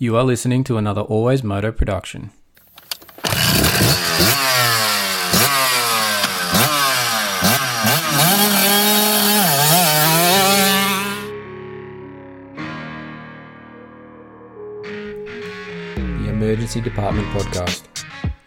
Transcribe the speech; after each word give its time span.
You 0.00 0.16
are 0.16 0.22
listening 0.22 0.62
to 0.62 0.76
another 0.76 1.00
Always 1.00 1.42
Moto 1.42 1.72
production. 1.72 2.30
The 15.96 16.28
Emergency 16.28 16.80
Department 16.80 17.26
Podcast. 17.30 17.82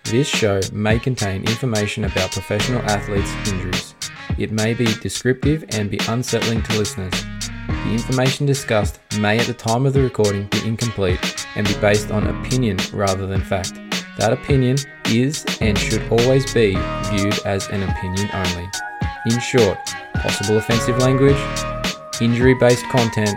This 0.05 0.29
show 0.29 0.61
may 0.71 0.99
contain 0.99 1.41
information 1.41 2.05
about 2.05 2.31
professional 2.31 2.81
athletes' 2.83 3.35
injuries. 3.51 3.93
It 4.37 4.53
may 4.53 4.73
be 4.73 4.85
descriptive 4.85 5.65
and 5.71 5.91
be 5.91 5.99
unsettling 6.07 6.63
to 6.63 6.77
listeners. 6.77 7.25
The 7.67 7.91
information 7.91 8.45
discussed 8.45 9.01
may 9.19 9.37
at 9.37 9.47
the 9.47 9.53
time 9.53 9.85
of 9.85 9.91
the 9.91 10.01
recording 10.01 10.45
be 10.45 10.65
incomplete 10.65 11.19
and 11.55 11.67
be 11.67 11.73
based 11.75 12.11
on 12.11 12.27
opinion 12.27 12.77
rather 12.93 13.27
than 13.27 13.41
fact. 13.41 13.73
That 14.17 14.33
opinion 14.33 14.77
is 15.07 15.45
and 15.61 15.77
should 15.77 16.03
always 16.11 16.51
be 16.53 16.75
viewed 17.09 17.39
as 17.45 17.67
an 17.69 17.83
opinion 17.83 18.29
only. 18.33 18.69
In 19.25 19.39
short, 19.39 19.77
possible 20.15 20.57
offensive 20.57 20.97
language, 20.97 21.37
injury 22.21 22.53
based 22.55 22.85
content, 22.85 23.35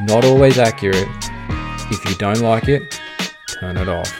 not 0.00 0.24
always 0.24 0.58
accurate. 0.58 1.08
If 1.90 2.04
you 2.04 2.14
don't 2.16 2.40
like 2.40 2.68
it, 2.68 3.00
turn 3.60 3.76
it 3.76 3.88
off. 3.88 4.10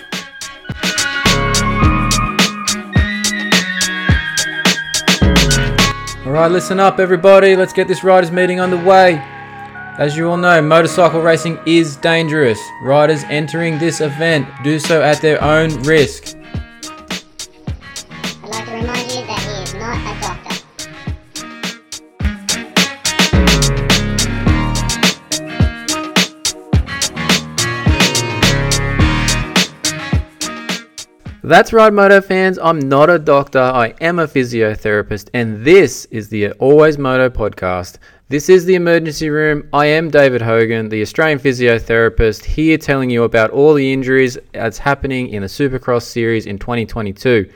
All 6.26 6.32
right, 6.32 6.50
listen 6.50 6.78
up, 6.78 7.00
everybody. 7.00 7.56
Let's 7.56 7.72
get 7.72 7.88
this 7.88 8.04
riders' 8.04 8.30
meeting 8.30 8.60
underway. 8.60 9.20
As 10.00 10.16
you 10.16 10.28
all 10.30 10.38
know, 10.38 10.62
motorcycle 10.62 11.20
racing 11.20 11.58
is 11.66 11.96
dangerous. 11.96 12.58
Riders 12.80 13.22
entering 13.24 13.78
this 13.78 14.00
event 14.00 14.48
do 14.64 14.78
so 14.78 15.02
at 15.02 15.20
their 15.20 15.44
own 15.44 15.82
risk. 15.82 16.38
I'd 16.38 16.46
like 18.48 18.64
to 18.64 18.72
remind 18.76 19.12
you 19.12 19.26
that 19.26 19.42
he 19.42 19.62
is 19.62 19.74
not 19.74 19.98
a 20.00 20.20
doctor. 20.22 20.56
That's 31.42 31.72
right, 31.74 31.92
Moto 31.92 32.22
fans. 32.22 32.58
I'm 32.62 32.78
not 32.78 33.10
a 33.10 33.18
doctor. 33.18 33.60
I 33.60 33.92
am 34.00 34.18
a 34.18 34.26
physiotherapist, 34.26 35.28
and 35.34 35.62
this 35.62 36.06
is 36.06 36.30
the 36.30 36.52
Always 36.52 36.96
Moto 36.96 37.28
podcast. 37.28 37.98
This 38.30 38.48
is 38.48 38.64
the 38.64 38.76
emergency 38.76 39.28
room. 39.28 39.68
I 39.72 39.86
am 39.86 40.08
David 40.08 40.40
Hogan, 40.40 40.88
the 40.88 41.02
Australian 41.02 41.40
physiotherapist, 41.40 42.44
here 42.44 42.78
telling 42.78 43.10
you 43.10 43.24
about 43.24 43.50
all 43.50 43.74
the 43.74 43.92
injuries 43.92 44.38
that's 44.52 44.78
happening 44.78 45.30
in 45.30 45.42
the 45.42 45.48
Supercross 45.48 46.02
series 46.02 46.46
in 46.46 46.56
2022. 46.56 47.50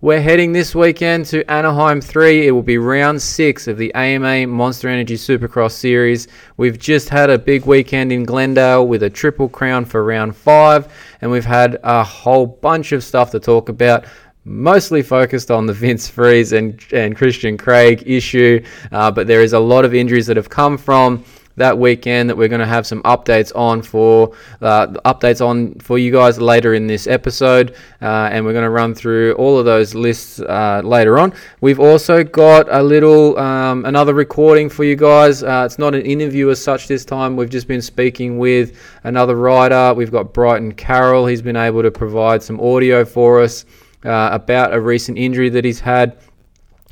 We're 0.00 0.20
heading 0.20 0.52
this 0.52 0.72
weekend 0.72 1.26
to 1.26 1.50
Anaheim 1.50 2.00
3. 2.00 2.46
It 2.46 2.52
will 2.52 2.62
be 2.62 2.78
round 2.78 3.22
6 3.22 3.66
of 3.66 3.76
the 3.76 3.92
AMA 3.94 4.46
Monster 4.46 4.88
Energy 4.88 5.16
Supercross 5.16 5.72
series. 5.72 6.28
We've 6.58 6.78
just 6.78 7.08
had 7.08 7.28
a 7.28 7.36
big 7.36 7.66
weekend 7.66 8.12
in 8.12 8.22
Glendale 8.22 8.86
with 8.86 9.02
a 9.02 9.10
triple 9.10 9.48
crown 9.48 9.84
for 9.84 10.04
round 10.04 10.36
5, 10.36 10.92
and 11.22 11.30
we've 11.32 11.44
had 11.44 11.80
a 11.82 12.04
whole 12.04 12.46
bunch 12.46 12.92
of 12.92 13.02
stuff 13.02 13.32
to 13.32 13.40
talk 13.40 13.68
about. 13.68 14.04
Mostly 14.46 15.02
focused 15.02 15.50
on 15.50 15.64
the 15.64 15.72
Vince 15.72 16.06
Friese 16.06 16.52
and, 16.52 16.78
and 16.92 17.16
Christian 17.16 17.56
Craig 17.56 18.02
issue, 18.04 18.62
uh, 18.92 19.10
but 19.10 19.26
there 19.26 19.42
is 19.42 19.54
a 19.54 19.58
lot 19.58 19.86
of 19.86 19.94
injuries 19.94 20.26
that 20.26 20.36
have 20.36 20.50
come 20.50 20.76
from 20.76 21.24
that 21.56 21.78
weekend 21.78 22.28
that 22.28 22.36
we're 22.36 22.48
going 22.48 22.60
to 22.60 22.66
have 22.66 22.86
some 22.86 23.02
updates 23.04 23.54
on 23.54 23.80
for 23.80 24.34
uh, 24.60 24.88
updates 25.04 25.44
on 25.44 25.74
for 25.76 25.98
you 25.98 26.10
guys 26.10 26.38
later 26.38 26.74
in 26.74 26.86
this 26.86 27.06
episode, 27.06 27.74
uh, 28.02 28.28
and 28.32 28.44
we're 28.44 28.52
going 28.52 28.64
to 28.64 28.70
run 28.70 28.94
through 28.94 29.32
all 29.34 29.58
of 29.58 29.64
those 29.64 29.94
lists 29.94 30.40
uh, 30.40 30.82
later 30.84 31.18
on. 31.18 31.32
We've 31.60 31.80
also 31.80 32.22
got 32.22 32.66
a 32.70 32.82
little 32.82 33.38
um, 33.38 33.84
another 33.84 34.14
recording 34.14 34.68
for 34.68 34.84
you 34.84 34.96
guys. 34.96 35.42
Uh, 35.42 35.62
it's 35.64 35.78
not 35.78 35.94
an 35.94 36.02
interview 36.02 36.50
as 36.50 36.62
such 36.62 36.86
this 36.86 37.04
time. 37.04 37.36
We've 37.36 37.48
just 37.48 37.68
been 37.68 37.82
speaking 37.82 38.38
with 38.38 38.78
another 39.04 39.36
rider. 39.36 39.94
We've 39.94 40.12
got 40.12 40.34
Bryton 40.34 40.72
Carroll. 40.72 41.26
He's 41.26 41.42
been 41.42 41.56
able 41.56 41.82
to 41.82 41.90
provide 41.90 42.42
some 42.42 42.60
audio 42.60 43.04
for 43.04 43.40
us 43.40 43.64
uh, 44.04 44.30
about 44.32 44.74
a 44.74 44.80
recent 44.80 45.18
injury 45.18 45.48
that 45.50 45.64
he's 45.64 45.80
had 45.80 46.16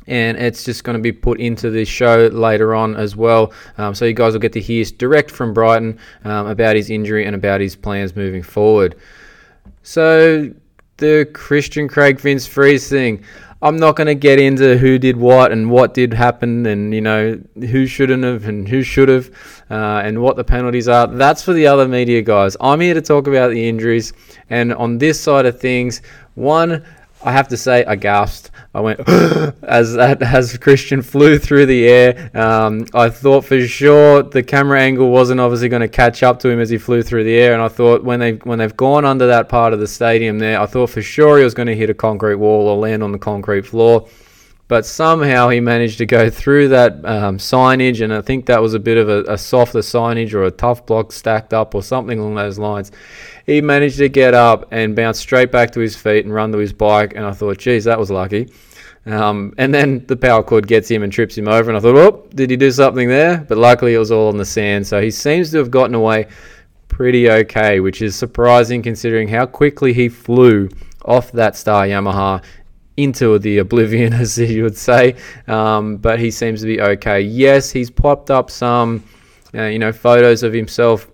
and 0.07 0.37
it's 0.37 0.63
just 0.63 0.83
going 0.83 0.97
to 0.97 1.01
be 1.01 1.11
put 1.11 1.39
into 1.39 1.69
the 1.69 1.85
show 1.85 2.27
later 2.27 2.75
on 2.75 2.95
as 2.95 3.15
well. 3.15 3.53
Um, 3.77 3.95
so 3.95 4.05
you 4.05 4.13
guys 4.13 4.33
will 4.33 4.41
get 4.41 4.53
to 4.53 4.61
hear 4.61 4.83
direct 4.83 5.31
from 5.31 5.53
Bryton 5.53 5.99
um, 6.25 6.47
about 6.47 6.75
his 6.75 6.89
injury 6.89 7.25
and 7.25 7.35
about 7.35 7.61
his 7.61 7.75
plans 7.75 8.15
moving 8.15 8.43
forward. 8.43 8.95
So 9.81 10.53
the 10.97 11.29
Christian 11.33 11.87
Craig 11.87 12.19
Vince 12.19 12.45
Friese 12.45 12.87
thing. 12.89 13.23
I'm 13.61 13.77
not 13.77 13.95
going 13.95 14.07
to 14.07 14.15
get 14.15 14.39
into 14.39 14.77
who 14.77 14.99
did 14.99 15.15
what 15.15 15.53
and 15.53 15.71
what 15.71 15.93
did 15.93 16.13
happen 16.13 16.65
and 16.65 16.93
you 16.93 16.99
know 16.99 17.41
who 17.55 17.87
shouldn't 17.87 18.21
have 18.25 18.45
and 18.45 18.67
who 18.67 18.83
should 18.83 19.07
have 19.07 19.29
uh, 19.71 20.01
and 20.03 20.21
what 20.21 20.35
the 20.35 20.43
penalties 20.43 20.89
are. 20.89 21.07
That's 21.07 21.41
for 21.41 21.53
the 21.53 21.65
other 21.67 21.87
media 21.87 22.21
guys. 22.21 22.57
I'm 22.59 22.81
here 22.81 22.93
to 22.93 23.01
talk 23.01 23.25
about 23.25 23.51
the 23.51 23.69
injuries 23.69 24.11
and 24.49 24.73
on 24.73 24.97
this 24.97 25.17
side 25.17 25.45
of 25.45 25.61
things, 25.61 26.01
one 26.35 26.83
I 27.23 27.31
have 27.31 27.47
to 27.49 27.57
say 27.57 27.85
I 27.85 27.95
gasped. 27.95 28.51
I 28.73 28.81
went 28.81 28.99
as 29.63 29.93
that 29.93 30.21
as 30.21 30.57
Christian 30.57 31.01
flew 31.01 31.39
through 31.39 31.67
the 31.67 31.87
air. 31.87 32.29
Um, 32.33 32.85
I 32.93 33.09
thought 33.09 33.45
for 33.45 33.65
sure 33.65 34.23
the 34.23 34.43
camera 34.43 34.81
angle 34.81 35.09
wasn't 35.09 35.39
obviously 35.39 35.69
going 35.69 35.81
to 35.81 35.87
catch 35.87 36.21
up 36.21 36.39
to 36.39 36.49
him 36.49 36.59
as 36.59 36.69
he 36.69 36.77
flew 36.77 37.01
through 37.01 37.23
the 37.23 37.35
air, 37.35 37.53
and 37.53 37.61
I 37.61 37.69
thought 37.69 38.03
when 38.03 38.19
they 38.19 38.33
when 38.33 38.59
they've 38.59 38.75
gone 38.75 39.05
under 39.05 39.27
that 39.27 39.47
part 39.47 39.73
of 39.73 39.79
the 39.79 39.87
stadium 39.87 40.39
there, 40.39 40.59
I 40.59 40.65
thought 40.65 40.89
for 40.89 41.01
sure 41.01 41.37
he 41.37 41.43
was 41.43 41.53
going 41.53 41.67
to 41.67 41.75
hit 41.75 41.89
a 41.89 41.93
concrete 41.93 42.35
wall 42.35 42.67
or 42.67 42.77
land 42.77 43.03
on 43.03 43.11
the 43.11 43.19
concrete 43.19 43.65
floor. 43.65 44.07
But 44.69 44.85
somehow 44.85 45.49
he 45.49 45.59
managed 45.59 45.97
to 45.99 46.05
go 46.05 46.29
through 46.29 46.69
that 46.69 46.93
um, 47.05 47.37
signage, 47.37 48.01
and 48.01 48.13
I 48.13 48.21
think 48.21 48.45
that 48.47 48.61
was 48.61 48.73
a 48.73 48.79
bit 48.79 48.97
of 48.97 49.07
a, 49.09 49.33
a 49.33 49.37
softer 49.37 49.79
signage 49.79 50.33
or 50.33 50.43
a 50.43 50.51
tough 50.51 50.85
block 50.85 51.11
stacked 51.11 51.53
up 51.53 51.75
or 51.75 51.83
something 51.83 52.17
along 52.17 52.35
those 52.35 52.57
lines 52.57 52.91
he 53.45 53.61
managed 53.61 53.97
to 53.97 54.09
get 54.09 54.33
up 54.33 54.67
and 54.71 54.95
bounce 54.95 55.19
straight 55.19 55.51
back 55.51 55.71
to 55.71 55.79
his 55.79 55.95
feet 55.95 56.25
and 56.25 56.33
run 56.33 56.51
to 56.51 56.57
his 56.57 56.73
bike. 56.73 57.13
And 57.15 57.25
I 57.25 57.31
thought, 57.31 57.57
geez, 57.57 57.83
that 57.85 57.99
was 57.99 58.09
lucky. 58.09 58.51
Um, 59.05 59.53
and 59.57 59.73
then 59.73 60.05
the 60.07 60.15
power 60.15 60.43
cord 60.43 60.65
gets 60.65 60.89
him 60.89 61.03
and 61.03 61.11
trips 61.11 61.37
him 61.37 61.47
over. 61.47 61.69
And 61.69 61.77
I 61.77 61.81
thought, 61.81 61.95
oh, 61.95 62.27
did 62.33 62.49
he 62.49 62.55
do 62.55 62.71
something 62.71 63.09
there? 63.09 63.39
But 63.39 63.57
luckily 63.57 63.93
it 63.93 63.97
was 63.97 64.11
all 64.11 64.29
on 64.29 64.37
the 64.37 64.45
sand. 64.45 64.87
So 64.87 65.01
he 65.01 65.11
seems 65.11 65.51
to 65.51 65.57
have 65.57 65.71
gotten 65.71 65.93
away 65.93 66.27
pretty 66.87 67.29
okay, 67.29 67.79
which 67.79 68.01
is 68.01 68.15
surprising 68.15 68.81
considering 68.81 69.27
how 69.27 69.45
quickly 69.45 69.93
he 69.93 70.07
flew 70.07 70.69
off 71.03 71.31
that 71.33 71.57
Star 71.57 71.85
Yamaha 71.85 72.41
into 72.95 73.39
the 73.39 73.57
oblivion, 73.57 74.13
as 74.13 74.37
you 74.37 74.63
would 74.63 74.77
say. 74.77 75.15
Um, 75.47 75.97
but 75.97 76.19
he 76.19 76.31
seems 76.31 76.61
to 76.61 76.67
be 76.67 76.79
okay. 76.79 77.19
Yes, 77.19 77.71
he's 77.71 77.89
popped 77.89 78.31
up 78.31 78.49
some, 78.49 79.03
uh, 79.53 79.63
you 79.63 79.79
know, 79.79 79.91
photos 79.91 80.43
of 80.43 80.53
himself 80.53 81.09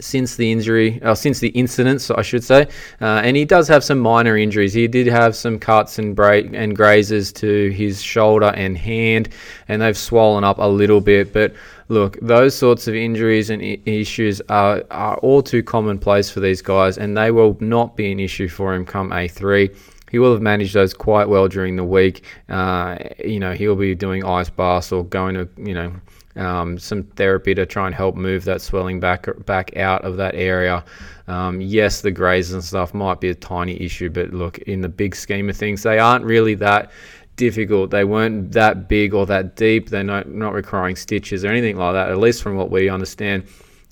since 0.00 0.36
the 0.36 0.50
injury, 0.50 1.00
or 1.02 1.14
since 1.14 1.38
the 1.38 1.48
incidents, 1.48 2.10
I 2.10 2.22
should 2.22 2.44
say. 2.44 2.68
Uh, 3.00 3.22
and 3.24 3.36
he 3.36 3.44
does 3.44 3.68
have 3.68 3.84
some 3.84 3.98
minor 3.98 4.36
injuries. 4.36 4.72
He 4.72 4.88
did 4.88 5.06
have 5.06 5.36
some 5.36 5.58
cuts 5.58 5.98
and 5.98 6.14
break 6.14 6.50
and 6.52 6.74
grazes 6.74 7.32
to 7.34 7.70
his 7.70 8.02
shoulder 8.02 8.52
and 8.54 8.76
hand, 8.76 9.28
and 9.68 9.82
they've 9.82 9.96
swollen 9.96 10.44
up 10.44 10.58
a 10.58 10.68
little 10.68 11.00
bit. 11.00 11.32
But 11.32 11.54
look, 11.88 12.18
those 12.20 12.54
sorts 12.54 12.88
of 12.88 12.94
injuries 12.94 13.50
and 13.50 13.62
I- 13.62 13.80
issues 13.86 14.40
are, 14.48 14.82
are 14.90 15.16
all 15.18 15.42
too 15.42 15.62
commonplace 15.62 16.30
for 16.30 16.40
these 16.40 16.62
guys, 16.62 16.98
and 16.98 17.16
they 17.16 17.30
will 17.30 17.56
not 17.60 17.96
be 17.96 18.10
an 18.12 18.20
issue 18.20 18.48
for 18.48 18.74
him 18.74 18.84
come 18.84 19.10
A3 19.10 19.74
he 20.10 20.20
will 20.20 20.30
have 20.30 20.42
managed 20.42 20.74
those 20.74 20.94
quite 20.94 21.28
well 21.28 21.48
during 21.48 21.74
the 21.74 21.82
week. 21.82 22.22
Uh, 22.48 22.96
you 23.24 23.40
know, 23.40 23.52
he'll 23.52 23.74
be 23.74 23.96
doing 23.96 24.24
ice 24.24 24.48
baths 24.48 24.92
or 24.92 25.04
going 25.04 25.34
to, 25.34 25.48
you 25.56 25.74
know, 25.74 25.92
um, 26.36 26.78
some 26.78 27.04
therapy 27.04 27.54
to 27.54 27.66
try 27.66 27.86
and 27.86 27.94
help 27.94 28.16
move 28.16 28.44
that 28.44 28.60
swelling 28.60 29.00
back 29.00 29.26
back 29.46 29.76
out 29.76 30.04
of 30.04 30.16
that 30.16 30.34
area. 30.34 30.84
Um, 31.28 31.60
yes, 31.60 32.00
the 32.00 32.10
grazes 32.10 32.54
and 32.54 32.64
stuff 32.64 32.92
might 32.92 33.20
be 33.20 33.30
a 33.30 33.34
tiny 33.34 33.80
issue, 33.80 34.10
but 34.10 34.32
look, 34.32 34.58
in 34.58 34.80
the 34.80 34.88
big 34.88 35.14
scheme 35.14 35.48
of 35.48 35.56
things, 35.56 35.82
they 35.82 35.98
aren't 35.98 36.24
really 36.24 36.54
that 36.56 36.90
difficult. 37.36 37.90
They 37.90 38.04
weren't 38.04 38.52
that 38.52 38.88
big 38.88 39.14
or 39.14 39.26
that 39.26 39.56
deep. 39.56 39.88
They're 39.88 40.04
not, 40.04 40.28
not 40.28 40.52
requiring 40.52 40.96
stitches 40.96 41.44
or 41.44 41.48
anything 41.48 41.76
like 41.76 41.94
that, 41.94 42.10
at 42.10 42.18
least 42.18 42.42
from 42.42 42.56
what 42.56 42.70
we 42.70 42.88
understand. 42.88 43.46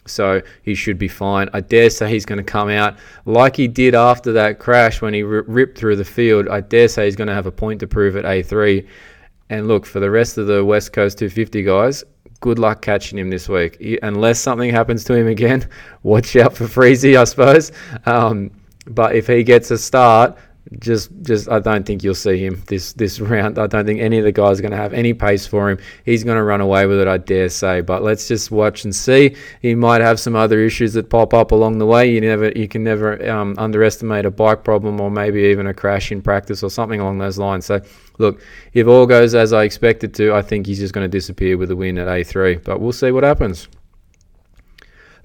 So 0.07 0.43
he 0.63 0.75
should 0.75 0.99
be 0.99 1.09
fine. 1.09 1.49
I 1.53 1.61
dare 1.61 1.89
say 1.89 2.11
he's 2.11 2.27
going 2.27 2.39
to 2.39 2.45
come 2.45 2.69
out 2.69 2.97
like 3.25 3.55
he 3.55 3.69
did 3.69 3.95
after 3.95 4.33
that 4.33 4.59
crash 4.59 5.01
when 5.01 5.15
he 5.15 5.23
r- 5.23 5.43
ripped 5.43 5.79
through 5.79 5.97
the 5.97 6.05
field. 6.05 6.49
I 6.49 6.61
dare 6.61 6.89
say 6.89 7.05
he's 7.05 7.17
going 7.17 7.29
to 7.29 7.35
have 7.35 7.47
a 7.47 7.53
point 7.53 7.81
to 7.81 7.87
prove 7.87 8.17
at 8.17 8.25
A3. 8.25 8.87
And 9.49 9.69
look, 9.69 9.87
for 9.87 10.01
the 10.01 10.11
rest 10.11 10.39
of 10.39 10.47
the 10.49 10.65
West 10.65 10.93
Coast 10.93 11.19
250 11.19 11.63
guys, 11.63 12.05
good 12.43 12.59
luck 12.59 12.83
catching 12.83 13.19
him 13.19 13.31
this 13.31 13.49
week. 13.49 13.79
He, 13.81 13.99
unless 14.03 14.39
something 14.39 14.69
happens 14.69 15.05
to 15.05 15.15
him 15.15 15.29
again, 15.29 15.67
watch 16.03 16.37
out 16.37 16.55
for 16.55 16.65
Freezy, 16.65 17.19
I 17.19 17.25
suppose. 17.25 17.73
Um, 18.05 18.51
but 18.87 19.15
if 19.15 19.29
he 19.29 19.43
gets 19.43 19.71
a 19.71 19.79
start, 19.79 20.37
just 20.79 21.11
just 21.23 21.49
I 21.51 21.59
don't 21.59 21.85
think 21.85 22.03
you'll 22.05 22.15
see 22.15 22.39
him 22.39 22.63
this 22.67 22.93
this 22.93 23.21
round. 23.21 23.59
I 23.59 23.67
don't 23.67 23.85
think 23.85 24.01
any 24.01 24.19
of 24.19 24.25
the 24.25 24.33
guys 24.33 24.59
are 24.59 24.63
going 24.63 24.73
to 24.73 24.77
have 24.77 24.93
any 24.93 25.13
pace 25.13 25.47
for 25.47 25.71
him. 25.71 25.79
He's 26.05 26.25
going 26.25 26.37
to 26.37 26.43
run 26.43 26.61
away 26.61 26.87
with 26.87 27.01
it, 27.01 27.09
I 27.09 27.19
dare 27.19 27.49
say. 27.49 27.81
But 27.81 28.03
let's 28.03 28.29
just 28.29 28.51
watch 28.51 28.85
and 28.85 28.95
see. 28.95 29.37
He 29.61 29.75
might 29.75 30.01
have 30.01 30.21
some 30.21 30.37
other 30.37 30.61
issues 30.61 30.93
that 30.95 31.11
pop 31.11 31.35
up 31.35 31.53
along 31.53 31.79
the 31.79 31.87
way. 31.87 32.11
You 32.11 32.21
never 32.21 32.51
you 32.51 32.69
can 32.69 32.85
never 32.85 33.29
um, 33.29 33.55
underestimate 33.59 34.25
a 34.25 34.31
bike 34.31 34.65
problem 34.65 35.01
or 35.01 35.11
maybe 35.11 35.43
even 35.43 35.67
a 35.67 35.75
crash 35.75 36.13
in 36.13 36.23
practice 36.23 36.63
or 36.63 36.71
something 36.71 37.01
along 37.01 37.19
those 37.19 37.39
lines. 37.39 37.67
So 37.67 37.81
look, 38.19 38.41
if 38.73 38.87
all 38.87 39.07
goes 39.07 39.35
as 39.35 39.53
I 39.53 39.65
expected 39.65 40.15
to, 40.15 40.33
I 40.33 40.43
think 40.43 40.67
he's 40.67 40.79
just 40.79 40.95
going 40.95 41.05
to 41.05 41.09
disappear 41.09 41.57
with 41.57 41.71
a 41.71 41.77
win 41.77 41.99
at 41.99 42.09
A3. 42.09 42.63
But 42.65 42.81
we'll 42.81 42.93
see 42.93 43.11
what 43.11 43.25
happens. 43.25 43.69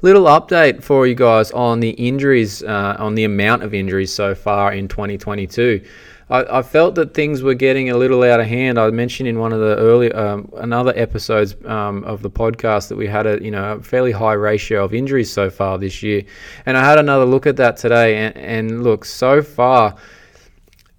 Little 0.04 0.26
update 0.26 0.84
for 0.84 1.08
you 1.08 1.16
guys 1.16 1.50
on 1.52 1.80
the 1.80 1.90
injuries, 1.90 2.62
uh, 2.62 2.96
on 3.00 3.16
the 3.16 3.24
amount 3.24 3.64
of 3.64 3.74
injuries 3.74 4.14
so 4.14 4.36
far 4.36 4.72
in 4.72 4.88
2022. 4.88 5.84
I, 6.30 6.60
I, 6.60 6.62
felt 6.62 6.96
that 6.96 7.14
things 7.14 7.42
were 7.42 7.54
getting 7.54 7.90
a 7.90 7.98
little 7.98 8.22
out 8.24 8.40
of 8.40 8.48
hand. 8.48 8.78
I 8.78 8.90
mentioned 8.92 9.30
in 9.30 9.40
one 9.40 9.54
of 9.54 9.60
the 9.60 9.78
early, 9.78 10.12
um, 10.12 10.52
another 10.58 10.94
episodes 10.96 11.56
um, 11.66 12.04
of 12.04 12.22
the 12.22 12.30
podcast 12.30 12.90
that 12.90 12.98
we 12.98 13.08
had 13.08 13.26
a 13.26 13.42
you 13.42 13.50
know 13.50 13.74
a 13.74 13.82
fairly 13.82 14.12
high 14.12 14.34
ratio 14.34 14.84
of 14.84 14.94
injuries 14.94 15.32
so 15.32 15.50
far 15.50 15.78
this 15.78 16.04
year, 16.04 16.24
and 16.66 16.78
I 16.78 16.84
had 16.84 17.00
another 17.00 17.26
look 17.26 17.48
at 17.48 17.56
that 17.58 17.78
today, 17.78 18.18
and, 18.18 18.38
and 18.38 18.84
look 18.84 19.06
so 19.06 19.42
far 19.42 19.96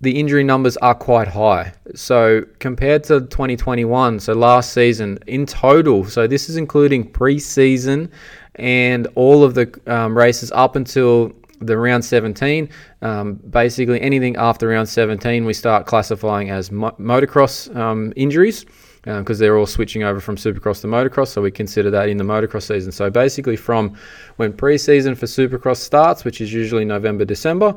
the 0.00 0.18
injury 0.18 0.44
numbers 0.44 0.76
are 0.78 0.94
quite 0.94 1.28
high. 1.28 1.72
So 1.94 2.44
compared 2.60 3.04
to 3.04 3.20
2021, 3.20 4.20
so 4.20 4.32
last 4.32 4.72
season 4.72 5.18
in 5.26 5.46
total, 5.46 6.04
so 6.04 6.26
this 6.26 6.48
is 6.48 6.56
including 6.56 7.10
preseason 7.10 8.10
and 8.54 9.08
all 9.14 9.42
of 9.42 9.54
the 9.54 9.80
um, 9.86 10.16
races 10.16 10.52
up 10.52 10.76
until 10.76 11.32
the 11.60 11.76
round 11.76 12.04
17. 12.04 12.68
Um, 13.02 13.34
basically, 13.34 14.00
anything 14.00 14.36
after 14.36 14.68
round 14.68 14.88
17, 14.88 15.44
we 15.44 15.52
start 15.52 15.86
classifying 15.86 16.50
as 16.50 16.70
mo- 16.70 16.94
motocross 16.98 17.74
um, 17.74 18.12
injuries 18.14 18.64
because 19.02 19.40
uh, 19.40 19.44
they're 19.44 19.56
all 19.56 19.66
switching 19.66 20.02
over 20.02 20.20
from 20.20 20.36
supercross 20.36 20.80
to 20.80 20.86
motocross. 20.86 21.28
So 21.28 21.42
we 21.42 21.50
consider 21.50 21.90
that 21.90 22.08
in 22.08 22.16
the 22.16 22.24
motocross 22.24 22.64
season. 22.64 22.92
So 22.92 23.10
basically, 23.10 23.56
from 23.56 23.96
when 24.36 24.52
preseason 24.52 25.16
for 25.16 25.26
supercross 25.26 25.76
starts, 25.76 26.24
which 26.24 26.40
is 26.40 26.52
usually 26.52 26.84
November, 26.84 27.24
December, 27.24 27.74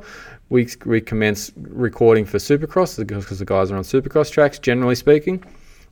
we, 0.50 0.68
we 0.86 1.00
commence 1.00 1.52
recording 1.56 2.26
for 2.26 2.38
supercross 2.38 2.98
because 2.98 3.40
the 3.40 3.46
guys 3.46 3.72
are 3.72 3.78
on 3.78 3.84
supercross 3.84 4.32
tracks, 4.32 4.60
generally 4.60 4.96
speaking 4.96 5.44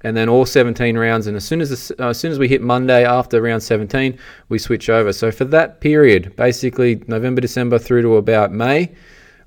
and 0.02 0.16
then 0.16 0.30
all 0.30 0.46
17 0.46 0.98
rounds. 0.98 1.28
And 1.28 1.36
as 1.36 1.46
soon 1.46 1.62
as 1.62 1.90
the, 1.90 2.04
as 2.04 2.20
soon 2.20 2.32
as 2.32 2.40
we 2.40 2.48
hit 2.48 2.62
Monday 2.62 3.06
after 3.06 3.42
round 3.42 3.62
17, 3.62 4.18
we 4.50 4.58
switch 4.60 4.90
over. 4.90 5.12
So 5.12 5.32
for 5.32 5.46
that 5.46 5.82
period, 5.82 6.36
basically 6.36 7.04
November, 7.08 7.42
December 7.42 7.78
through 7.78 8.04
to 8.04 8.16
about 8.18 8.52
May, 8.52 8.92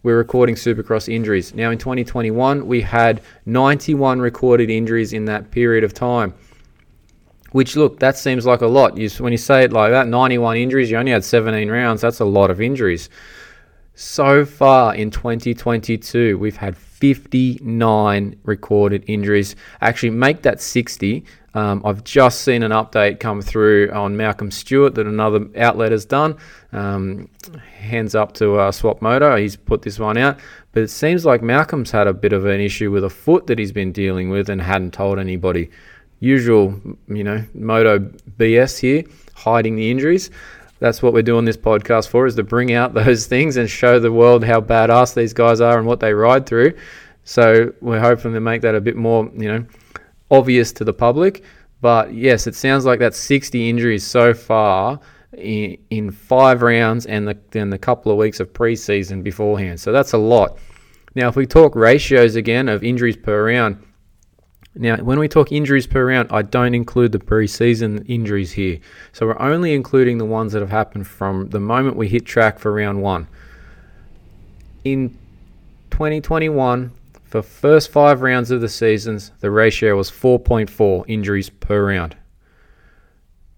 we're 0.03 0.19
recording 0.19 0.57
Supercross 0.57 1.13
injuries. 1.13 1.55
Now 1.55 1.71
in 1.71 1.79
2021, 1.79 2.67
we 2.67 2.81
had 2.81 3.21
91 3.47 4.21
recorded 4.21 4.69
injuries 4.69 5.13
in 5.13 5.27
that 5.27 5.51
period 5.51 5.85
of 5.85 5.95
time. 5.95 6.35
Which 7.53 7.77
look, 7.77 8.01
that 8.01 8.17
seems 8.17 8.47
like 8.47 8.63
a 8.63 8.67
lot. 8.67 8.97
You, 8.97 9.09
when 9.23 9.33
you 9.33 9.39
say 9.39 9.63
it 9.63 9.73
like 9.73 9.93
that, 9.93 10.09
91 10.09 10.57
injuries, 10.57 10.91
you 10.91 10.97
only 10.97 11.13
had 11.13 11.23
17 11.23 11.71
rounds. 11.71 12.01
That's 12.01 12.21
a 12.21 12.25
lot 12.25 12.51
of 12.51 12.61
injuries. 12.61 13.11
So 13.95 14.47
far 14.47 14.95
in 14.95 15.11
2022, 15.11 16.39
we've 16.39 16.57
had 16.57 16.77
59 16.77 18.37
recorded 18.43 19.05
injuries. 19.07 19.55
Actually, 19.83 20.11
make 20.11 20.43
that 20.43 20.63
60. 20.63 21.25
Um, 21.55 21.83
I've 21.85 22.03
just 22.03 22.43
seen 22.43 22.63
an 22.63 22.73
update 22.73 23.21
come 23.21 23.43
through 23.43 23.91
on 23.93 24.17
Malcolm 24.17 24.51
Stewart 24.51 24.95
that 24.95 25.07
another 25.07 25.47
outlet 25.57 25.93
has 25.93 26.05
done. 26.05 26.39
Um, 26.73 27.29
hands 27.79 28.15
up 28.15 28.33
to 28.35 28.57
uh, 28.57 28.71
Swapmoto. 28.71 29.39
He's 29.39 29.57
put 29.57 29.83
this 29.83 29.99
one 29.99 30.17
out. 30.17 30.39
But 30.73 30.85
it 30.85 30.89
seems 30.89 31.27
like 31.27 31.43
Malcolm's 31.43 31.91
had 31.91 32.07
a 32.07 32.15
bit 32.15 32.33
of 32.33 32.47
an 32.47 32.61
issue 32.61 32.91
with 32.91 33.05
a 33.05 33.11
foot 33.11 33.47
that 33.49 33.59
he's 33.59 33.73
been 33.73 33.93
dealing 33.93 34.31
with 34.31 34.49
and 34.49 34.63
hadn't 34.63 34.95
told 34.95 35.19
anybody. 35.19 35.71
Usual, 36.21 36.81
you 37.09 37.25
know, 37.25 37.45
Moto 37.53 37.99
BS 37.99 38.79
here, 38.79 39.05
hiding 39.35 39.77
the 39.77 39.91
injuries 39.91 40.31
that's 40.83 41.01
what 41.01 41.13
we're 41.13 41.23
doing 41.23 41.45
this 41.45 41.57
podcast 41.57 42.09
for 42.09 42.27
is 42.27 42.35
to 42.35 42.43
bring 42.43 42.73
out 42.73 42.93
those 43.05 43.27
things 43.27 43.57
and 43.57 43.71
show 43.71 44.01
the 44.01 44.11
world 44.11 44.45
how 44.45 44.61
badass 44.61 45.15
these 45.15 45.33
guys 45.33 45.61
are 45.61 45.79
and 45.79 45.87
what 45.87 46.01
they 46.01 46.13
ride 46.13 46.45
through. 46.45 46.75
So 47.25 47.73
we're 47.81 48.01
hoping 48.01 48.35
to 48.35 48.41
make 48.41 48.63
that 48.63 48.75
a 48.75 48.81
bit 48.81 48.97
more, 48.97 49.31
you 49.37 49.47
know, 49.47 49.65
obvious 50.33 50.73
to 50.73 50.85
the 50.85 50.93
public. 50.93 51.45
But 51.81 52.13
yes, 52.13 52.47
it 52.47 52.57
sounds 52.57 52.85
like 52.85 52.99
that's 52.99 53.19
60 53.19 53.69
injuries 53.69 54.05
so 54.05 54.35
far 54.35 54.99
in, 55.37 55.79
in 55.91 56.11
five 56.11 56.63
rounds 56.63 57.07
and 57.07 57.29
the, 57.29 57.39
then 57.51 57.71
the 57.71 57.79
couple 57.79 58.11
of 58.11 58.19
weeks 58.19 58.41
of 58.41 58.53
preseason 58.53 59.23
beforehand. 59.23 59.79
So 59.81 59.93
that's 59.93 60.13
a 60.13 60.19
lot. 60.19 60.59
Now, 61.15 61.29
if 61.29 61.37
we 61.37 61.47
talk 61.47 61.77
ratios 61.77 62.37
again 62.37 62.69
of 62.69 62.83
injuries 62.83 63.17
per 63.17 63.47
round, 63.47 63.85
now, 64.75 64.97
when 64.97 65.19
we 65.19 65.29
talk 65.29 65.53
injuries 65.53 65.87
per 65.87 66.07
round, 66.07 66.29
I 66.33 66.41
don't 66.41 66.75
include 66.75 67.13
the 67.13 67.19
preseason 67.19 68.09
injuries 68.09 68.53
here. 68.53 68.79
So 69.13 69.27
we're 69.27 69.39
only 69.39 69.75
including 69.75 70.17
the 70.17 70.25
ones 70.25 70.55
that 70.55 70.61
have 70.61 70.71
happened 70.71 71.07
from 71.07 71.51
the 71.51 71.61
moment 71.61 71.97
we 71.97 72.09
hit 72.09 72.25
track 72.25 72.59
for 72.59 72.73
round 72.73 73.03
one. 73.03 73.29
In 74.85 75.11
2021, 75.91 76.91
for 77.33 77.41
first 77.41 77.91
five 77.91 78.21
rounds 78.21 78.51
of 78.51 78.61
the 78.61 78.69
seasons, 78.69 79.33
the 79.41 79.51
ratio 79.51 79.97
was 79.97 80.11
4.4 80.11 81.05
injuries 81.09 81.49
per 81.49 81.87
round. 81.87 82.15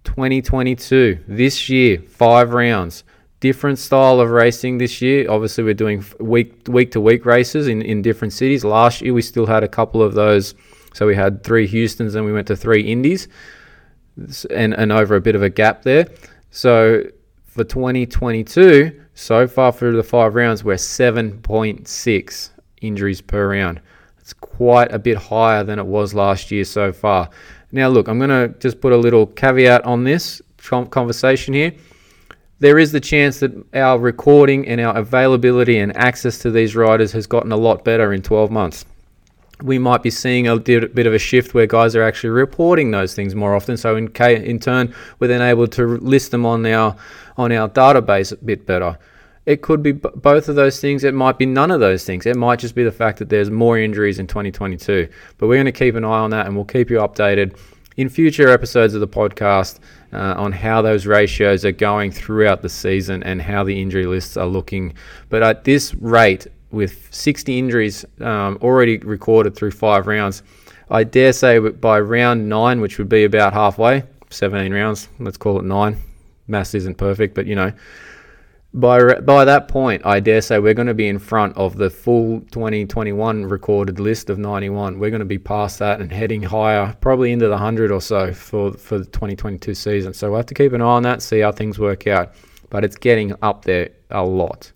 2022, 0.04 1.24
this 1.26 1.68
year, 1.68 1.98
five 1.98 2.52
rounds. 2.52 3.02
Different 3.40 3.80
style 3.80 4.20
of 4.20 4.30
racing 4.30 4.78
this 4.78 5.02
year. 5.02 5.28
Obviously, 5.28 5.64
we're 5.64 5.74
doing 5.74 6.04
week 6.20 6.68
week 6.68 6.92
to 6.92 7.00
week 7.00 7.26
races 7.26 7.66
in, 7.66 7.82
in 7.82 8.00
different 8.00 8.32
cities. 8.32 8.64
Last 8.64 9.02
year, 9.02 9.12
we 9.12 9.22
still 9.22 9.46
had 9.46 9.64
a 9.64 9.68
couple 9.68 10.04
of 10.04 10.14
those 10.14 10.54
so 10.94 11.08
we 11.08 11.16
had 11.16 11.42
three 11.42 11.66
Houstons, 11.66 12.14
and 12.14 12.24
we 12.24 12.32
went 12.32 12.46
to 12.46 12.56
three 12.56 12.82
Indies, 12.82 13.26
and 14.50 14.72
and 14.72 14.92
over 14.92 15.16
a 15.16 15.20
bit 15.20 15.34
of 15.34 15.42
a 15.42 15.50
gap 15.50 15.82
there. 15.82 16.06
So 16.52 17.02
for 17.42 17.64
2022, 17.64 19.02
so 19.14 19.48
far 19.48 19.72
through 19.72 19.96
the 19.96 20.04
five 20.04 20.36
rounds, 20.36 20.62
we're 20.62 20.74
7.6 20.74 22.50
injuries 22.86 23.20
per 23.20 23.50
round. 23.50 23.80
It's 24.18 24.32
quite 24.32 24.92
a 24.92 24.98
bit 24.98 25.16
higher 25.16 25.64
than 25.64 25.78
it 25.78 25.86
was 25.86 26.14
last 26.14 26.50
year 26.50 26.64
so 26.64 26.92
far. 26.92 27.28
Now, 27.72 27.88
look, 27.88 28.08
I'm 28.08 28.18
going 28.18 28.30
to 28.30 28.58
just 28.58 28.80
put 28.80 28.92
a 28.92 28.96
little 28.96 29.26
caveat 29.26 29.84
on 29.84 30.04
this 30.04 30.40
conversation 30.90 31.54
here. 31.54 31.72
There 32.60 32.78
is 32.78 32.92
the 32.92 33.00
chance 33.00 33.40
that 33.40 33.52
our 33.74 33.98
recording 33.98 34.66
and 34.68 34.80
our 34.80 34.96
availability 34.96 35.78
and 35.78 35.94
access 35.96 36.38
to 36.38 36.50
these 36.50 36.74
riders 36.74 37.12
has 37.12 37.26
gotten 37.26 37.52
a 37.52 37.56
lot 37.56 37.84
better 37.84 38.12
in 38.12 38.22
12 38.22 38.50
months 38.50 38.84
we 39.62 39.78
might 39.78 40.02
be 40.02 40.10
seeing 40.10 40.48
a 40.48 40.56
bit 40.58 41.06
of 41.06 41.14
a 41.14 41.18
shift 41.18 41.54
where 41.54 41.66
guys 41.66 41.94
are 41.94 42.02
actually 42.02 42.30
reporting 42.30 42.90
those 42.90 43.14
things 43.14 43.34
more 43.34 43.54
often. 43.54 43.76
So 43.76 43.96
in, 43.96 44.08
in 44.20 44.58
turn, 44.58 44.94
we're 45.18 45.28
then 45.28 45.42
able 45.42 45.68
to 45.68 45.86
list 45.98 46.30
them 46.30 46.44
on 46.44 46.64
our 46.66 46.96
on 47.36 47.52
our 47.52 47.68
database 47.68 48.32
a 48.32 48.36
bit 48.36 48.66
better. 48.66 48.98
It 49.46 49.62
could 49.62 49.82
be 49.82 49.92
b- 49.92 50.08
both 50.14 50.48
of 50.48 50.56
those 50.56 50.80
things. 50.80 51.04
It 51.04 51.14
might 51.14 51.38
be 51.38 51.46
none 51.46 51.70
of 51.70 51.80
those 51.80 52.04
things. 52.04 52.26
It 52.26 52.36
might 52.36 52.58
just 52.58 52.74
be 52.74 52.84
the 52.84 52.92
fact 52.92 53.18
that 53.18 53.28
there's 53.28 53.50
more 53.50 53.78
injuries 53.78 54.18
in 54.18 54.26
2022. 54.26 55.08
But 55.38 55.48
we're 55.48 55.56
going 55.56 55.66
to 55.66 55.72
keep 55.72 55.94
an 55.94 56.04
eye 56.04 56.18
on 56.18 56.30
that, 56.30 56.46
and 56.46 56.54
we'll 56.54 56.64
keep 56.64 56.90
you 56.90 56.98
updated 56.98 57.58
in 57.96 58.08
future 58.08 58.48
episodes 58.48 58.94
of 58.94 59.00
the 59.00 59.08
podcast 59.08 59.78
uh, 60.12 60.34
on 60.36 60.52
how 60.52 60.82
those 60.82 61.06
ratios 61.06 61.64
are 61.64 61.72
going 61.72 62.10
throughout 62.10 62.62
the 62.62 62.68
season 62.68 63.22
and 63.22 63.40
how 63.40 63.62
the 63.64 63.80
injury 63.80 64.06
lists 64.06 64.36
are 64.36 64.46
looking. 64.46 64.94
But 65.28 65.42
at 65.42 65.64
this 65.64 65.94
rate, 65.94 66.46
with 66.74 67.08
60 67.14 67.58
injuries 67.58 68.04
um, 68.20 68.58
already 68.60 68.98
recorded 68.98 69.56
through 69.56 69.70
five 69.70 70.06
rounds. 70.06 70.42
I 70.90 71.04
dare 71.04 71.32
say 71.32 71.58
by 71.58 72.00
round 72.00 72.48
nine, 72.48 72.80
which 72.80 72.98
would 72.98 73.08
be 73.08 73.24
about 73.24 73.54
halfway, 73.54 74.02
17 74.30 74.72
rounds, 74.72 75.08
let's 75.18 75.38
call 75.38 75.58
it 75.58 75.64
nine. 75.64 75.96
Mass 76.46 76.74
isn't 76.74 76.96
perfect, 76.96 77.34
but 77.34 77.46
you 77.46 77.54
know, 77.54 77.72
by 78.74 79.20
by 79.20 79.44
that 79.44 79.68
point, 79.68 80.04
I 80.04 80.20
dare 80.20 80.40
say 80.42 80.58
we're 80.58 80.74
going 80.74 80.88
to 80.88 80.94
be 80.94 81.08
in 81.08 81.18
front 81.18 81.56
of 81.56 81.76
the 81.76 81.88
full 81.88 82.40
2021 82.40 83.46
recorded 83.46 84.00
list 84.00 84.30
of 84.30 84.38
91. 84.38 84.98
We're 84.98 85.10
going 85.10 85.20
to 85.20 85.24
be 85.24 85.38
past 85.38 85.78
that 85.78 86.00
and 86.00 86.12
heading 86.12 86.42
higher, 86.42 86.96
probably 87.00 87.32
into 87.32 87.46
the 87.46 87.52
100 87.52 87.90
or 87.90 88.00
so 88.00 88.32
for 88.32 88.72
for 88.72 88.98
the 88.98 89.06
2022 89.06 89.74
season. 89.74 90.12
So 90.12 90.28
we'll 90.28 90.38
have 90.38 90.46
to 90.46 90.54
keep 90.54 90.72
an 90.72 90.82
eye 90.82 90.84
on 90.84 91.02
that, 91.04 91.22
see 91.22 91.40
how 91.40 91.52
things 91.52 91.78
work 91.78 92.06
out. 92.06 92.34
But 92.70 92.84
it's 92.84 92.96
getting 92.96 93.32
up 93.42 93.64
there 93.64 93.90
a 94.10 94.24
lot. 94.24 94.72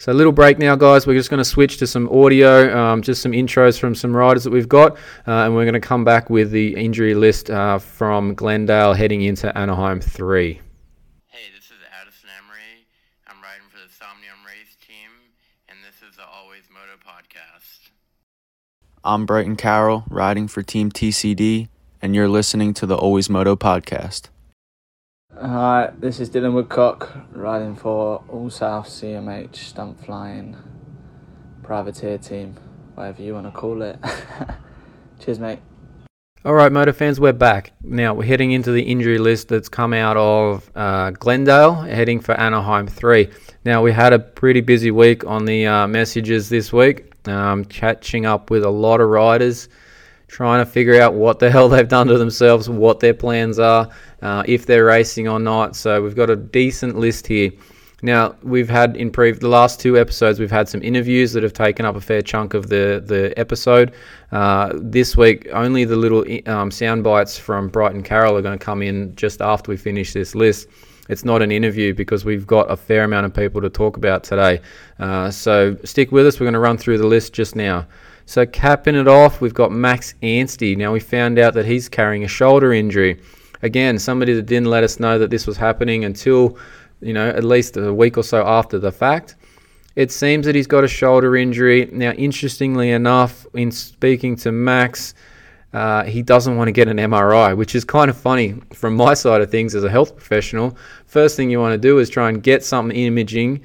So 0.00 0.12
a 0.12 0.14
little 0.14 0.32
break 0.32 0.60
now, 0.60 0.76
guys. 0.76 1.08
We're 1.08 1.18
just 1.18 1.28
going 1.28 1.38
to 1.38 1.44
switch 1.44 1.78
to 1.78 1.86
some 1.88 2.08
audio, 2.10 2.72
um, 2.78 3.02
just 3.02 3.20
some 3.20 3.32
intros 3.32 3.80
from 3.80 3.96
some 3.96 4.16
riders 4.16 4.44
that 4.44 4.50
we've 4.50 4.68
got, 4.68 4.92
uh, 5.26 5.42
and 5.42 5.56
we're 5.56 5.64
going 5.64 5.74
to 5.74 5.80
come 5.80 6.04
back 6.04 6.30
with 6.30 6.52
the 6.52 6.76
injury 6.76 7.16
list 7.16 7.50
uh, 7.50 7.80
from 7.80 8.34
Glendale 8.34 8.92
heading 8.92 9.22
into 9.22 9.56
Anaheim 9.58 10.00
3. 10.00 10.60
Hey, 11.26 11.50
this 11.52 11.64
is 11.64 11.82
Addison 12.00 12.30
Emery. 12.38 12.86
I'm 13.26 13.42
riding 13.42 13.66
for 13.70 13.78
the 13.78 13.92
Somnium 13.92 14.38
Race 14.46 14.76
Team, 14.86 15.10
and 15.68 15.78
this 15.82 16.00
is 16.08 16.14
the 16.16 16.24
Always 16.24 16.70
Moto 16.70 16.94
Podcast. 17.02 17.90
I'm 19.08 19.24
Bryton 19.24 19.56
Carroll, 19.56 20.04
riding 20.10 20.48
for 20.48 20.62
Team 20.62 20.92
TCD, 20.92 21.70
and 22.02 22.14
you're 22.14 22.28
listening 22.28 22.74
to 22.74 22.84
the 22.84 22.94
Always 22.94 23.30
Moto 23.30 23.56
Podcast. 23.56 24.28
Hi, 25.34 25.92
this 25.98 26.20
is 26.20 26.28
Dylan 26.28 26.52
Woodcock 26.52 27.16
riding 27.32 27.74
for 27.74 28.22
All 28.28 28.50
South 28.50 28.86
CMH 28.86 29.56
Stunt 29.56 30.04
Flying. 30.04 30.58
privateer 31.62 32.18
team, 32.18 32.56
whatever 32.96 33.22
you 33.22 33.32
want 33.32 33.46
to 33.46 33.50
call 33.50 33.80
it. 33.80 33.98
Cheers, 35.20 35.38
mate. 35.38 35.60
All 36.44 36.52
right, 36.52 36.70
motor 36.70 36.92
fans, 36.92 37.18
we're 37.18 37.32
back. 37.32 37.72
Now 37.82 38.12
we're 38.12 38.26
heading 38.26 38.52
into 38.52 38.72
the 38.72 38.82
injury 38.82 39.16
list 39.16 39.48
that's 39.48 39.70
come 39.70 39.94
out 39.94 40.18
of 40.18 40.70
uh, 40.74 41.12
Glendale, 41.12 41.76
heading 41.76 42.20
for 42.20 42.38
Anaheim 42.38 42.86
3. 42.86 43.30
Now, 43.64 43.82
we 43.82 43.90
had 43.90 44.12
a 44.12 44.18
pretty 44.18 44.60
busy 44.60 44.90
week 44.90 45.24
on 45.26 45.46
the 45.46 45.66
uh, 45.66 45.86
messages 45.86 46.50
this 46.50 46.72
week, 46.72 47.07
um, 47.30 47.64
catching 47.64 48.26
up 48.26 48.50
with 48.50 48.64
a 48.64 48.70
lot 48.70 49.00
of 49.00 49.08
riders, 49.08 49.68
trying 50.26 50.64
to 50.64 50.70
figure 50.70 51.00
out 51.00 51.14
what 51.14 51.38
the 51.38 51.50
hell 51.54 51.68
they've 51.68 51.88
done 51.88 52.06
to 52.08 52.18
themselves, 52.18 52.68
what 52.68 53.00
their 53.00 53.14
plans 53.14 53.58
are, 53.58 53.88
uh, 54.22 54.42
if 54.46 54.66
they're 54.66 54.84
racing 54.84 55.28
or 55.28 55.38
not. 55.38 55.76
So, 55.76 56.02
we've 56.02 56.16
got 56.16 56.30
a 56.30 56.36
decent 56.36 56.98
list 56.98 57.26
here. 57.26 57.52
Now 58.00 58.36
we've 58.44 58.68
had 58.68 58.96
in 58.96 59.10
pre- 59.10 59.32
the 59.32 59.48
last 59.48 59.80
two 59.80 59.98
episodes, 59.98 60.38
we've 60.38 60.52
had 60.52 60.68
some 60.68 60.82
interviews 60.82 61.32
that 61.32 61.42
have 61.42 61.52
taken 61.52 61.84
up 61.84 61.96
a 61.96 62.00
fair 62.00 62.22
chunk 62.22 62.54
of 62.54 62.68
the 62.68 63.02
the 63.04 63.36
episode. 63.36 63.92
Uh, 64.30 64.72
this 64.74 65.16
week, 65.16 65.48
only 65.52 65.84
the 65.84 65.96
little 65.96 66.24
um, 66.46 66.70
sound 66.70 67.02
bites 67.02 67.36
from 67.36 67.68
Bryton 67.68 68.04
Carroll 68.04 68.36
are 68.36 68.42
going 68.42 68.56
to 68.56 68.64
come 68.64 68.82
in 68.82 69.16
just 69.16 69.42
after 69.42 69.70
we 69.70 69.76
finish 69.76 70.12
this 70.12 70.36
list. 70.36 70.68
It's 71.08 71.24
not 71.24 71.42
an 71.42 71.50
interview 71.50 71.94
because 71.94 72.24
we've 72.24 72.46
got 72.46 72.70
a 72.70 72.76
fair 72.76 73.04
amount 73.04 73.26
of 73.26 73.34
people 73.34 73.60
to 73.62 73.70
talk 73.70 73.96
about 73.96 74.24
today. 74.24 74.60
Uh, 74.98 75.30
so 75.30 75.76
stick 75.84 76.12
with 76.12 76.26
us. 76.26 76.38
We're 76.38 76.44
going 76.44 76.54
to 76.54 76.60
run 76.60 76.78
through 76.78 76.98
the 76.98 77.06
list 77.06 77.32
just 77.32 77.56
now. 77.56 77.86
So 78.26 78.44
capping 78.44 78.94
it 78.94 79.08
off, 79.08 79.40
we've 79.40 79.54
got 79.54 79.72
Max 79.72 80.14
Anstie. 80.22 80.76
Now 80.76 80.92
we 80.92 81.00
found 81.00 81.38
out 81.38 81.54
that 81.54 81.64
he's 81.64 81.88
carrying 81.88 82.24
a 82.24 82.28
shoulder 82.28 82.72
injury. 82.72 83.20
Again, 83.62 83.98
somebody 83.98 84.34
that 84.34 84.42
didn't 84.42 84.68
let 84.68 84.84
us 84.84 85.00
know 85.00 85.18
that 85.18 85.30
this 85.30 85.46
was 85.46 85.56
happening 85.56 86.04
until 86.04 86.58
you 87.00 87.12
know, 87.12 87.28
at 87.28 87.44
least 87.44 87.76
a 87.76 87.92
week 87.92 88.16
or 88.18 88.22
so 88.22 88.46
after 88.46 88.78
the 88.78 88.92
fact. 88.92 89.36
It 89.96 90.12
seems 90.12 90.46
that 90.46 90.54
he's 90.54 90.66
got 90.66 90.84
a 90.84 90.88
shoulder 90.88 91.36
injury. 91.36 91.88
Now, 91.92 92.12
interestingly 92.12 92.90
enough, 92.90 93.46
in 93.54 93.70
speaking 93.70 94.36
to 94.36 94.52
Max, 94.52 95.14
uh, 95.72 96.04
he 96.04 96.22
doesn't 96.22 96.56
want 96.56 96.68
to 96.68 96.72
get 96.72 96.88
an 96.88 96.96
MRI, 96.96 97.56
which 97.56 97.74
is 97.74 97.84
kind 97.84 98.08
of 98.10 98.16
funny 98.16 98.54
from 98.72 98.96
my 98.96 99.14
side 99.14 99.40
of 99.40 99.50
things 99.50 99.74
as 99.74 99.84
a 99.84 99.90
health 99.90 100.16
professional. 100.16 100.76
First 101.06 101.36
thing 101.36 101.50
you 101.50 101.60
want 101.60 101.72
to 101.72 101.78
do 101.78 101.98
is 101.98 102.08
try 102.08 102.28
and 102.28 102.42
get 102.42 102.64
some 102.64 102.90
imaging 102.90 103.62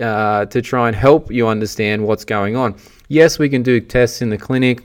uh, 0.00 0.46
to 0.46 0.62
try 0.62 0.88
and 0.88 0.96
help 0.96 1.30
you 1.30 1.46
understand 1.46 2.04
what's 2.06 2.24
going 2.24 2.56
on. 2.56 2.74
Yes, 3.08 3.38
we 3.38 3.48
can 3.48 3.62
do 3.62 3.80
tests 3.80 4.22
in 4.22 4.30
the 4.30 4.38
clinic 4.38 4.82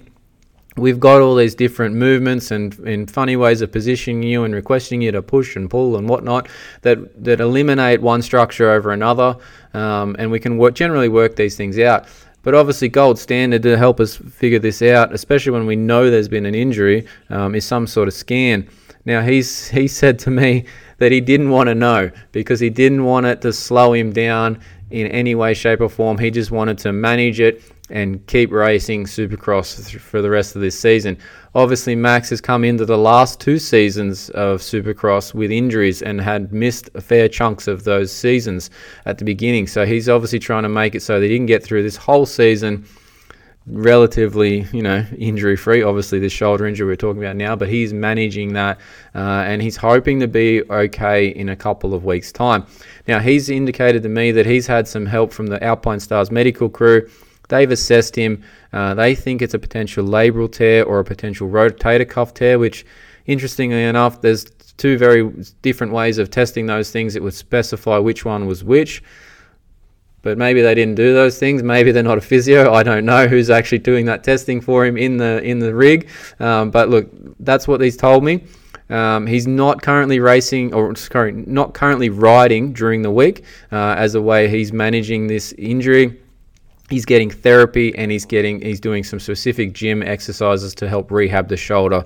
we've 0.77 0.99
got 0.99 1.21
all 1.21 1.35
these 1.35 1.55
different 1.55 1.95
movements 1.95 2.51
and, 2.51 2.77
and 2.79 3.09
funny 3.09 3.35
ways 3.35 3.61
of 3.61 3.71
positioning 3.71 4.23
you 4.23 4.43
and 4.43 4.53
requesting 4.53 5.01
you 5.01 5.11
to 5.11 5.21
push 5.21 5.55
and 5.55 5.69
pull 5.69 5.97
and 5.97 6.07
whatnot 6.07 6.47
that, 6.83 7.23
that 7.23 7.41
eliminate 7.41 8.01
one 8.01 8.21
structure 8.21 8.69
over 8.71 8.91
another. 8.91 9.35
Um, 9.73 10.15
and 10.19 10.31
we 10.31 10.39
can 10.39 10.57
work, 10.57 10.75
generally 10.75 11.09
work 11.09 11.35
these 11.35 11.57
things 11.57 11.77
out. 11.79 12.07
But 12.47 12.55
obviously, 12.55 12.87
gold 12.87 13.19
standard 13.19 13.61
to 13.63 13.77
help 13.77 13.99
us 13.99 14.15
figure 14.15 14.57
this 14.57 14.81
out, 14.81 15.13
especially 15.13 15.51
when 15.51 15.65
we 15.65 15.75
know 15.75 16.09
there's 16.09 16.29
been 16.29 16.45
an 16.45 16.55
injury, 16.55 17.05
um, 17.29 17.55
is 17.55 17.65
some 17.65 17.85
sort 17.85 18.07
of 18.07 18.13
scan. 18.13 18.69
Now, 19.03 19.21
he's 19.21 19.67
he 19.67 19.89
said 19.89 20.17
to 20.19 20.31
me 20.31 20.63
that 20.99 21.11
he 21.11 21.19
didn't 21.19 21.49
want 21.49 21.67
to 21.67 21.75
know 21.75 22.09
because 22.31 22.61
he 22.61 22.69
didn't 22.69 23.03
want 23.03 23.25
it 23.25 23.41
to 23.41 23.51
slow 23.51 23.91
him 23.91 24.13
down 24.13 24.61
in 24.89 25.07
any 25.07 25.35
way, 25.35 25.53
shape, 25.53 25.81
or 25.81 25.89
form. 25.89 26.17
He 26.17 26.31
just 26.31 26.51
wanted 26.51 26.77
to 26.79 26.93
manage 26.93 27.39
it 27.39 27.61
and 27.89 28.25
keep 28.27 28.51
racing 28.51 29.05
Supercross 29.05 29.97
for 29.99 30.21
the 30.21 30.29
rest 30.29 30.55
of 30.55 30.61
this 30.61 30.77
season. 30.77 31.17
Obviously, 31.55 31.95
Max 31.95 32.29
has 32.29 32.41
come 32.41 32.63
into 32.63 32.85
the 32.85 32.97
last 32.97 33.39
two 33.39 33.57
seasons 33.57 34.29
of 34.31 34.59
Supercross 34.59 35.33
with 35.33 35.51
injuries 35.51 36.01
and 36.01 36.19
had 36.19 36.51
missed 36.51 36.89
a 36.95 37.01
fair 37.01 37.29
chunks 37.29 37.67
of 37.67 37.83
those 37.83 38.11
seasons 38.11 38.69
at 39.05 39.17
the 39.17 39.25
beginning. 39.25 39.67
So 39.67 39.85
he's 39.85 40.09
obviously 40.09 40.39
trying 40.39 40.63
to 40.63 40.69
make 40.69 40.95
it 40.95 41.01
so 41.01 41.19
that 41.19 41.29
he 41.29 41.37
can 41.37 41.45
get 41.45 41.63
through 41.63 41.83
this 41.83 41.95
whole 41.95 42.25
season 42.25 42.85
relatively, 43.67 44.65
you 44.71 44.81
know, 44.81 45.05
injury 45.17 45.55
free. 45.55 45.83
Obviously, 45.83 46.19
the 46.19 46.29
shoulder 46.29 46.65
injury 46.65 46.87
we're 46.87 46.95
talking 46.95 47.21
about 47.21 47.35
now, 47.35 47.55
but 47.55 47.69
he's 47.69 47.93
managing 47.93 48.53
that 48.53 48.79
uh, 49.13 49.43
and 49.45 49.61
he's 49.61 49.75
hoping 49.75 50.19
to 50.19 50.27
be 50.27 50.63
okay 50.69 51.27
in 51.27 51.49
a 51.49 51.55
couple 51.55 51.93
of 51.93 52.05
weeks' 52.05 52.31
time. 52.31 52.65
Now, 53.07 53.19
he's 53.19 53.49
indicated 53.49 54.03
to 54.03 54.09
me 54.09 54.31
that 54.31 54.45
he's 54.45 54.67
had 54.67 54.87
some 54.87 55.05
help 55.05 55.33
from 55.33 55.47
the 55.47 55.59
Alpinestars 55.59 56.31
medical 56.31 56.69
crew 56.69 57.09
They've 57.49 57.71
assessed 57.71 58.15
him. 58.15 58.43
Uh, 58.73 58.93
they 58.93 59.15
think 59.15 59.41
it's 59.41 59.53
a 59.53 59.59
potential 59.59 60.05
labral 60.05 60.51
tear 60.51 60.83
or 60.83 60.99
a 60.99 61.03
potential 61.03 61.47
rotator 61.47 62.07
cuff 62.07 62.33
tear, 62.33 62.59
which, 62.59 62.85
interestingly 63.25 63.83
enough, 63.83 64.21
there's 64.21 64.45
two 64.77 64.97
very 64.97 65.31
different 65.61 65.93
ways 65.93 66.17
of 66.17 66.29
testing 66.29 66.65
those 66.65 66.91
things. 66.91 67.15
It 67.15 67.23
would 67.23 67.33
specify 67.33 67.97
which 67.97 68.25
one 68.25 68.45
was 68.47 68.63
which. 68.63 69.01
But 70.27 70.37
maybe 70.37 70.61
they 70.61 70.75
didn't 70.75 70.95
do 70.95 71.13
those 71.13 71.39
things. 71.39 71.63
Maybe 71.63 71.93
they're 71.93 72.03
not 72.03 72.17
a 72.17 72.21
physio. 72.21 72.73
I 72.73 72.83
don't 72.83 73.05
know 73.05 73.27
who's 73.27 73.49
actually 73.49 73.77
doing 73.79 74.05
that 74.07 74.25
testing 74.25 74.59
for 74.59 74.85
him 74.85 74.97
in 74.97 75.15
the 75.15 75.41
in 75.41 75.59
the 75.59 75.73
rig. 75.73 76.09
Um, 76.41 76.69
but 76.69 76.89
look, 76.89 77.09
that's 77.39 77.65
what 77.65 77.79
he's 77.79 77.95
told 77.95 78.25
me. 78.25 78.43
Um, 78.89 79.25
he's 79.25 79.47
not 79.47 79.81
currently 79.81 80.19
racing 80.19 80.73
or 80.73 80.93
sorry, 80.97 81.31
not 81.31 81.73
currently 81.73 82.09
riding 82.09 82.73
during 82.73 83.03
the 83.03 83.11
week 83.11 83.45
uh, 83.71 83.95
as 83.97 84.15
a 84.15 84.21
way 84.21 84.49
he's 84.49 84.73
managing 84.73 85.27
this 85.27 85.53
injury 85.53 86.19
he's 86.89 87.05
getting 87.05 87.29
therapy 87.29 87.93
and 87.97 88.11
he's 88.11 88.25
getting 88.25 88.61
he's 88.61 88.79
doing 88.79 89.03
some 89.03 89.19
specific 89.19 89.73
gym 89.73 90.01
exercises 90.01 90.73
to 90.75 90.87
help 90.87 91.11
rehab 91.11 91.47
the 91.49 91.57
shoulder 91.57 92.05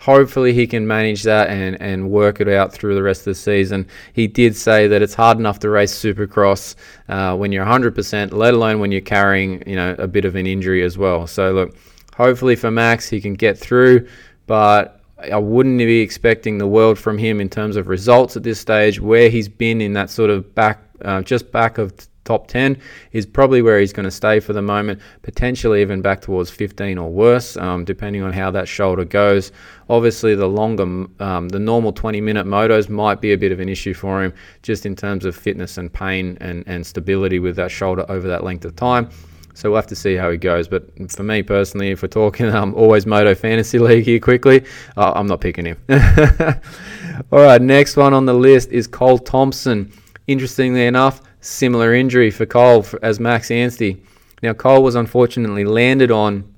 hopefully 0.00 0.54
he 0.54 0.66
can 0.66 0.86
manage 0.86 1.22
that 1.22 1.50
and, 1.50 1.80
and 1.80 2.10
work 2.10 2.40
it 2.40 2.48
out 2.48 2.72
through 2.72 2.94
the 2.94 3.02
rest 3.02 3.20
of 3.20 3.26
the 3.26 3.34
season. 3.34 3.86
He 4.14 4.26
did 4.26 4.56
say 4.56 4.88
that 4.88 5.02
it's 5.02 5.14
hard 5.14 5.38
enough 5.38 5.58
to 5.60 5.70
race 5.70 5.94
Supercross 5.94 6.74
uh, 7.08 7.36
when 7.36 7.52
you're 7.52 7.66
100%, 7.66 8.32
let 8.32 8.54
alone 8.54 8.80
when 8.80 8.90
you're 8.90 9.02
carrying 9.02 9.62
you 9.66 9.76
know 9.76 9.94
a 9.98 10.08
bit 10.08 10.24
of 10.24 10.34
an 10.34 10.46
injury 10.46 10.82
as 10.82 10.96
well. 10.98 11.26
So 11.26 11.52
look, 11.52 11.76
hopefully 12.16 12.56
for 12.56 12.70
Max 12.70 13.08
he 13.08 13.20
can 13.20 13.34
get 13.34 13.58
through, 13.58 14.08
but 14.46 15.00
I 15.30 15.36
wouldn't 15.36 15.78
be 15.78 16.00
expecting 16.00 16.56
the 16.56 16.66
world 16.66 16.98
from 16.98 17.18
him 17.18 17.40
in 17.40 17.50
terms 17.50 17.76
of 17.76 17.88
results 17.88 18.36
at 18.36 18.42
this 18.42 18.58
stage. 18.58 19.00
Where 19.00 19.28
he's 19.28 19.48
been 19.48 19.82
in 19.82 19.92
that 19.92 20.08
sort 20.08 20.30
of 20.30 20.54
back, 20.54 20.82
uh, 21.02 21.20
just 21.20 21.52
back 21.52 21.76
of 21.76 21.92
top 22.30 22.46
10 22.46 22.80
is 23.10 23.26
probably 23.26 23.60
where 23.60 23.80
he's 23.80 23.92
going 23.92 24.04
to 24.04 24.10
stay 24.10 24.38
for 24.38 24.52
the 24.52 24.62
moment, 24.62 25.00
potentially 25.22 25.80
even 25.80 26.00
back 26.00 26.20
towards 26.20 26.48
15 26.48 26.96
or 26.96 27.10
worse, 27.10 27.56
um, 27.56 27.84
depending 27.84 28.22
on 28.22 28.32
how 28.32 28.52
that 28.52 28.68
shoulder 28.68 29.04
goes. 29.04 29.50
Obviously, 29.88 30.36
the 30.36 30.46
longer, 30.46 30.84
um, 31.18 31.48
the 31.48 31.58
normal 31.58 31.92
20 31.92 32.20
minute 32.20 32.46
motos 32.46 32.88
might 32.88 33.20
be 33.20 33.32
a 33.32 33.36
bit 33.36 33.50
of 33.50 33.58
an 33.58 33.68
issue 33.68 33.94
for 33.94 34.22
him 34.22 34.32
just 34.62 34.86
in 34.86 34.94
terms 34.94 35.24
of 35.24 35.34
fitness 35.34 35.76
and 35.76 35.92
pain 35.92 36.38
and, 36.40 36.62
and 36.68 36.86
stability 36.86 37.40
with 37.40 37.56
that 37.56 37.72
shoulder 37.72 38.06
over 38.08 38.28
that 38.28 38.44
length 38.44 38.64
of 38.64 38.76
time. 38.76 39.10
So 39.54 39.68
we'll 39.68 39.78
have 39.78 39.88
to 39.88 39.96
see 39.96 40.14
how 40.14 40.30
he 40.30 40.36
goes. 40.36 40.68
But 40.68 41.10
for 41.10 41.24
me 41.24 41.42
personally, 41.42 41.90
if 41.90 42.00
we're 42.00 42.08
talking 42.08 42.46
um, 42.54 42.76
always 42.76 43.06
Moto 43.06 43.34
Fantasy 43.34 43.80
League 43.80 44.04
here 44.04 44.20
quickly, 44.20 44.64
uh, 44.96 45.14
I'm 45.16 45.26
not 45.26 45.40
picking 45.40 45.64
him. 45.64 45.78
All 47.32 47.40
right, 47.40 47.60
next 47.60 47.96
one 47.96 48.14
on 48.14 48.24
the 48.24 48.34
list 48.34 48.70
is 48.70 48.86
Cole 48.86 49.18
Thompson. 49.18 49.92
Interestingly 50.28 50.86
enough, 50.86 51.22
similar 51.40 51.94
injury 51.94 52.30
for 52.30 52.46
Cole 52.46 52.84
as 53.02 53.20
Max 53.20 53.50
Anstie. 53.50 54.02
Now, 54.42 54.52
Cole 54.52 54.82
was 54.82 54.94
unfortunately 54.94 55.64
landed 55.64 56.10
on 56.10 56.54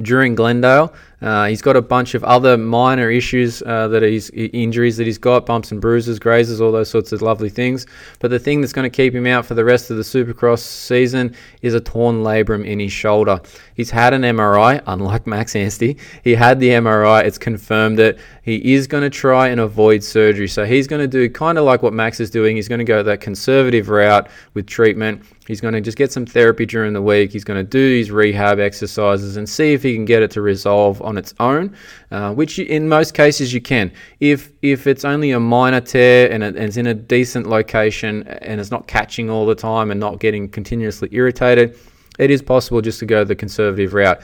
during 0.00 0.34
Glendale. 0.34 0.92
Uh, 1.20 1.46
he's 1.46 1.62
got 1.62 1.76
a 1.76 1.82
bunch 1.82 2.14
of 2.14 2.24
other 2.24 2.56
minor 2.56 3.10
issues 3.10 3.62
uh, 3.62 3.86
that 3.88 4.02
he's 4.02 4.30
injuries 4.30 4.96
that 4.96 5.06
he's 5.06 5.18
got, 5.18 5.46
bumps 5.46 5.70
and 5.70 5.80
bruises, 5.80 6.18
grazes, 6.18 6.60
all 6.60 6.72
those 6.72 6.90
sorts 6.90 7.12
of 7.12 7.22
lovely 7.22 7.48
things. 7.48 7.86
But 8.18 8.32
the 8.32 8.38
thing 8.38 8.60
that's 8.60 8.72
going 8.72 8.90
to 8.90 8.96
keep 8.96 9.14
him 9.14 9.26
out 9.26 9.46
for 9.46 9.54
the 9.54 9.64
rest 9.64 9.90
of 9.90 9.96
the 9.96 10.02
Supercross 10.02 10.60
season 10.60 11.36
is 11.60 11.74
a 11.74 11.80
torn 11.80 12.22
labrum 12.22 12.66
in 12.66 12.80
his 12.80 12.90
shoulder. 12.90 13.40
He's 13.74 13.90
had 13.90 14.14
an 14.14 14.22
MRI, 14.22 14.82
unlike 14.86 15.26
Max 15.28 15.54
Anstie. 15.54 15.98
He 16.24 16.34
had 16.34 16.58
the 16.58 16.70
MRI. 16.70 17.24
It's 17.24 17.38
confirmed 17.38 17.98
that 17.98 18.18
he 18.42 18.74
is 18.74 18.88
going 18.88 19.04
to 19.04 19.10
try 19.10 19.48
and 19.48 19.60
avoid 19.60 20.02
surgery. 20.02 20.48
So 20.48 20.64
he's 20.64 20.88
going 20.88 21.00
to 21.00 21.06
do 21.06 21.30
kind 21.30 21.58
of 21.58 21.64
like 21.64 21.82
what 21.82 21.92
Max 21.92 22.18
is 22.18 22.28
doing. 22.28 22.56
He's 22.56 22.68
going 22.68 22.80
to 22.80 22.84
go 22.84 23.02
that 23.02 23.20
conservative 23.20 23.88
route 23.88 24.28
with 24.54 24.66
treatment. 24.66 25.22
He's 25.46 25.60
going 25.60 25.74
to 25.74 25.80
just 25.80 25.96
get 25.96 26.10
some 26.10 26.26
therapy 26.26 26.66
during 26.66 26.92
the 26.92 27.02
week. 27.02 27.32
He's 27.32 27.44
going 27.44 27.64
to 27.64 27.68
do 27.68 27.98
his 27.98 28.10
rehab 28.10 28.58
exercises 28.58 29.36
and 29.36 29.48
see 29.48 29.72
if 29.72 29.82
he 29.84 29.94
can 29.94 30.04
get 30.04 30.22
it 30.22 30.30
to 30.32 30.42
resolve 30.42 31.00
on 31.02 31.16
its 31.16 31.34
own, 31.38 31.76
uh, 32.10 32.34
which 32.34 32.58
in 32.58 32.88
most 32.88 33.14
cases 33.14 33.54
you 33.54 33.60
can. 33.60 33.92
If 34.18 34.50
if 34.60 34.88
it's 34.88 35.04
only 35.04 35.30
a 35.30 35.40
minor 35.40 35.80
tear 35.80 36.30
and 36.30 36.42
it's 36.42 36.76
in 36.76 36.86
a 36.88 36.94
decent 36.94 37.46
location 37.46 38.26
and 38.26 38.60
it's 38.60 38.72
not 38.72 38.88
catching 38.88 39.30
all 39.30 39.46
the 39.46 39.54
time 39.54 39.92
and 39.92 40.00
not 40.00 40.18
getting 40.18 40.48
continuously 40.48 41.08
irritated, 41.12 41.78
it 42.18 42.30
is 42.30 42.42
possible 42.42 42.80
just 42.80 42.98
to 43.00 43.06
go 43.06 43.24
the 43.24 43.36
conservative 43.36 43.94
route 43.94 44.20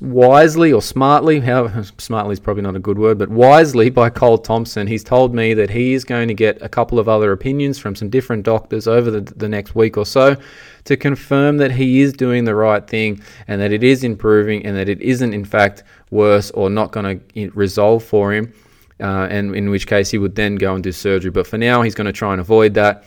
wisely 0.00 0.72
or 0.72 0.80
smartly, 0.80 1.40
how 1.40 1.82
smartly 1.98 2.32
is 2.34 2.40
probably 2.40 2.62
not 2.62 2.76
a 2.76 2.80
good 2.80 2.98
word, 2.98 3.18
but 3.18 3.28
wisely 3.28 3.90
by 3.90 4.08
Cole 4.08 4.38
Thompson. 4.38 4.86
He's 4.86 5.02
told 5.02 5.34
me 5.34 5.52
that 5.54 5.70
he 5.70 5.94
is 5.94 6.04
going 6.04 6.28
to 6.28 6.34
get 6.34 6.62
a 6.62 6.68
couple 6.68 6.98
of 6.98 7.08
other 7.08 7.32
opinions 7.32 7.78
from 7.78 7.96
some 7.96 8.08
different 8.08 8.44
doctors 8.44 8.86
over 8.86 9.10
the, 9.10 9.20
the 9.20 9.48
next 9.48 9.74
week 9.74 9.96
or 9.96 10.06
so 10.06 10.36
to 10.84 10.96
confirm 10.96 11.56
that 11.56 11.72
he 11.72 12.00
is 12.02 12.12
doing 12.12 12.44
the 12.44 12.54
right 12.54 12.86
thing 12.86 13.20
and 13.48 13.60
that 13.60 13.72
it 13.72 13.82
is 13.82 14.04
improving 14.04 14.64
and 14.64 14.76
that 14.76 14.88
it 14.88 15.00
isn't, 15.00 15.34
in 15.34 15.44
fact, 15.44 15.82
worse 16.10 16.50
or 16.52 16.70
not 16.70 16.92
going 16.92 17.20
to 17.20 17.50
resolve 17.50 18.04
for 18.04 18.32
him. 18.32 18.52
Uh, 19.00 19.26
and 19.28 19.56
in 19.56 19.70
which 19.70 19.88
case 19.88 20.10
he 20.10 20.18
would 20.18 20.36
then 20.36 20.54
go 20.54 20.72
and 20.74 20.84
do 20.84 20.92
surgery. 20.92 21.32
But 21.32 21.48
for 21.48 21.58
now, 21.58 21.82
he's 21.82 21.96
going 21.96 22.06
to 22.06 22.12
try 22.12 22.32
and 22.32 22.40
avoid 22.40 22.74
that. 22.74 23.04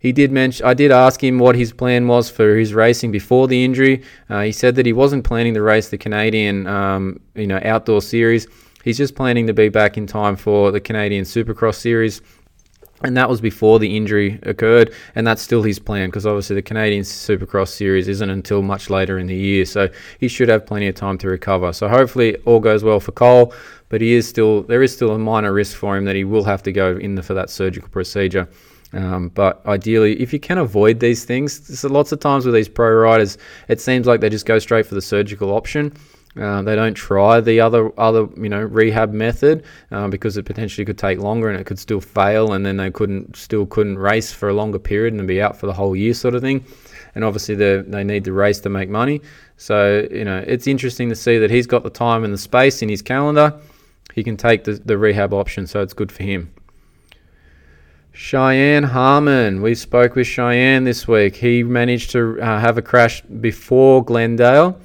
He 0.00 0.12
did 0.12 0.32
mention. 0.32 0.64
I 0.64 0.72
did 0.72 0.90
ask 0.90 1.22
him 1.22 1.38
what 1.38 1.54
his 1.54 1.72
plan 1.72 2.08
was 2.08 2.30
for 2.30 2.56
his 2.56 2.72
racing 2.72 3.12
before 3.12 3.46
the 3.46 3.62
injury. 3.62 4.02
Uh, 4.30 4.40
he 4.40 4.50
said 4.52 4.74
that 4.76 4.86
he 4.86 4.94
wasn't 4.94 5.24
planning 5.24 5.52
to 5.54 5.62
race 5.62 5.90
the 5.90 5.98
Canadian, 5.98 6.66
um, 6.66 7.20
you 7.34 7.46
know, 7.46 7.60
outdoor 7.62 8.00
series. 8.00 8.46
He's 8.82 8.96
just 8.96 9.14
planning 9.14 9.46
to 9.46 9.52
be 9.52 9.68
back 9.68 9.98
in 9.98 10.06
time 10.06 10.36
for 10.36 10.72
the 10.72 10.80
Canadian 10.80 11.24
Supercross 11.24 11.74
series. 11.74 12.22
And 13.02 13.14
that 13.16 13.28
was 13.28 13.42
before 13.42 13.78
the 13.78 13.96
injury 13.96 14.38
occurred, 14.42 14.92
and 15.14 15.26
that's 15.26 15.40
still 15.40 15.62
his 15.62 15.78
plan 15.78 16.10
because 16.10 16.26
obviously 16.26 16.56
the 16.56 16.62
Canadian 16.62 17.02
Supercross 17.02 17.68
series 17.68 18.08
isn't 18.08 18.28
until 18.28 18.60
much 18.60 18.90
later 18.90 19.18
in 19.18 19.26
the 19.26 19.34
year, 19.34 19.64
so 19.64 19.88
he 20.18 20.28
should 20.28 20.50
have 20.50 20.66
plenty 20.66 20.86
of 20.86 20.94
time 20.96 21.16
to 21.18 21.28
recover. 21.28 21.72
So 21.72 21.88
hopefully 21.88 22.36
all 22.44 22.60
goes 22.60 22.84
well 22.84 23.00
for 23.00 23.12
Cole, 23.12 23.54
but 23.88 24.02
he 24.02 24.12
is 24.12 24.28
still 24.28 24.64
there 24.64 24.82
is 24.82 24.92
still 24.92 25.12
a 25.12 25.18
minor 25.18 25.50
risk 25.50 25.78
for 25.78 25.96
him 25.96 26.04
that 26.04 26.14
he 26.14 26.24
will 26.24 26.44
have 26.44 26.62
to 26.64 26.72
go 26.72 26.96
in 26.98 27.14
the, 27.14 27.22
for 27.22 27.32
that 27.32 27.48
surgical 27.48 27.88
procedure. 27.88 28.46
Um, 28.92 29.28
but 29.28 29.64
ideally, 29.66 30.20
if 30.20 30.32
you 30.32 30.40
can 30.40 30.58
avoid 30.58 31.00
these 31.00 31.24
things, 31.24 31.78
so 31.78 31.88
lots 31.88 32.12
of 32.12 32.20
times 32.20 32.44
with 32.44 32.54
these 32.54 32.68
pro 32.68 32.90
riders, 32.92 33.38
it 33.68 33.80
seems 33.80 34.06
like 34.06 34.20
they 34.20 34.28
just 34.28 34.46
go 34.46 34.58
straight 34.58 34.86
for 34.86 34.94
the 34.94 35.02
surgical 35.02 35.52
option. 35.52 35.92
Uh, 36.38 36.62
they 36.62 36.76
don't 36.76 36.94
try 36.94 37.40
the 37.40 37.60
other 37.60 37.90
other 37.98 38.28
you 38.36 38.48
know 38.48 38.60
rehab 38.60 39.12
method 39.12 39.64
uh, 39.90 40.06
because 40.06 40.36
it 40.36 40.44
potentially 40.44 40.84
could 40.84 40.96
take 40.96 41.18
longer 41.18 41.48
and 41.50 41.58
it 41.58 41.64
could 41.64 41.78
still 41.78 42.00
fail 42.00 42.52
and 42.52 42.64
then 42.64 42.76
they 42.76 42.88
couldn't 42.88 43.34
still 43.34 43.66
couldn't 43.66 43.98
race 43.98 44.32
for 44.32 44.48
a 44.48 44.54
longer 44.54 44.78
period 44.78 45.12
and 45.12 45.26
be 45.26 45.42
out 45.42 45.56
for 45.56 45.66
the 45.66 45.72
whole 45.72 45.96
year 45.96 46.14
sort 46.14 46.36
of 46.36 46.40
thing. 46.40 46.64
And 47.16 47.24
obviously 47.24 47.56
they 47.56 47.78
they 47.78 48.04
need 48.04 48.24
to 48.24 48.32
race 48.32 48.60
to 48.60 48.68
make 48.68 48.88
money. 48.88 49.22
So 49.56 50.06
you 50.08 50.24
know 50.24 50.44
it's 50.46 50.68
interesting 50.68 51.08
to 51.08 51.16
see 51.16 51.36
that 51.38 51.50
he's 51.50 51.66
got 51.66 51.82
the 51.82 51.90
time 51.90 52.22
and 52.22 52.32
the 52.32 52.38
space 52.38 52.80
in 52.80 52.88
his 52.88 53.02
calendar. 53.02 53.60
He 54.14 54.22
can 54.22 54.36
take 54.36 54.64
the, 54.64 54.72
the 54.72 54.98
rehab 54.98 55.32
option, 55.32 55.66
so 55.66 55.82
it's 55.82 55.94
good 55.94 56.10
for 56.10 56.22
him. 56.22 56.52
Cheyenne 58.12 58.82
Harmon. 58.82 59.62
We 59.62 59.74
spoke 59.74 60.14
with 60.14 60.26
Cheyenne 60.26 60.84
this 60.84 61.06
week. 61.06 61.36
He 61.36 61.62
managed 61.62 62.10
to 62.10 62.40
uh, 62.40 62.58
have 62.58 62.78
a 62.78 62.82
crash 62.82 63.22
before 63.22 64.04
Glendale. 64.04 64.80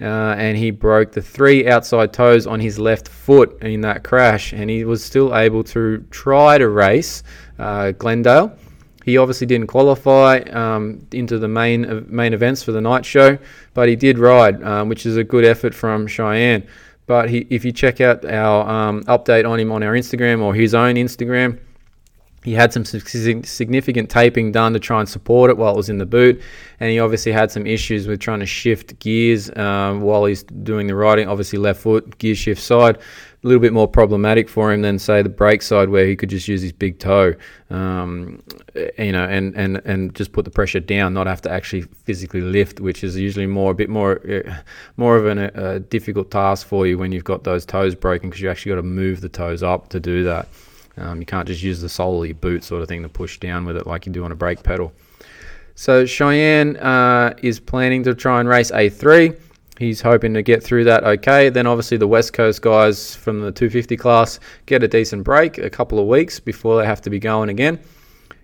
Uh, 0.00 0.34
and 0.38 0.56
he 0.56 0.70
broke 0.70 1.10
the 1.10 1.22
three 1.22 1.68
outside 1.68 2.12
toes 2.12 2.46
on 2.46 2.60
his 2.60 2.78
left 2.78 3.08
foot 3.08 3.60
in 3.62 3.80
that 3.80 4.04
crash, 4.04 4.52
and 4.52 4.70
he 4.70 4.84
was 4.84 5.04
still 5.04 5.34
able 5.34 5.64
to 5.64 6.04
try 6.10 6.56
to 6.56 6.68
race 6.68 7.24
uh, 7.58 7.90
Glendale. 7.92 8.56
He 9.04 9.16
obviously 9.16 9.46
didn't 9.46 9.66
qualify 9.66 10.38
um, 10.52 11.04
into 11.12 11.38
the 11.38 11.48
main 11.48 11.84
uh, 11.84 12.02
main 12.06 12.32
events 12.32 12.62
for 12.62 12.72
the 12.72 12.80
night 12.80 13.04
show, 13.04 13.38
but 13.74 13.88
he 13.88 13.96
did 13.96 14.18
ride, 14.18 14.62
um, 14.62 14.88
which 14.88 15.04
is 15.04 15.16
a 15.16 15.24
good 15.24 15.44
effort 15.44 15.74
from 15.74 16.06
Cheyenne. 16.06 16.64
But 17.06 17.30
he, 17.30 17.46
if 17.50 17.64
you 17.64 17.72
check 17.72 18.00
out 18.00 18.24
our 18.24 18.68
um, 18.68 19.02
update 19.04 19.48
on 19.48 19.58
him 19.58 19.72
on 19.72 19.82
our 19.82 19.94
Instagram 19.94 20.42
or 20.42 20.54
his 20.54 20.74
own 20.74 20.94
Instagram, 20.94 21.58
he 22.48 22.54
had 22.54 22.72
some 22.72 22.84
significant 22.84 24.08
taping 24.08 24.52
done 24.52 24.72
to 24.72 24.80
try 24.80 25.00
and 25.00 25.08
support 25.08 25.50
it 25.50 25.58
while 25.58 25.74
it 25.74 25.76
was 25.76 25.90
in 25.90 25.98
the 25.98 26.06
boot, 26.06 26.40
and 26.80 26.90
he 26.90 26.98
obviously 26.98 27.30
had 27.30 27.50
some 27.50 27.66
issues 27.66 28.06
with 28.06 28.20
trying 28.20 28.40
to 28.40 28.46
shift 28.46 28.98
gears 29.00 29.54
um, 29.56 30.00
while 30.00 30.24
he's 30.24 30.44
doing 30.44 30.86
the 30.86 30.94
riding. 30.94 31.28
Obviously, 31.28 31.58
left 31.58 31.82
foot 31.82 32.16
gear 32.16 32.34
shift 32.34 32.62
side, 32.62 32.96
a 32.96 33.46
little 33.46 33.60
bit 33.60 33.74
more 33.74 33.86
problematic 33.86 34.48
for 34.48 34.72
him 34.72 34.80
than 34.80 34.98
say 34.98 35.20
the 35.20 35.28
brake 35.28 35.60
side 35.60 35.90
where 35.90 36.06
he 36.06 36.16
could 36.16 36.30
just 36.30 36.48
use 36.48 36.62
his 36.62 36.72
big 36.72 36.98
toe, 36.98 37.34
um, 37.68 38.42
you 38.96 39.12
know, 39.12 39.24
and, 39.24 39.54
and 39.54 39.82
and 39.84 40.14
just 40.14 40.32
put 40.32 40.46
the 40.46 40.50
pressure 40.50 40.80
down, 40.80 41.12
not 41.12 41.26
have 41.26 41.42
to 41.42 41.50
actually 41.50 41.82
physically 42.04 42.40
lift, 42.40 42.80
which 42.80 43.04
is 43.04 43.14
usually 43.18 43.46
more 43.46 43.72
a 43.72 43.74
bit 43.74 43.90
more 43.90 44.22
uh, 44.26 44.54
more 44.96 45.18
of 45.18 45.26
an, 45.26 45.38
a 45.38 45.80
difficult 45.80 46.30
task 46.30 46.66
for 46.66 46.86
you 46.86 46.96
when 46.96 47.12
you've 47.12 47.24
got 47.24 47.44
those 47.44 47.66
toes 47.66 47.94
broken 47.94 48.30
because 48.30 48.40
you 48.40 48.48
actually 48.48 48.70
got 48.70 48.76
to 48.76 48.82
move 48.82 49.20
the 49.20 49.28
toes 49.28 49.62
up 49.62 49.90
to 49.90 50.00
do 50.00 50.24
that. 50.24 50.48
Um, 50.98 51.20
you 51.20 51.26
can't 51.26 51.46
just 51.46 51.62
use 51.62 51.80
the 51.80 51.88
sole 51.88 52.22
of 52.22 52.28
your 52.28 52.34
boot 52.34 52.64
sort 52.64 52.82
of 52.82 52.88
thing 52.88 53.02
to 53.02 53.08
push 53.08 53.38
down 53.38 53.64
with 53.64 53.76
it 53.76 53.86
like 53.86 54.06
you 54.06 54.12
do 54.12 54.24
on 54.24 54.32
a 54.32 54.36
brake 54.36 54.62
pedal. 54.62 54.92
So 55.74 56.04
Cheyenne 56.06 56.76
uh, 56.78 57.34
is 57.42 57.60
planning 57.60 58.02
to 58.04 58.14
try 58.14 58.40
and 58.40 58.48
race 58.48 58.70
A3. 58.72 59.38
He's 59.78 60.00
hoping 60.00 60.34
to 60.34 60.42
get 60.42 60.60
through 60.60 60.84
that 60.84 61.04
okay. 61.04 61.50
Then 61.50 61.68
obviously 61.68 61.98
the 61.98 62.08
West 62.08 62.32
Coast 62.32 62.62
guys 62.62 63.14
from 63.14 63.40
the 63.40 63.52
250 63.52 63.96
class 63.96 64.40
get 64.66 64.82
a 64.82 64.88
decent 64.88 65.22
break 65.22 65.58
a 65.58 65.70
couple 65.70 66.00
of 66.00 66.06
weeks 66.06 66.40
before 66.40 66.80
they 66.80 66.86
have 66.86 67.00
to 67.02 67.10
be 67.10 67.20
going 67.20 67.48
again. 67.48 67.78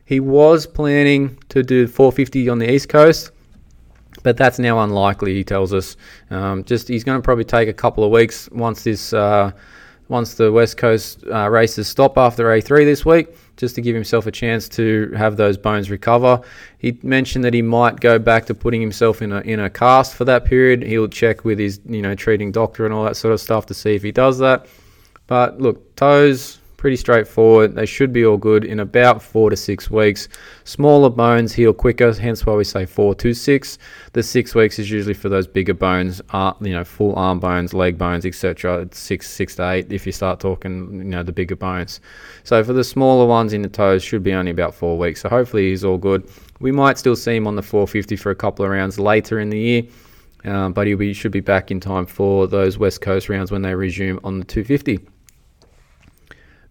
He 0.04 0.20
was 0.20 0.66
planning 0.66 1.36
to 1.48 1.62
do 1.64 1.88
450 1.88 2.48
on 2.50 2.58
the 2.58 2.70
East 2.70 2.88
Coast, 2.88 3.32
but 4.22 4.36
that's 4.36 4.60
now 4.60 4.78
unlikely. 4.80 5.34
He 5.34 5.42
tells 5.42 5.72
us. 5.72 5.96
Um, 6.30 6.62
just 6.62 6.86
he's 6.86 7.02
going 7.02 7.18
to 7.18 7.24
probably 7.24 7.44
take 7.44 7.68
a 7.68 7.72
couple 7.72 8.04
of 8.04 8.12
weeks 8.12 8.48
once 8.52 8.84
this. 8.84 9.12
Uh, 9.12 9.50
once 10.08 10.34
the 10.34 10.52
West 10.52 10.76
Coast 10.76 11.24
uh, 11.32 11.48
races 11.48 11.88
stop 11.88 12.18
after 12.18 12.44
A3 12.44 12.84
this 12.84 13.04
week, 13.04 13.28
just 13.56 13.74
to 13.76 13.80
give 13.80 13.94
himself 13.94 14.26
a 14.26 14.30
chance 14.30 14.68
to 14.70 15.10
have 15.16 15.36
those 15.36 15.56
bones 15.56 15.90
recover. 15.90 16.40
He 16.78 16.98
mentioned 17.02 17.44
that 17.44 17.54
he 17.54 17.62
might 17.62 18.00
go 18.00 18.18
back 18.18 18.46
to 18.46 18.54
putting 18.54 18.80
himself 18.80 19.22
in 19.22 19.32
a 19.32 19.40
in 19.40 19.60
a 19.60 19.70
cast 19.70 20.14
for 20.14 20.24
that 20.26 20.44
period. 20.44 20.82
He'll 20.82 21.08
check 21.08 21.44
with 21.44 21.58
his 21.58 21.80
you 21.86 22.02
know 22.02 22.14
treating 22.14 22.52
doctor 22.52 22.84
and 22.84 22.92
all 22.92 23.04
that 23.04 23.16
sort 23.16 23.32
of 23.32 23.40
stuff 23.40 23.66
to 23.66 23.74
see 23.74 23.94
if 23.94 24.02
he 24.02 24.12
does 24.12 24.38
that. 24.38 24.66
But 25.26 25.60
look, 25.60 25.96
toes 25.96 26.58
pretty 26.84 26.96
straightforward. 26.98 27.74
They 27.74 27.86
should 27.86 28.12
be 28.12 28.26
all 28.26 28.36
good 28.36 28.62
in 28.62 28.78
about 28.78 29.22
four 29.22 29.48
to 29.48 29.56
six 29.56 29.90
weeks. 29.90 30.28
Smaller 30.64 31.08
bones 31.08 31.54
heal 31.54 31.72
quicker, 31.72 32.12
hence 32.12 32.44
why 32.44 32.52
we 32.56 32.64
say 32.64 32.84
four 32.84 33.14
to 33.14 33.32
six. 33.32 33.78
The 34.12 34.22
six 34.22 34.54
weeks 34.54 34.78
is 34.78 34.90
usually 34.90 35.14
for 35.14 35.30
those 35.30 35.46
bigger 35.46 35.72
bones, 35.72 36.20
uh, 36.34 36.52
you 36.60 36.74
know, 36.74 36.84
full 36.84 37.16
arm 37.16 37.40
bones, 37.40 37.72
leg 37.72 37.96
bones, 37.96 38.26
etc. 38.26 38.82
It's 38.82 38.98
six, 38.98 39.30
six 39.30 39.56
to 39.56 39.70
eight 39.70 39.90
if 39.90 40.04
you 40.04 40.12
start 40.12 40.40
talking, 40.40 40.98
you 40.98 41.04
know, 41.04 41.22
the 41.22 41.32
bigger 41.32 41.56
bones. 41.56 42.00
So 42.42 42.62
for 42.62 42.74
the 42.74 42.84
smaller 42.84 43.24
ones 43.24 43.54
in 43.54 43.62
the 43.62 43.70
toes, 43.70 44.02
should 44.02 44.22
be 44.22 44.34
only 44.34 44.50
about 44.50 44.74
four 44.74 44.98
weeks. 44.98 45.22
So 45.22 45.30
hopefully 45.30 45.70
he's 45.70 45.84
all 45.84 45.96
good. 45.96 46.30
We 46.60 46.70
might 46.70 46.98
still 46.98 47.16
see 47.16 47.36
him 47.36 47.46
on 47.46 47.56
the 47.56 47.62
450 47.62 48.14
for 48.16 48.30
a 48.30 48.36
couple 48.36 48.62
of 48.62 48.70
rounds 48.70 48.98
later 48.98 49.40
in 49.40 49.48
the 49.48 49.58
year. 49.58 49.82
Um, 50.44 50.74
but 50.74 50.86
he 50.86 51.14
should 51.14 51.32
be 51.32 51.40
back 51.40 51.70
in 51.70 51.80
time 51.80 52.04
for 52.04 52.46
those 52.46 52.76
West 52.76 53.00
Coast 53.00 53.30
rounds 53.30 53.50
when 53.50 53.62
they 53.62 53.74
resume 53.74 54.20
on 54.22 54.38
the 54.38 54.44
250. 54.44 55.13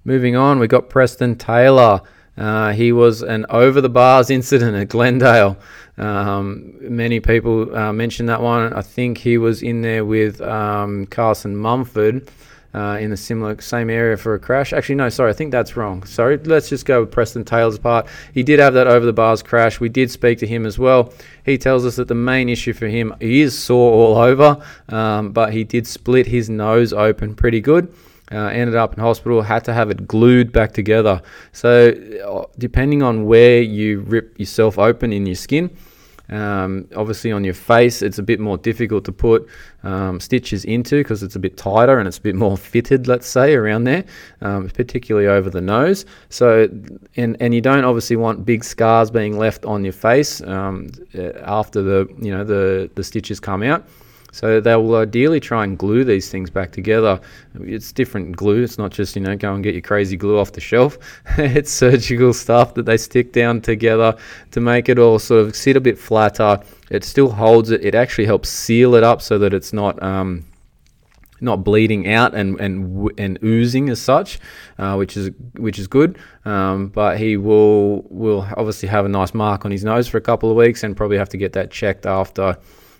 Moving 0.05 0.35
on, 0.35 0.59
we 0.59 0.67
got 0.67 0.89
Preston 0.89 1.37
Taylor. 1.37 2.01
Uh, 2.35 2.73
he 2.73 2.91
was 2.91 3.21
an 3.21 3.45
over 3.49 3.79
the 3.79 3.89
bars 3.89 4.29
incident 4.29 4.75
at 4.75 4.89
Glendale. 4.89 5.57
Um, 5.97 6.73
many 6.81 7.19
people 7.19 7.73
uh, 7.75 7.93
mentioned 7.93 8.27
that 8.27 8.41
one. 8.41 8.73
I 8.73 8.81
think 8.81 9.19
he 9.19 9.37
was 9.37 9.63
in 9.63 9.81
there 9.81 10.03
with 10.03 10.41
um, 10.41 11.05
Carson 11.05 11.55
Mumford 11.55 12.27
uh, 12.73 12.97
in 12.99 13.11
the 13.11 13.17
similar 13.17 13.61
same 13.61 13.89
area 13.89 14.17
for 14.17 14.33
a 14.33 14.39
crash. 14.39 14.73
Actually, 14.73 14.95
no, 14.95 15.07
sorry, 15.07 15.29
I 15.29 15.33
think 15.33 15.51
that's 15.51 15.77
wrong. 15.77 16.03
Sorry, 16.03 16.37
let's 16.37 16.69
just 16.69 16.85
go 16.85 17.01
with 17.01 17.11
Preston 17.11 17.45
Taylor's 17.45 17.77
part. 17.77 18.07
He 18.33 18.43
did 18.43 18.59
have 18.59 18.73
that 18.73 18.87
over 18.87 19.05
the 19.05 19.13
bars 19.13 19.41
crash. 19.41 19.79
We 19.79 19.89
did 19.89 20.11
speak 20.11 20.39
to 20.39 20.47
him 20.47 20.65
as 20.65 20.77
well. 20.79 21.13
He 21.45 21.57
tells 21.57 21.85
us 21.85 21.95
that 21.95 22.07
the 22.07 22.15
main 22.15 22.49
issue 22.49 22.73
for 22.73 22.87
him 22.87 23.13
he 23.21 23.41
is 23.41 23.57
sore 23.57 23.93
all 23.93 24.17
over, 24.17 24.61
um, 24.89 25.31
but 25.31 25.53
he 25.53 25.63
did 25.63 25.87
split 25.87 26.27
his 26.27 26.49
nose 26.49 26.91
open 26.91 27.35
pretty 27.35 27.61
good. 27.61 27.93
Uh, 28.31 28.47
ended 28.47 28.75
up 28.75 28.93
in 28.93 28.99
hospital, 28.99 29.41
had 29.41 29.65
to 29.65 29.73
have 29.73 29.91
it 29.91 30.07
glued 30.07 30.51
back 30.51 30.73
together. 30.73 31.21
So, 31.51 31.89
uh, 32.25 32.45
depending 32.57 33.03
on 33.03 33.25
where 33.25 33.62
you 33.62 33.99
rip 33.99 34.39
yourself 34.39 34.79
open 34.79 35.12
in 35.12 35.25
your 35.25 35.36
skin, 35.36 35.69
um, 36.29 36.88
obviously 36.95 37.31
on 37.31 37.43
your 37.43 37.53
face, 37.53 38.01
it's 38.01 38.17
a 38.17 38.23
bit 38.23 38.39
more 38.39 38.57
difficult 38.57 39.03
to 39.05 39.12
put 39.12 39.47
um, 39.83 40.19
stitches 40.19 40.63
into 40.63 40.97
because 40.97 41.21
it's 41.21 41.36
a 41.36 41.39
bit 41.39 41.57
tighter 41.57 41.99
and 41.99 42.07
it's 42.07 42.17
a 42.17 42.21
bit 42.21 42.36
more 42.36 42.57
fitted, 42.57 43.07
let's 43.07 43.27
say, 43.27 43.53
around 43.53 43.83
there, 43.83 44.05
um, 44.41 44.69
particularly 44.69 45.27
over 45.27 45.49
the 45.49 45.62
nose. 45.62 46.05
So, 46.29 46.69
and 47.17 47.38
and 47.39 47.53
you 47.53 47.62
don't 47.62 47.83
obviously 47.83 48.15
want 48.15 48.45
big 48.45 48.63
scars 48.63 49.12
being 49.12 49.38
left 49.38 49.65
on 49.65 49.83
your 49.83 49.93
face 49.93 50.41
um, 50.41 50.89
uh, 51.13 51.33
after 51.43 51.81
the 51.81 52.07
you 52.19 52.31
know 52.31 52.43
the 52.43 52.89
the 52.95 53.03
stitches 53.03 53.39
come 53.39 53.62
out. 53.62 53.86
So 54.33 54.59
they 54.59 54.75
will 54.75 54.95
ideally 54.95 55.39
try 55.39 55.63
and 55.63 55.77
glue 55.77 56.03
these 56.03 56.27
things 56.27 56.49
back 56.49 56.71
together. 56.71 57.21
It's 57.53 57.91
different 57.91 58.35
glue. 58.35 58.63
It's 58.63 58.79
not 58.79 58.89
just, 58.89 59.15
you 59.15 59.21
know, 59.21 59.35
go 59.37 59.53
and 59.53 59.63
get 59.63 59.75
your 59.75 59.83
crazy 59.83 60.17
glue 60.17 60.39
off 60.39 60.53
the 60.53 60.59
shelf. 60.59 60.97
it's 61.37 61.71
surgical 61.71 62.33
stuff 62.33 62.73
that 62.73 62.87
they 62.87 62.97
stick 62.97 63.31
down 63.31 63.61
together 63.61 64.17
to 64.49 64.59
make 64.59 64.89
it 64.89 64.97
all 64.97 65.19
sort 65.19 65.45
of 65.45 65.55
sit 65.55 65.77
a 65.77 65.79
bit 65.79 65.99
flatter. 65.99 66.59
It 66.89 67.03
still 67.03 67.29
holds 67.29 67.69
it. 67.69 67.85
It 67.85 67.93
actually 67.93 68.25
helps 68.25 68.49
seal 68.49 68.95
it 68.95 69.03
up 69.03 69.21
so 69.21 69.37
that 69.37 69.53
it's 69.53 69.71
not. 69.71 70.01
Um, 70.01 70.45
not 71.41 71.61
bleeding 71.65 72.09
out 72.09 72.33
and 72.33 72.57
and 72.61 73.11
and 73.17 73.37
oozing 73.43 73.89
as 73.89 74.01
such, 74.01 74.39
uh, 74.77 74.95
which 74.95 75.17
is 75.17 75.29
which 75.57 75.77
is 75.77 75.87
good. 75.87 76.17
Um, 76.45 76.87
but 76.87 77.17
he 77.17 77.35
will 77.35 78.03
will 78.03 78.47
obviously 78.55 78.87
have 78.87 79.03
a 79.03 79.09
nice 79.09 79.33
mark 79.33 79.65
on 79.65 79.71
his 79.71 79.83
nose 79.83 80.07
for 80.07 80.17
a 80.17 80.21
couple 80.21 80.49
of 80.49 80.55
weeks 80.55 80.83
and 80.83 80.95
probably 80.95 81.17
have 81.17 81.27
to 81.29 81.37
get 81.37 81.51
that 81.53 81.69
checked 81.69 82.05
after 82.05 82.57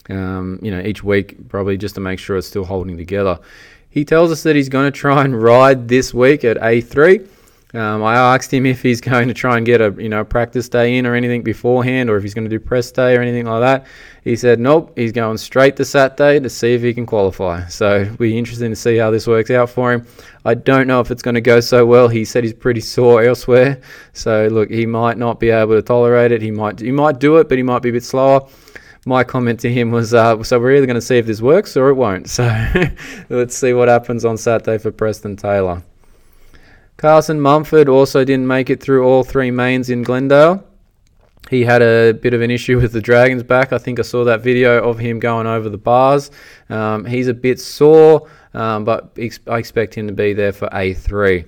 um, 0.10 0.60
you 0.62 0.72
know, 0.72 0.82
each 0.82 1.04
week, 1.04 1.50
probably 1.50 1.78
just 1.78 1.96
to 1.96 2.02
make 2.02 2.20
sure 2.20 2.38
it's 2.38 2.48
still 2.48 2.66
holding 2.66 2.98
together. 2.98 3.40
He 3.90 4.06
tells 4.06 4.32
us 4.32 4.44
that 4.44 4.56
he's 4.56 4.70
going 4.70 4.92
to 4.92 4.98
try 4.98 5.24
and 5.24 5.40
ride 5.42 5.88
this 5.88 6.14
week 6.14 6.44
at 6.44 6.58
A3. 6.58 7.28
Um, 7.76 8.04
I 8.04 8.16
asked 8.16 8.54
him 8.54 8.68
if 8.68 8.84
he's 8.84 9.02
going 9.10 9.28
to 9.28 9.34
try 9.34 9.58
and 9.58 9.66
get 9.66 9.82
a 9.82 9.94
you 9.98 10.10
know 10.10 10.24
practice 10.24 10.70
day 10.70 10.98
in 10.98 11.06
or 11.08 11.16
anything 11.16 11.42
beforehand, 11.42 12.10
or 12.10 12.18
if 12.18 12.24
he's 12.24 12.34
going 12.34 12.44
to 12.46 12.50
do 12.50 12.60
press 12.60 12.92
day 12.92 13.16
or 13.16 13.22
anything 13.22 13.46
like 13.46 13.62
that. 13.62 13.88
He 14.24 14.36
said 14.36 14.60
nope, 14.60 14.94
he's 14.96 15.12
going 15.12 15.38
straight 15.38 15.76
to 15.78 15.86
Saturday 15.86 16.40
to 16.40 16.50
see 16.50 16.74
if 16.74 16.82
he 16.82 16.94
can 16.94 17.06
qualify. 17.06 17.68
So 17.68 18.02
it'll 18.02 18.18
be 18.18 18.38
interesting 18.38 18.70
to 18.70 18.76
see 18.76 18.98
how 18.98 19.12
this 19.12 19.28
works 19.28 19.50
out 19.50 19.70
for 19.70 19.92
him. 19.92 20.06
I 20.46 20.54
don't 20.54 20.88
know 20.88 21.00
if 21.00 21.10
it's 21.10 21.24
going 21.24 21.36
to 21.36 21.42
go 21.42 21.60
so 21.60 21.86
well. 21.86 22.08
He 22.08 22.26
said 22.26 22.44
he's 22.44 22.54
pretty 22.54 22.82
sore 22.82 23.24
elsewhere, 23.24 23.82
so 24.14 24.48
look, 24.48 24.70
he 24.70 24.86
might 24.86 25.18
not 25.18 25.40
be 25.40 25.50
able 25.50 25.76
to 25.76 25.82
tolerate 25.82 26.32
it. 26.32 26.42
He 26.42 26.52
might 26.52 26.80
he 26.80 26.92
might 26.92 27.20
do 27.20 27.38
it, 27.38 27.50
but 27.50 27.58
he 27.58 27.64
might 27.64 27.82
be 27.82 27.90
a 27.90 27.94
bit 27.94 28.04
slower 28.04 28.48
my 29.06 29.24
comment 29.24 29.60
to 29.62 29.72
him 29.72 29.92
was, 29.92 30.14
uh, 30.14 30.42
so 30.44 30.60
we're 30.60 30.76
either 30.76 30.86
going 30.86 30.96
to 30.96 31.02
see 31.02 31.18
if 31.18 31.26
this 31.26 31.42
works 31.42 31.76
or 31.76 31.90
it 31.90 31.96
won't. 31.96 32.30
So 32.30 32.50
let's 33.30 33.56
see 33.56 33.74
what 33.74 33.88
happens 33.88 34.26
on 34.26 34.38
Saturday 34.38 34.78
for 34.78 34.92
Preston 34.92 35.36
Taylor. 35.36 35.84
Carson 36.98 37.42
Mumford 37.42 37.90
also 37.90 38.24
didn't 38.24 38.48
make 38.48 38.70
it 38.70 38.82
through 38.82 39.06
all 39.06 39.24
three 39.24 39.52
mains 39.52 39.90
in 39.90 40.04
Glendale. 40.04 40.64
He 41.50 41.64
had 41.64 41.82
a 41.82 42.14
bit 42.14 42.34
of 42.34 42.42
an 42.42 42.50
issue 42.50 42.80
with 42.80 42.94
the 42.94 43.02
Dragon's 43.02 43.44
back. 43.44 43.74
I 43.74 43.78
think 43.78 44.00
I 44.00 44.04
saw 44.04 44.24
that 44.24 44.42
video 44.42 44.82
of 44.82 44.98
him 44.98 45.20
going 45.20 45.46
over 45.46 45.70
the 45.70 45.78
bars. 45.78 46.32
Um, 46.70 47.06
he's 47.06 47.28
a 47.28 47.34
bit 47.34 47.60
sore, 47.60 48.30
um, 48.54 48.86
but 48.86 49.12
ex- 49.18 49.40
I 49.48 49.58
expect 49.58 49.96
him 49.96 50.08
to 50.08 50.14
be 50.14 50.34
there 50.34 50.54
for 50.54 50.70
A3. 50.70 51.46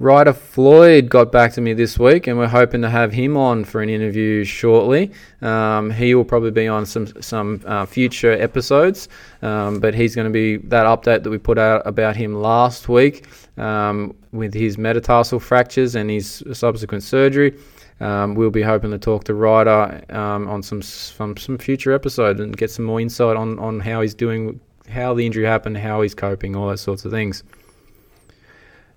Ryder 0.00 0.32
Floyd 0.32 1.10
got 1.10 1.30
back 1.30 1.52
to 1.52 1.60
me 1.60 1.74
this 1.74 1.98
week, 1.98 2.26
and 2.26 2.38
we're 2.38 2.48
hoping 2.48 2.80
to 2.80 2.88
have 2.88 3.12
him 3.12 3.36
on 3.36 3.64
for 3.64 3.82
an 3.82 3.90
interview 3.90 4.44
shortly. 4.44 5.12
Um, 5.42 5.90
he 5.90 6.14
will 6.14 6.24
probably 6.24 6.52
be 6.52 6.66
on 6.68 6.86
some 6.86 7.06
some 7.20 7.60
uh, 7.66 7.84
future 7.84 8.32
episodes, 8.32 9.10
um, 9.42 9.78
but 9.78 9.92
he's 9.92 10.14
going 10.14 10.24
to 10.24 10.32
be 10.32 10.56
that 10.68 10.86
update 10.86 11.22
that 11.22 11.28
we 11.28 11.36
put 11.36 11.58
out 11.58 11.86
about 11.86 12.16
him 12.16 12.34
last 12.34 12.88
week 12.88 13.26
um, 13.58 14.16
with 14.32 14.54
his 14.54 14.78
metatarsal 14.78 15.38
fractures 15.38 15.94
and 15.94 16.08
his 16.08 16.42
subsequent 16.54 17.04
surgery. 17.04 17.58
Um, 18.00 18.34
we'll 18.34 18.48
be 18.48 18.62
hoping 18.62 18.92
to 18.92 18.98
talk 18.98 19.24
to 19.24 19.34
Ryder 19.34 20.02
um, 20.08 20.48
on 20.48 20.62
some, 20.62 20.80
some 20.80 21.36
some 21.36 21.58
future 21.58 21.92
episode 21.92 22.40
and 22.40 22.56
get 22.56 22.70
some 22.70 22.86
more 22.86 23.02
insight 23.02 23.36
on 23.36 23.58
on 23.58 23.80
how 23.80 24.00
he's 24.00 24.14
doing, 24.14 24.60
how 24.88 25.12
the 25.12 25.26
injury 25.26 25.44
happened, 25.44 25.76
how 25.76 26.00
he's 26.00 26.14
coping, 26.14 26.56
all 26.56 26.68
those 26.68 26.80
sorts 26.80 27.04
of 27.04 27.10
things. 27.10 27.44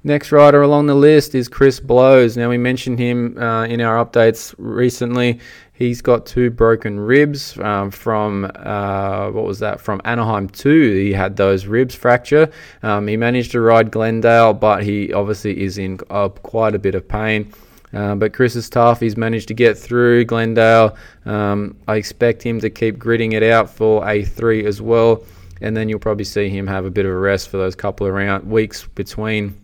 Next 0.06 0.34
rider 0.34 0.62
along 0.62 0.88
the 0.88 0.96
list 0.96 1.34
is 1.34 1.48
Chris 1.48 1.80
Blows. 1.80 2.36
Now, 2.36 2.50
we 2.50 2.58
mentioned 2.58 3.00
him 3.00 3.38
uh, 3.38 3.64
in 3.64 3.80
our 3.80 4.06
updates 4.06 4.54
recently. 4.58 5.40
He's 5.72 6.02
got 6.02 6.26
two 6.26 6.50
broken 6.50 7.00
ribs 7.00 7.58
um, 7.60 7.90
from, 7.90 8.52
uh, 8.54 9.32
what 9.32 9.46
was 9.46 9.60
that, 9.60 9.80
from 9.80 10.02
Anaheim 10.04 10.50
2. 10.50 10.96
He 10.96 11.14
had 11.14 11.38
those 11.38 11.68
ribs 11.68 11.96
fracture. 11.96 12.52
Um, 12.82 13.08
he 13.08 13.16
managed 13.16 13.52
to 13.54 13.62
ride 13.62 13.92
Glendale, 13.92 14.54
but 14.54 14.84
he 14.84 15.14
obviously 15.14 15.64
is 15.64 15.78
in 15.78 16.02
uh, 16.10 16.28
quite 16.28 16.76
a 16.76 16.80
bit 16.80 16.96
of 16.96 17.08
pain. 17.08 17.54
Uh, 17.94 18.16
but 18.16 18.34
Chris 18.34 18.58
is 18.58 18.70
tough. 18.70 19.00
He's 19.00 19.16
managed 19.16 19.48
to 19.48 19.54
get 19.54 19.78
through 19.78 20.26
Glendale. 20.26 20.98
Um, 21.26 21.78
I 21.88 21.96
expect 21.96 22.44
him 22.44 22.60
to 22.60 22.70
keep 22.70 23.00
gritting 23.00 23.32
it 23.32 23.44
out 23.44 23.70
for 23.70 24.02
A3 24.02 24.66
as 24.66 24.82
well. 24.82 25.24
And 25.62 25.78
then 25.78 25.88
you'll 25.88 26.00
probably 26.00 26.26
see 26.26 26.50
him 26.50 26.68
have 26.68 26.84
a 26.84 26.92
bit 26.92 27.06
of 27.06 27.12
a 27.12 27.18
rest 27.18 27.48
for 27.48 27.56
those 27.56 27.74
couple 27.74 28.06
of 28.06 28.14
round 28.14 28.52
weeks 28.52 28.86
between 28.96 29.56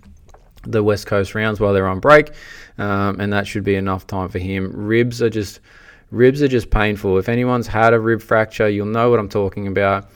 the 0.63 0.84
West 0.84 1.08
Coast 1.08 1.36
rounds 1.36 1.60
while 1.60 1.74
they're 1.74 1.88
on 1.88 2.00
break, 2.00 2.32
um, 2.78 3.19
and 3.19 3.32
that 3.34 3.48
should 3.48 3.63
be 3.63 3.76
enough 3.76 4.08
time 4.08 4.30
for 4.30 4.39
him. 4.39 4.72
Ribs 4.74 5.22
are 5.22 5.30
just 5.30 5.60
ribs 6.12 6.41
are 6.41 6.48
just 6.48 6.69
painful. 6.69 7.17
If 7.17 7.30
anyone's 7.30 7.67
had 7.67 7.93
a 7.93 8.00
rib 8.00 8.22
fracture, 8.22 8.67
you'll 8.67 8.88
know 8.88 9.10
what 9.10 9.19
I'm 9.19 9.30
talking 9.30 9.67
about. 9.67 10.10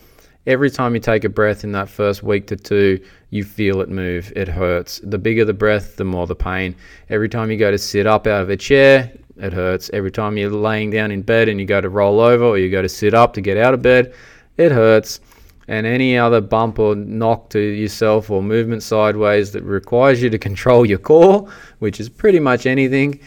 Every 0.45 0.69
time 0.69 0.93
you 0.93 0.99
take 0.99 1.23
a 1.23 1.29
breath 1.29 1.63
in 1.63 1.71
that 1.71 1.87
first 1.87 2.21
week 2.21 2.47
to 2.47 2.57
two, 2.57 2.99
you 3.29 3.43
feel 3.45 3.79
it 3.79 3.89
move. 3.89 4.33
It 4.35 4.49
hurts. 4.49 4.99
The 5.03 5.17
bigger 5.17 5.45
the 5.45 5.53
breath, 5.53 5.95
the 5.95 6.03
more 6.03 6.27
the 6.27 6.35
pain. 6.35 6.75
Every 7.09 7.29
time 7.29 7.49
you 7.49 7.57
go 7.57 7.71
to 7.71 7.77
sit 7.77 8.05
up 8.05 8.27
out 8.27 8.41
of 8.41 8.49
a 8.49 8.57
chair, 8.57 9.13
it 9.37 9.53
hurts. 9.53 9.89
Every 9.93 10.11
time 10.11 10.37
you're 10.37 10.51
laying 10.51 10.89
down 10.89 11.11
in 11.11 11.21
bed 11.21 11.47
and 11.47 11.59
you 11.59 11.65
go 11.65 11.79
to 11.79 11.89
roll 11.89 12.19
over 12.19 12.43
or 12.43 12.57
you 12.57 12.69
go 12.69 12.81
to 12.81 12.89
sit 12.89 13.13
up 13.13 13.33
to 13.33 13.41
get 13.41 13.55
out 13.57 13.73
of 13.73 13.81
bed, 13.81 14.13
it 14.57 14.71
hurts 14.71 15.21
and 15.67 15.85
any 15.85 16.17
other 16.17 16.41
bump 16.41 16.79
or 16.79 16.95
knock 16.95 17.49
to 17.49 17.59
yourself 17.59 18.29
or 18.29 18.43
movement 18.43 18.83
sideways 18.83 19.51
that 19.51 19.63
requires 19.63 20.21
you 20.21 20.29
to 20.29 20.37
control 20.37 20.85
your 20.85 20.97
core, 20.97 21.49
which 21.79 21.99
is 21.99 22.09
pretty 22.09 22.39
much 22.39 22.65
anything, 22.65 23.19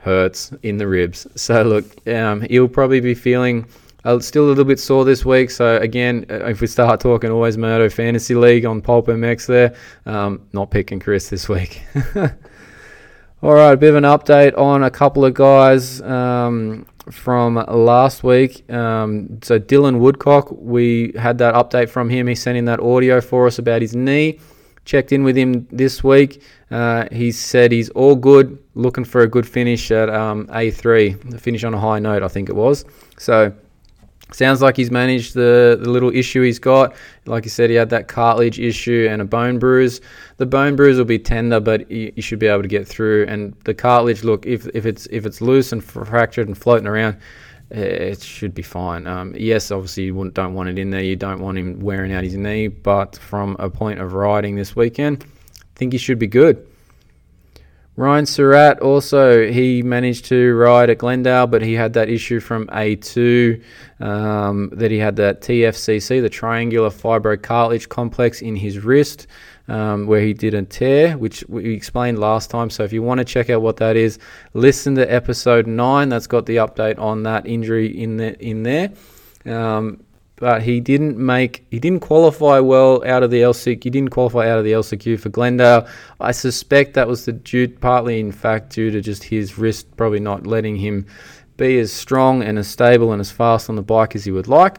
hurts 0.00 0.52
in 0.62 0.78
the 0.78 0.86
ribs. 0.86 1.26
So 1.36 1.62
look, 1.62 2.08
um, 2.08 2.46
you'll 2.48 2.68
probably 2.68 3.00
be 3.00 3.14
feeling 3.14 3.66
uh, 4.04 4.20
still 4.20 4.44
a 4.44 4.48
little 4.48 4.64
bit 4.64 4.78
sore 4.78 5.04
this 5.04 5.24
week. 5.24 5.50
So 5.50 5.76
again, 5.78 6.26
uh, 6.30 6.46
if 6.46 6.60
we 6.60 6.68
start 6.68 7.00
talking 7.00 7.30
always 7.30 7.58
Moto 7.58 7.88
Fantasy 7.88 8.34
League 8.34 8.64
on 8.64 8.80
PulpMX 8.80 9.46
there, 9.46 9.74
um, 10.06 10.46
not 10.52 10.70
picking 10.70 11.00
Chris 11.00 11.28
this 11.28 11.48
week. 11.48 11.82
All 13.42 13.52
right, 13.52 13.72
a 13.72 13.76
bit 13.76 13.90
of 13.90 13.96
an 13.96 14.04
update 14.04 14.56
on 14.56 14.84
a 14.84 14.90
couple 14.90 15.24
of 15.24 15.34
guys. 15.34 16.00
Um, 16.02 16.86
from 17.10 17.56
last 17.68 18.24
week. 18.24 18.70
Um, 18.72 19.38
so 19.42 19.58
Dylan 19.58 19.98
Woodcock, 19.98 20.48
we 20.50 21.12
had 21.18 21.38
that 21.38 21.54
update 21.54 21.88
from 21.88 22.08
him. 22.08 22.26
He 22.26 22.34
sent 22.34 22.58
in 22.58 22.64
that 22.66 22.80
audio 22.80 23.20
for 23.20 23.46
us 23.46 23.58
about 23.58 23.82
his 23.82 23.94
knee. 23.94 24.38
Checked 24.84 25.12
in 25.12 25.24
with 25.24 25.36
him 25.36 25.66
this 25.70 26.04
week. 26.04 26.42
Uh, 26.70 27.06
he 27.10 27.32
said 27.32 27.72
he's 27.72 27.90
all 27.90 28.14
good, 28.14 28.58
looking 28.74 29.04
for 29.04 29.22
a 29.22 29.28
good 29.28 29.46
finish 29.46 29.90
at 29.90 30.08
um, 30.08 30.46
A3, 30.48 31.40
finish 31.40 31.64
on 31.64 31.74
a 31.74 31.78
high 31.78 31.98
note, 31.98 32.22
I 32.22 32.28
think 32.28 32.48
it 32.48 32.54
was. 32.54 32.84
So 33.18 33.52
Sounds 34.32 34.60
like 34.60 34.76
he's 34.76 34.90
managed 34.90 35.34
the, 35.34 35.78
the 35.80 35.88
little 35.88 36.10
issue 36.12 36.42
he's 36.42 36.58
got. 36.58 36.96
Like 37.26 37.44
you 37.44 37.50
said, 37.50 37.70
he 37.70 37.76
had 37.76 37.90
that 37.90 38.08
cartilage 38.08 38.58
issue 38.58 39.06
and 39.08 39.22
a 39.22 39.24
bone 39.24 39.58
bruise. 39.60 40.00
The 40.38 40.46
bone 40.46 40.74
bruise 40.74 40.98
will 40.98 41.04
be 41.04 41.18
tender, 41.18 41.60
but 41.60 41.88
you, 41.90 42.20
should 42.20 42.40
be 42.40 42.48
able 42.48 42.62
to 42.62 42.68
get 42.68 42.88
through. 42.88 43.26
And 43.28 43.54
the 43.64 43.72
cartilage, 43.72 44.24
look, 44.24 44.44
if, 44.44 44.66
if 44.74 44.84
it's 44.84 45.06
if 45.06 45.26
it's 45.26 45.40
loose 45.40 45.70
and 45.70 45.82
fractured 45.82 46.48
and 46.48 46.58
floating 46.58 46.88
around, 46.88 47.18
eh, 47.70 47.80
it 47.80 48.20
should 48.20 48.52
be 48.52 48.62
fine. 48.62 49.06
Um, 49.06 49.32
yes, 49.36 49.70
obviously 49.70 50.04
you 50.04 50.30
don't 50.30 50.54
want 50.54 50.70
it 50.70 50.78
in 50.78 50.90
there. 50.90 51.02
You 51.02 51.14
don't 51.14 51.40
want 51.40 51.56
him 51.56 51.78
wearing 51.78 52.12
out 52.12 52.24
his 52.24 52.34
knee. 52.34 52.66
But 52.66 53.16
from 53.16 53.54
a 53.60 53.70
point 53.70 54.00
of 54.00 54.12
riding 54.12 54.56
this 54.56 54.74
weekend, 54.74 55.24
I 55.24 55.78
think 55.78 55.92
he 55.92 55.98
should 55.98 56.18
be 56.18 56.26
good. 56.26 56.66
Ryan 57.96 58.26
Surratt 58.26 58.80
also 58.80 59.50
he 59.50 59.82
managed 59.82 60.26
to 60.26 60.54
ride 60.54 60.90
at 60.90 60.98
Glendale, 60.98 61.46
but 61.46 61.62
he 61.62 61.72
had 61.72 61.94
that 61.94 62.10
issue 62.10 62.40
from 62.40 62.66
A2 62.66 63.62
um, 64.00 64.68
that 64.74 64.90
he 64.90 64.98
had 64.98 65.16
that 65.16 65.40
TFCC, 65.40 66.20
the 66.20 66.28
triangular 66.28 66.90
fibrocartilage 66.90 67.88
complex 67.88 68.42
in 68.42 68.54
his 68.54 68.80
wrist, 68.80 69.26
um, 69.68 70.06
where 70.06 70.20
he 70.20 70.34
did 70.34 70.52
a 70.52 70.62
tear, 70.62 71.16
which 71.16 71.42
we 71.48 71.72
explained 71.72 72.18
last 72.18 72.50
time. 72.50 72.68
So 72.68 72.84
if 72.84 72.92
you 72.92 73.02
want 73.02 73.18
to 73.18 73.24
check 73.24 73.48
out 73.48 73.62
what 73.62 73.78
that 73.78 73.96
is, 73.96 74.18
listen 74.52 74.94
to 74.96 75.10
episode 75.10 75.66
nine. 75.66 76.10
That's 76.10 76.26
got 76.26 76.44
the 76.44 76.56
update 76.56 76.98
on 76.98 77.22
that 77.22 77.46
injury 77.46 77.86
in 77.86 78.18
the, 78.18 78.38
in 78.46 78.62
there. 78.62 78.92
Um, 79.46 80.04
but 80.36 80.62
he 80.62 80.80
didn't 80.80 81.16
make 81.16 81.66
he 81.70 81.78
didn't 81.78 82.00
qualify 82.00 82.60
well 82.60 83.02
out 83.06 83.22
of 83.22 83.30
the 83.30 83.40
LCQ. 83.40 83.82
He 83.82 83.90
didn't 83.90 84.10
qualify 84.10 84.48
out 84.48 84.58
of 84.58 84.64
the 84.64 84.72
LCQ 84.72 85.18
for 85.18 85.30
Glendale. 85.30 85.88
I 86.20 86.32
suspect 86.32 86.94
that 86.94 87.08
was 87.08 87.24
the 87.24 87.32
due 87.32 87.68
partly 87.68 88.20
in 88.20 88.32
fact 88.32 88.74
due 88.74 88.90
to 88.90 89.00
just 89.00 89.24
his 89.24 89.58
wrist 89.58 89.96
probably 89.96 90.20
not 90.20 90.46
letting 90.46 90.76
him 90.76 91.06
be 91.56 91.78
as 91.78 91.90
strong 91.92 92.42
and 92.42 92.58
as 92.58 92.68
stable 92.68 93.12
and 93.12 93.20
as 93.20 93.30
fast 93.30 93.70
on 93.70 93.76
the 93.76 93.82
bike 93.82 94.14
as 94.14 94.24
he 94.24 94.30
would 94.30 94.48
like. 94.48 94.76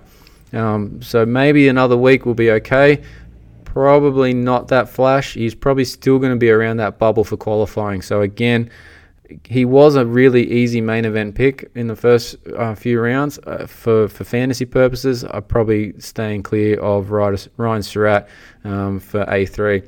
Um, 0.53 1.01
so 1.01 1.25
maybe 1.25 1.67
another 1.67 1.97
week 1.97 2.25
will 2.25 2.35
be 2.35 2.51
okay. 2.51 3.01
Probably 3.65 4.33
not 4.33 4.67
that 4.69 4.89
flash. 4.89 5.33
He's 5.33 5.55
probably 5.55 5.85
still 5.85 6.19
going 6.19 6.31
to 6.31 6.37
be 6.37 6.49
around 6.49 6.77
that 6.77 6.99
bubble 6.99 7.23
for 7.23 7.37
qualifying. 7.37 8.01
So 8.01 8.21
again, 8.21 8.69
he 9.43 9.65
was 9.65 9.95
a 9.95 10.05
really 10.05 10.49
easy 10.49 10.81
main 10.81 11.05
event 11.05 11.35
pick 11.35 11.69
in 11.75 11.87
the 11.87 11.95
first 11.95 12.35
uh, 12.55 12.75
few 12.75 12.99
rounds. 12.99 13.39
Uh, 13.39 13.65
for, 13.67 14.07
for 14.07 14.23
fantasy 14.23 14.65
purposes, 14.65 15.23
I'm 15.23 15.43
probably 15.43 15.99
staying 15.99 16.43
clear 16.43 16.79
of 16.79 17.11
Ryan 17.11 17.83
Surratt 17.83 18.27
um, 18.63 18.99
for 18.99 19.25
A3. 19.25 19.87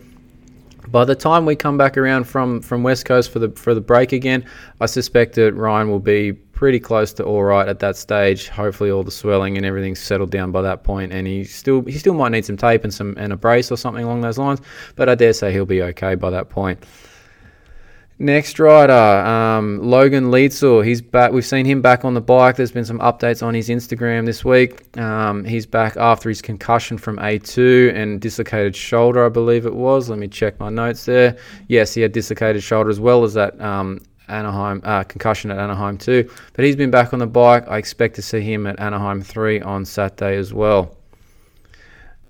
By 0.87 1.05
the 1.05 1.15
time 1.15 1.45
we 1.45 1.55
come 1.55 1.77
back 1.77 1.97
around 1.97 2.23
from, 2.23 2.61
from 2.61 2.81
West 2.81 3.05
Coast 3.05 3.31
for 3.31 3.37
the 3.37 3.49
for 3.51 3.75
the 3.75 3.81
break 3.81 4.11
again, 4.11 4.43
I 4.81 4.87
suspect 4.87 5.35
that 5.35 5.53
Ryan 5.53 5.89
will 5.89 5.99
be 5.99 6.31
pretty 6.31 6.79
close 6.79 7.13
to 7.13 7.23
all 7.23 7.43
right 7.43 7.67
at 7.67 7.79
that 7.79 7.95
stage. 7.95 8.47
Hopefully, 8.47 8.89
all 8.89 9.03
the 9.03 9.11
swelling 9.11 9.55
and 9.55 9.65
everything's 9.65 9.99
settled 9.99 10.31
down 10.31 10.51
by 10.51 10.63
that 10.63 10.83
point, 10.83 11.13
and 11.13 11.27
he 11.27 11.43
still 11.43 11.83
he 11.83 11.99
still 11.99 12.15
might 12.15 12.29
need 12.29 12.43
some 12.43 12.57
tape 12.57 12.83
and 12.83 12.93
some 12.93 13.13
and 13.17 13.31
a 13.31 13.37
brace 13.37 13.71
or 13.71 13.77
something 13.77 14.03
along 14.03 14.21
those 14.21 14.39
lines. 14.39 14.61
But 14.95 15.09
I 15.09 15.15
dare 15.15 15.33
say 15.33 15.51
he'll 15.51 15.65
be 15.65 15.83
okay 15.83 16.15
by 16.15 16.31
that 16.31 16.49
point. 16.49 16.83
Next 18.21 18.59
rider, 18.59 18.91
um, 18.91 19.81
Logan 19.81 20.25
Leitzel. 20.25 20.85
He's 20.85 21.01
back. 21.01 21.31
We've 21.31 21.45
seen 21.45 21.65
him 21.65 21.81
back 21.81 22.03
on 22.03 22.15
the 22.15 22.21
bike. 22.21 22.57
There's 22.57 22.69
been 22.71 22.83
some 22.83 22.99
updates 22.99 23.41
on 23.41 23.53
his 23.53 23.69
Instagram 23.69 24.25
this 24.25 24.43
week. 24.43 24.97
Um, 24.97 25.45
he's 25.45 25.65
back 25.65 25.95
after 25.95 26.27
his 26.27 26.41
concussion 26.41 26.97
from 26.97 27.15
A2 27.15 27.95
and 27.95 28.19
dislocated 28.19 28.75
shoulder, 28.75 29.25
I 29.25 29.29
believe 29.29 29.65
it 29.65 29.73
was. 29.73 30.09
Let 30.09 30.19
me 30.19 30.27
check 30.27 30.59
my 30.59 30.67
notes 30.67 31.05
there. 31.05 31.37
Yes, 31.69 31.93
he 31.93 32.01
had 32.01 32.11
dislocated 32.11 32.61
shoulder 32.61 32.89
as 32.89 32.99
well 32.99 33.23
as 33.23 33.35
that 33.35 33.59
um, 33.61 34.01
Anaheim 34.27 34.81
uh, 34.83 35.05
concussion 35.05 35.49
at 35.49 35.57
Anaheim 35.57 35.97
2. 35.97 36.29
But 36.51 36.65
he's 36.65 36.75
been 36.75 36.91
back 36.91 37.13
on 37.13 37.19
the 37.19 37.27
bike. 37.27 37.69
I 37.69 37.77
expect 37.77 38.15
to 38.15 38.21
see 38.21 38.41
him 38.41 38.67
at 38.67 38.77
Anaheim 38.81 39.21
3 39.21 39.61
on 39.61 39.85
Saturday 39.85 40.35
as 40.35 40.53
well. 40.53 40.98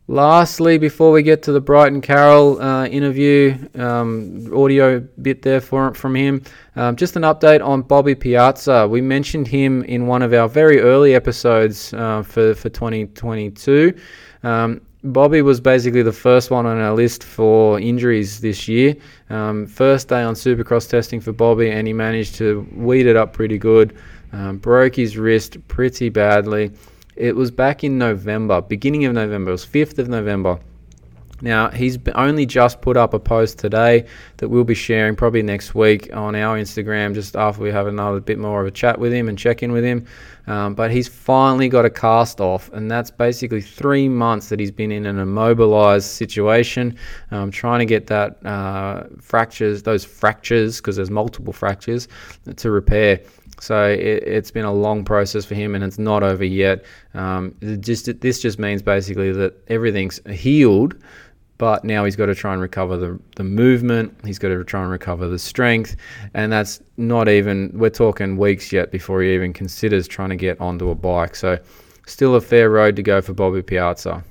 Lastly, 0.09 0.79
before 0.79 1.11
we 1.11 1.21
get 1.21 1.43
to 1.43 1.51
the 1.51 1.61
Bryton 1.61 2.01
Carroll 2.01 2.59
uh, 2.59 2.87
interview, 2.87 3.55
um, 3.75 4.51
audio 4.51 5.01
bit 5.21 5.43
there 5.43 5.61
for, 5.61 5.93
from 5.93 6.15
him, 6.15 6.41
um, 6.75 6.95
just 6.95 7.15
an 7.15 7.21
update 7.21 7.63
on 7.63 7.83
Bobby 7.83 8.15
Piazza. 8.15 8.87
We 8.87 9.01
mentioned 9.01 9.47
him 9.47 9.83
in 9.83 10.07
one 10.07 10.23
of 10.23 10.33
our 10.33 10.49
very 10.49 10.79
early 10.79 11.13
episodes 11.13 11.93
uh, 11.93 12.23
for, 12.23 12.55
for 12.55 12.69
2022. 12.69 13.93
Um, 14.41 14.81
Bobby 15.03 15.43
was 15.43 15.61
basically 15.61 16.01
the 16.01 16.11
first 16.11 16.49
one 16.49 16.65
on 16.65 16.79
our 16.79 16.95
list 16.95 17.23
for 17.23 17.79
injuries 17.79 18.41
this 18.41 18.67
year. 18.67 18.95
Um, 19.29 19.67
first 19.67 20.07
day 20.07 20.23
on 20.23 20.33
Supercross 20.33 20.89
testing 20.89 21.21
for 21.21 21.33
Bobby, 21.33 21.69
and 21.69 21.85
he 21.85 21.93
managed 21.93 22.33
to 22.37 22.67
weed 22.73 23.05
it 23.05 23.15
up 23.15 23.31
pretty 23.33 23.59
good. 23.59 23.95
Um, 24.33 24.57
broke 24.57 24.95
his 24.95 25.17
wrist 25.17 25.67
pretty 25.67 26.09
badly. 26.09 26.71
It 27.19 27.35
was 27.35 27.51
back 27.51 27.83
in 27.83 27.97
November, 27.97 28.61
beginning 28.61 29.03
of 29.03 29.11
November. 29.11 29.51
It 29.51 29.55
was 29.55 29.65
5th 29.65 29.99
of 29.99 30.07
November. 30.07 30.57
Now, 31.41 31.69
he's 31.69 31.97
only 32.15 32.45
just 32.45 32.81
put 32.81 32.95
up 32.95 33.13
a 33.13 33.19
post 33.19 33.59
today 33.59 34.05
that 34.37 34.47
we'll 34.47 34.63
be 34.63 34.73
sharing 34.73 35.17
probably 35.17 35.43
next 35.43 35.75
week 35.75 36.09
on 36.13 36.33
our 36.33 36.57
Instagram, 36.57 37.13
just 37.13 37.35
after 37.35 37.61
we 37.61 37.71
have 37.71 37.87
another 37.87 38.21
bit 38.21 38.39
more 38.39 38.61
of 38.61 38.67
a 38.67 38.71
chat 38.71 38.97
with 38.97 39.11
him 39.11 39.27
and 39.27 39.37
check 39.37 39.61
in 39.61 39.73
with 39.73 39.83
him. 39.83 40.05
Um, 40.47 40.75
but 40.75 40.91
he's 40.91 41.09
finally 41.09 41.67
got 41.67 41.83
a 41.83 41.89
cast 41.89 42.39
off, 42.39 42.71
and 42.71 42.89
that's 42.89 43.11
basically 43.11 43.61
three 43.61 44.07
months 44.07 44.47
that 44.47 44.59
he's 44.61 44.71
been 44.71 44.91
in 44.91 45.05
an 45.05 45.19
immobilized 45.19 46.07
situation, 46.07 46.97
um, 47.31 47.51
trying 47.51 47.79
to 47.79 47.85
get 47.85 48.07
that 48.07 48.45
uh, 48.45 49.03
fractures, 49.19 49.83
those 49.83 50.05
fractures, 50.05 50.77
because 50.77 50.95
there's 50.95 51.11
multiple 51.11 51.51
fractures, 51.51 52.07
to 52.55 52.71
repair. 52.71 53.19
So 53.61 53.87
it, 53.87 54.27
has 54.27 54.51
been 54.51 54.65
a 54.65 54.73
long 54.73 55.03
process 55.03 55.45
for 55.45 55.55
him, 55.55 55.75
and 55.75 55.83
it's 55.83 55.99
not 55.99 56.23
over 56.23 56.43
yet. 56.43 56.85
Um, 57.13 57.55
just 57.81 58.21
this 58.21 58.41
just 58.41 58.59
means 58.59 58.81
basically 58.81 59.31
that 59.33 59.53
everything's 59.67 60.19
healed, 60.29 60.95
but 61.57 61.83
now 61.83 62.05
he's 62.05 62.15
got 62.15 62.27
to 62.27 62.35
try 62.35 62.53
and 62.53 62.61
recover 62.61 62.97
the 62.97 63.19
the 63.35 63.43
movement. 63.43 64.17
He's 64.25 64.39
got 64.39 64.49
to 64.49 64.63
try 64.63 64.81
and 64.81 64.91
recover 64.91 65.27
the 65.27 65.39
strength, 65.39 65.95
and 66.33 66.51
that's 66.51 66.81
not 66.97 67.27
even. 67.27 67.71
We're 67.73 67.89
talking 67.89 68.37
weeks 68.37 68.71
yet 68.71 68.91
before 68.91 69.21
he 69.21 69.33
even 69.33 69.53
considers 69.53 70.07
trying 70.07 70.29
to 70.29 70.37
get 70.37 70.59
onto 70.61 70.89
a 70.89 70.95
bike. 70.95 71.35
So 71.35 71.59
still 72.05 72.35
a 72.35 72.41
fair 72.41 72.69
road 72.69 72.95
to 72.95 73.03
go 73.03 73.21
for 73.21 73.33
Bobby 73.33 73.61
Piazza. 73.61 74.23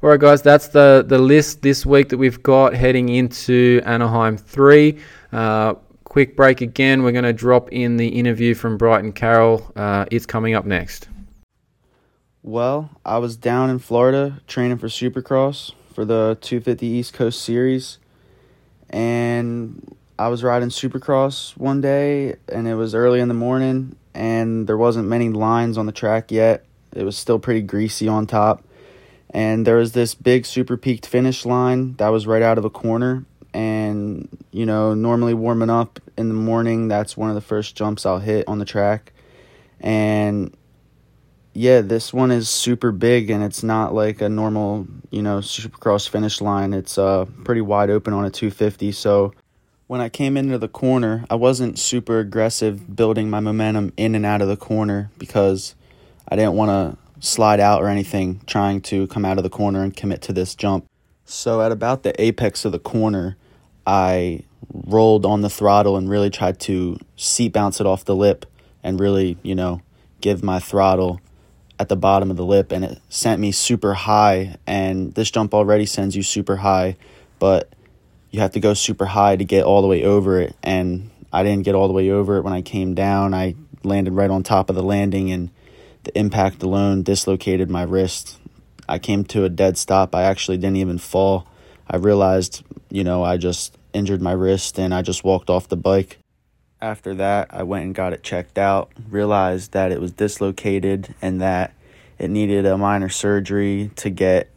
All 0.00 0.10
right, 0.10 0.20
guys, 0.20 0.42
that's 0.42 0.68
the, 0.68 1.04
the 1.04 1.18
list 1.18 1.62
this 1.62 1.84
week 1.84 2.10
that 2.10 2.18
we've 2.18 2.40
got 2.44 2.72
heading 2.72 3.08
into 3.08 3.82
Anaheim 3.84 4.36
3. 4.36 4.96
Uh, 5.32 5.74
quick 6.08 6.36
break 6.36 6.60
again. 6.60 7.02
We're 7.02 7.12
going 7.12 7.24
to 7.24 7.32
drop 7.32 7.70
in 7.70 7.96
the 7.96 8.08
interview 8.08 8.54
from 8.54 8.76
Bryton 8.76 9.12
Carroll. 9.12 9.70
Uh, 9.76 10.06
it's 10.10 10.26
coming 10.26 10.54
up 10.54 10.64
next. 10.64 11.08
Well, 12.42 12.90
I 13.04 13.18
was 13.18 13.36
down 13.36 13.68
in 13.68 13.78
Florida 13.78 14.40
training 14.46 14.78
for 14.78 14.88
Supercross 14.88 15.72
for 15.92 16.04
the 16.04 16.38
250 16.40 16.86
East 16.86 17.12
Coast 17.12 17.42
Series, 17.42 17.98
and 18.88 19.96
I 20.18 20.28
was 20.28 20.42
riding 20.42 20.70
Supercross 20.70 21.56
one 21.56 21.80
day, 21.80 22.36
and 22.48 22.66
it 22.66 22.76
was 22.76 22.94
early 22.94 23.20
in 23.20 23.28
the 23.28 23.34
morning, 23.34 23.96
and 24.14 24.66
there 24.66 24.78
wasn't 24.78 25.08
many 25.08 25.28
lines 25.28 25.76
on 25.76 25.86
the 25.86 25.92
track 25.92 26.30
yet. 26.30 26.64
It 26.94 27.04
was 27.04 27.18
still 27.18 27.38
pretty 27.38 27.60
greasy 27.60 28.08
on 28.08 28.26
top, 28.26 28.64
and 29.30 29.66
there 29.66 29.76
was 29.76 29.92
this 29.92 30.14
big 30.14 30.46
super 30.46 30.78
peaked 30.78 31.06
finish 31.06 31.44
line 31.44 31.94
that 31.94 32.08
was 32.08 32.26
right 32.26 32.42
out 32.42 32.56
of 32.56 32.64
a 32.64 32.70
corner, 32.70 33.26
and 33.54 34.28
you 34.50 34.66
know 34.66 34.94
normally 34.94 35.34
warming 35.34 35.70
up 35.70 36.00
in 36.16 36.28
the 36.28 36.34
morning 36.34 36.88
that's 36.88 37.16
one 37.16 37.28
of 37.28 37.34
the 37.34 37.40
first 37.40 37.74
jumps 37.74 38.04
i'll 38.04 38.18
hit 38.18 38.46
on 38.48 38.58
the 38.58 38.64
track. 38.64 39.12
And 39.80 40.54
yeah 41.54 41.80
this 41.80 42.12
one 42.12 42.30
is 42.30 42.48
super 42.48 42.92
big 42.92 43.30
and 43.30 43.42
it's 43.42 43.62
not 43.62 43.94
like 43.94 44.20
a 44.20 44.28
normal 44.28 44.86
you 45.10 45.22
know 45.22 45.38
supercross 45.38 46.08
finish 46.08 46.40
line. 46.40 46.72
It's 46.72 46.98
uh 46.98 47.24
pretty 47.44 47.60
wide 47.60 47.90
open 47.90 48.12
on 48.12 48.24
a 48.24 48.30
250 48.30 48.92
so 48.92 49.32
when 49.86 50.02
i 50.02 50.08
came 50.08 50.36
into 50.36 50.58
the 50.58 50.68
corner 50.68 51.24
i 51.30 51.34
wasn't 51.34 51.78
super 51.78 52.18
aggressive 52.18 52.94
building 52.94 53.30
my 53.30 53.40
momentum 53.40 53.90
in 53.96 54.14
and 54.14 54.26
out 54.26 54.42
of 54.42 54.48
the 54.48 54.56
corner 54.56 55.10
because 55.16 55.74
i 56.28 56.36
didn't 56.36 56.52
want 56.52 56.68
to 56.68 57.08
slide 57.20 57.60
out 57.60 57.82
or 57.82 57.88
anything 57.88 58.40
trying 58.46 58.80
to 58.80 59.06
come 59.08 59.24
out 59.24 59.38
of 59.38 59.44
the 59.44 59.50
corner 59.50 59.82
and 59.82 59.96
commit 59.96 60.22
to 60.22 60.32
this 60.32 60.54
jump. 60.54 60.86
So 61.24 61.60
at 61.60 61.72
about 61.72 62.02
the 62.02 62.20
apex 62.20 62.64
of 62.64 62.72
the 62.72 62.78
corner, 62.78 63.36
I 63.88 64.42
rolled 64.72 65.24
on 65.24 65.40
the 65.40 65.48
throttle 65.48 65.96
and 65.96 66.10
really 66.10 66.28
tried 66.28 66.60
to 66.60 66.98
seat 67.16 67.54
bounce 67.54 67.80
it 67.80 67.86
off 67.86 68.04
the 68.04 68.14
lip 68.14 68.44
and 68.82 69.00
really, 69.00 69.38
you 69.42 69.54
know, 69.54 69.80
give 70.20 70.44
my 70.44 70.58
throttle 70.58 71.20
at 71.78 71.88
the 71.88 71.96
bottom 71.96 72.30
of 72.30 72.36
the 72.36 72.44
lip 72.44 72.70
and 72.70 72.84
it 72.84 73.00
sent 73.08 73.40
me 73.40 73.50
super 73.50 73.94
high 73.94 74.56
and 74.66 75.14
this 75.14 75.30
jump 75.30 75.54
already 75.54 75.86
sends 75.86 76.14
you 76.14 76.22
super 76.22 76.56
high, 76.56 76.96
but 77.38 77.72
you 78.30 78.40
have 78.40 78.52
to 78.52 78.60
go 78.60 78.74
super 78.74 79.06
high 79.06 79.36
to 79.36 79.44
get 79.44 79.64
all 79.64 79.80
the 79.80 79.88
way 79.88 80.04
over 80.04 80.38
it 80.38 80.54
and 80.62 81.10
I 81.32 81.42
didn't 81.42 81.64
get 81.64 81.74
all 81.74 81.88
the 81.88 81.94
way 81.94 82.10
over 82.10 82.36
it 82.36 82.42
when 82.42 82.52
I 82.52 82.60
came 82.60 82.94
down. 82.94 83.32
I 83.32 83.54
landed 83.84 84.12
right 84.12 84.30
on 84.30 84.42
top 84.42 84.68
of 84.68 84.76
the 84.76 84.82
landing 84.82 85.32
and 85.32 85.50
the 86.02 86.16
impact 86.18 86.62
alone 86.62 87.02
dislocated 87.02 87.70
my 87.70 87.84
wrist 87.84 88.38
I 88.88 88.98
came 88.98 89.24
to 89.24 89.44
a 89.44 89.48
dead 89.48 89.76
stop. 89.76 90.14
I 90.14 90.22
actually 90.22 90.56
didn't 90.56 90.78
even 90.78 90.98
fall. 90.98 91.46
I 91.86 91.96
realized, 91.96 92.64
you 92.90 93.04
know, 93.04 93.22
I 93.22 93.36
just 93.36 93.76
injured 93.92 94.22
my 94.22 94.32
wrist 94.32 94.78
and 94.78 94.94
I 94.94 95.02
just 95.02 95.24
walked 95.24 95.50
off 95.50 95.68
the 95.68 95.76
bike. 95.76 96.18
After 96.80 97.14
that, 97.14 97.48
I 97.50 97.64
went 97.64 97.86
and 97.86 97.94
got 97.94 98.12
it 98.12 98.22
checked 98.22 98.56
out, 98.56 98.92
realized 99.10 99.72
that 99.72 99.90
it 99.90 100.00
was 100.00 100.12
dislocated 100.12 101.14
and 101.20 101.40
that 101.40 101.74
it 102.18 102.30
needed 102.30 102.66
a 102.66 102.78
minor 102.78 103.08
surgery 103.08 103.90
to 103.96 104.10
get 104.10 104.50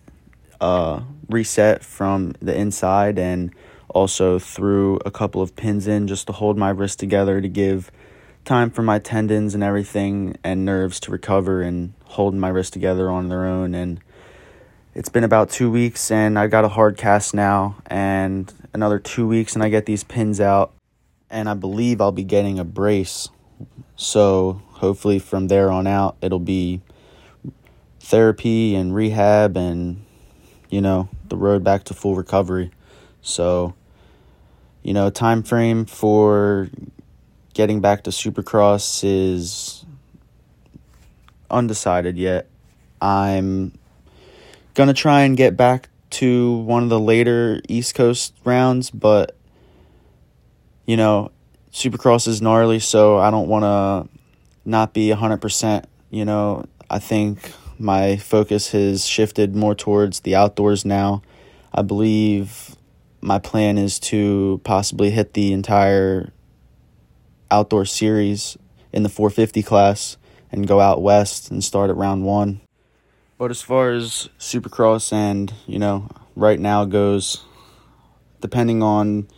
uh, 0.60 1.02
reset 1.30 1.84
from 1.84 2.34
the 2.39 2.56
inside 2.56 3.17
and 3.17 3.54
also 3.89 4.38
threw 4.39 5.00
a 5.06 5.12
couple 5.12 5.41
of 5.41 5.56
pins 5.56 5.88
in 5.88 6.08
just 6.08 6.28
to 6.28 6.34
hold 6.34 6.58
my 6.58 6.70
wrist 6.70 7.00
together 7.00 7.41
to 7.41 7.50
give 7.50 7.91
time 8.46 8.70
for 8.70 8.82
my 8.82 9.00
tendons 9.00 9.54
and 9.54 9.63
everything 9.63 10.38
and 10.44 10.63
nerves 10.63 11.00
to 11.00 11.12
recover 11.12 11.62
and 11.62 11.94
hold 12.06 12.34
my 12.34 12.50
wrist 12.50 12.74
together 12.74 13.10
on 13.10 13.30
their 13.30 13.46
own 13.46 13.76
and 13.76 14.00
it's 14.94 15.10
been 15.10 15.24
about 15.24 15.50
two 15.50 15.72
weeks 15.72 16.12
and 16.12 16.38
I 16.38 16.48
got 16.48 16.65
a 16.65 16.67
hard 16.67 16.98
cast 16.98 17.34
now, 17.34 17.78
and 17.88 18.54
another 18.74 19.00
two 19.00 19.28
weeks 19.28 19.54
and 19.54 19.64
I 19.64 19.70
get 19.70 19.86
these 19.86 20.04
pins 20.04 20.40
out, 20.40 20.74
and 21.30 21.50
I 21.50 21.54
believe 21.54 22.02
I'll 22.02 22.12
be 22.12 22.24
getting 22.24 22.60
a 22.60 22.64
brace. 22.64 23.30
So 23.96 24.62
hopefully 24.74 25.20
from 25.20 25.48
there 25.48 25.70
on 25.70 25.88
out, 25.88 26.18
it'll 26.22 26.40
be 26.40 26.82
therapy 28.00 28.76
and 28.76 28.96
rehab 28.96 29.56
and 29.56 30.04
you 30.70 30.82
know 30.82 31.08
the 31.30 31.38
road 31.38 31.64
back 31.64 31.84
to 31.86 31.94
full 31.94 32.16
recovery. 32.16 32.72
So 33.22 33.76
you 34.84 34.94
know 34.94 35.10
time 35.10 35.44
frame 35.44 35.86
for 35.86 36.70
getting 37.54 37.82
back 37.82 38.04
to 38.04 38.10
Supercross 38.10 39.04
is 39.04 39.86
undecided 41.50 42.18
yet. 42.18 42.48
I'm 43.02 43.74
gonna 44.74 44.94
try 44.94 45.22
and 45.22 45.38
get 45.38 45.56
back 45.56 45.90
to 46.12 46.58
one 46.58 46.84
of 46.84 46.89
the 46.89 47.00
later 47.00 47.62
East 47.67 47.95
Coast 47.95 48.34
rounds, 48.43 48.91
but 48.91 49.36
you 50.86 50.97
know, 50.97 51.32
Supercross 51.71 52.28
is 52.28 52.41
gnarly, 52.41 52.80
so 52.80 53.17
I 53.17 53.32
don't 53.32 53.47
want 53.47 53.63
to 53.63 54.19
not 54.65 54.93
be 54.93 55.10
100%. 55.10 55.86
You 56.10 56.26
know, 56.26 56.65
I 56.89 57.00
think 57.00 57.54
my 57.80 58.17
focus 58.17 58.71
has 58.71 59.06
shifted 59.06 59.56
more 59.56 59.74
towards 59.74 60.21
the 60.21 60.36
outdoors 60.36 60.84
now. 60.84 61.21
I 61.74 61.82
believe 61.82 62.76
my 63.21 63.39
plan 63.39 63.78
is 63.78 64.00
to 64.00 64.60
possibly 64.63 65.12
hit 65.12 65.34
the 65.34 65.54
entire 65.54 66.34
outdoor 67.50 67.86
series 67.86 68.58
in 68.91 69.04
the 69.04 69.10
450 69.10 69.63
class 69.63 70.17
and 70.52 70.67
go 70.67 70.80
out 70.80 71.02
west 71.02 71.50
and 71.50 71.63
start 71.63 71.89
at 71.89 71.95
round 71.95 72.26
one. 72.26 72.62
But 73.42 73.50
as 73.50 73.64
far 73.64 73.90
as 73.90 74.30
Supercross 74.38 75.12
and, 75.12 75.52
you 75.66 75.80
know, 75.80 76.08
right 76.36 76.60
now 76.60 76.86
goes, 76.86 77.44
depending 78.40 78.84
on 78.84 79.30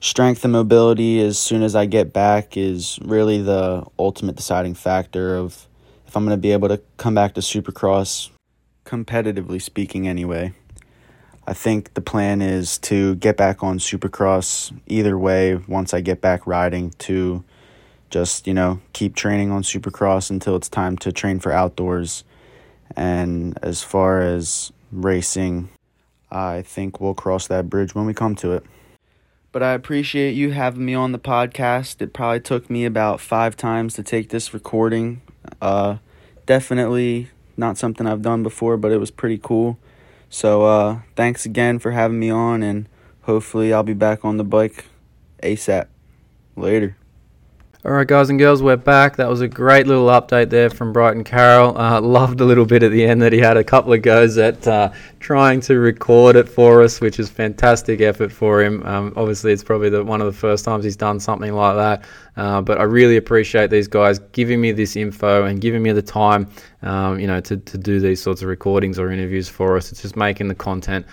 strength 0.00 0.42
and 0.42 0.52
mobility 0.52 1.20
as 1.20 1.38
soon 1.38 1.62
as 1.62 1.76
I 1.76 1.86
get 1.86 2.12
back 2.12 2.56
is 2.56 2.98
really 3.04 3.40
the 3.40 3.86
ultimate 4.00 4.34
deciding 4.34 4.74
factor 4.74 5.36
of 5.36 5.68
if 6.08 6.16
I'm 6.16 6.24
going 6.24 6.36
to 6.36 6.40
be 6.42 6.50
able 6.50 6.66
to 6.70 6.80
come 6.96 7.14
back 7.14 7.34
to 7.34 7.40
Supercross, 7.40 8.30
competitively 8.84 9.62
speaking, 9.62 10.08
anyway. 10.08 10.52
I 11.46 11.52
think 11.52 11.94
the 11.94 12.00
plan 12.00 12.42
is 12.42 12.78
to 12.78 13.14
get 13.14 13.36
back 13.36 13.62
on 13.62 13.78
Supercross 13.78 14.76
either 14.88 15.16
way 15.16 15.54
once 15.54 15.94
I 15.94 16.00
get 16.00 16.20
back 16.20 16.48
riding 16.48 16.90
to 16.98 17.44
just, 18.10 18.48
you 18.48 18.54
know, 18.54 18.80
keep 18.92 19.14
training 19.14 19.52
on 19.52 19.62
Supercross 19.62 20.30
until 20.30 20.56
it's 20.56 20.68
time 20.68 20.98
to 20.98 21.12
train 21.12 21.38
for 21.38 21.52
outdoors 21.52 22.24
and 22.94 23.58
as 23.62 23.82
far 23.82 24.20
as 24.20 24.72
racing, 24.92 25.68
I 26.30 26.62
think 26.62 27.00
we'll 27.00 27.14
cross 27.14 27.46
that 27.48 27.68
bridge 27.68 27.94
when 27.94 28.06
we 28.06 28.14
come 28.14 28.34
to 28.36 28.52
it. 28.52 28.64
But 29.52 29.62
I 29.62 29.72
appreciate 29.72 30.32
you 30.32 30.50
having 30.50 30.84
me 30.84 30.94
on 30.94 31.12
the 31.12 31.18
podcast. 31.18 32.02
It 32.02 32.12
probably 32.12 32.40
took 32.40 32.68
me 32.68 32.84
about 32.84 33.20
five 33.20 33.56
times 33.56 33.94
to 33.94 34.02
take 34.02 34.28
this 34.28 34.52
recording. 34.52 35.22
Uh, 35.62 35.96
definitely 36.44 37.30
Not 37.56 37.78
something 37.78 38.06
I've 38.06 38.20
done 38.20 38.42
before, 38.42 38.76
but 38.76 38.92
it 38.92 38.98
was 38.98 39.10
pretty 39.10 39.38
cool. 39.38 39.78
So 40.28 40.64
uh, 40.64 41.00
thanks 41.14 41.46
again 41.46 41.78
for 41.78 41.92
having 41.92 42.18
me 42.18 42.28
on, 42.28 42.62
and 42.62 42.86
hopefully 43.22 43.72
I'll 43.72 43.82
be 43.82 43.94
back 43.94 44.24
on 44.24 44.36
the 44.36 44.44
bike 44.44 44.84
ASAP. 45.42 45.86
Later. 46.54 46.96
All 47.84 47.92
right, 47.92 48.06
guys 48.06 48.30
and 48.30 48.38
girls, 48.38 48.62
we're 48.62 48.76
back. 48.76 49.16
That 49.16 49.28
was 49.28 49.42
a 49.42 49.48
great 49.48 49.86
little 49.86 50.06
update 50.06 50.48
there 50.48 50.70
from 50.70 50.94
Bryton 50.94 51.24
Carroll. 51.24 51.76
Uh, 51.76 52.00
loved 52.16 52.40
a 52.40 52.44
little 52.44 52.64
bit 52.64 52.82
at 52.82 52.90
the 52.90 53.04
end 53.04 53.20
that 53.20 53.34
he 53.34 53.38
had 53.38 53.58
a 53.58 53.62
couple 53.62 53.92
of 53.92 54.00
goes 54.00 54.38
at 54.38 54.66
uh, 54.66 54.90
trying 55.20 55.60
to 55.60 55.78
record 55.78 56.36
it 56.36 56.48
for 56.48 56.82
us, 56.82 57.02
which 57.02 57.20
is 57.20 57.28
fantastic 57.28 58.00
effort 58.00 58.32
for 58.32 58.62
him. 58.62 58.82
Um, 58.84 59.12
obviously, 59.14 59.52
it's 59.52 59.62
probably 59.62 59.90
the, 59.90 60.02
one 60.02 60.22
of 60.22 60.26
the 60.26 60.32
first 60.32 60.64
times 60.64 60.84
he's 60.84 60.96
done 60.96 61.20
something 61.20 61.52
like 61.52 61.76
that. 61.76 62.04
Uh, 62.36 62.62
but 62.62 62.80
I 62.80 62.84
really 62.84 63.18
appreciate 63.18 63.68
these 63.68 63.88
guys 63.88 64.20
giving 64.32 64.60
me 64.60 64.72
this 64.72 64.96
info 64.96 65.44
and 65.44 65.60
giving 65.60 65.82
me 65.82 65.92
the 65.92 66.02
time, 66.02 66.48
um, 66.82 67.20
you 67.20 67.26
know, 67.26 67.40
to, 67.40 67.58
to 67.58 67.78
do 67.78 68.00
these 68.00 68.22
sorts 68.22 68.40
of 68.40 68.48
recordings 68.48 68.98
or 68.98 69.12
interviews 69.12 69.50
for 69.50 69.76
us. 69.76 69.92
It's 69.92 70.00
just 70.00 70.16
making 70.16 70.48
the 70.48 70.54
content 70.54 71.04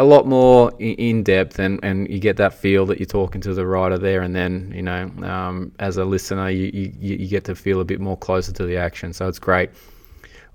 a 0.00 0.04
lot 0.04 0.26
more 0.26 0.72
in 0.78 1.22
depth 1.22 1.58
and, 1.58 1.78
and 1.82 2.08
you 2.08 2.18
get 2.18 2.38
that 2.38 2.54
feel 2.54 2.86
that 2.86 2.98
you're 2.98 3.06
talking 3.06 3.38
to 3.42 3.52
the 3.52 3.66
writer 3.66 3.98
there 3.98 4.22
and 4.22 4.34
then 4.34 4.72
you 4.74 4.80
know 4.80 5.10
um, 5.22 5.70
as 5.78 5.98
a 5.98 6.04
listener 6.04 6.48
you, 6.48 6.70
you, 6.72 7.16
you 7.16 7.28
get 7.28 7.44
to 7.44 7.54
feel 7.54 7.82
a 7.82 7.84
bit 7.84 8.00
more 8.00 8.16
closer 8.16 8.50
to 8.50 8.64
the 8.64 8.78
action. 8.78 9.12
So 9.12 9.28
it's 9.28 9.38
great. 9.38 9.68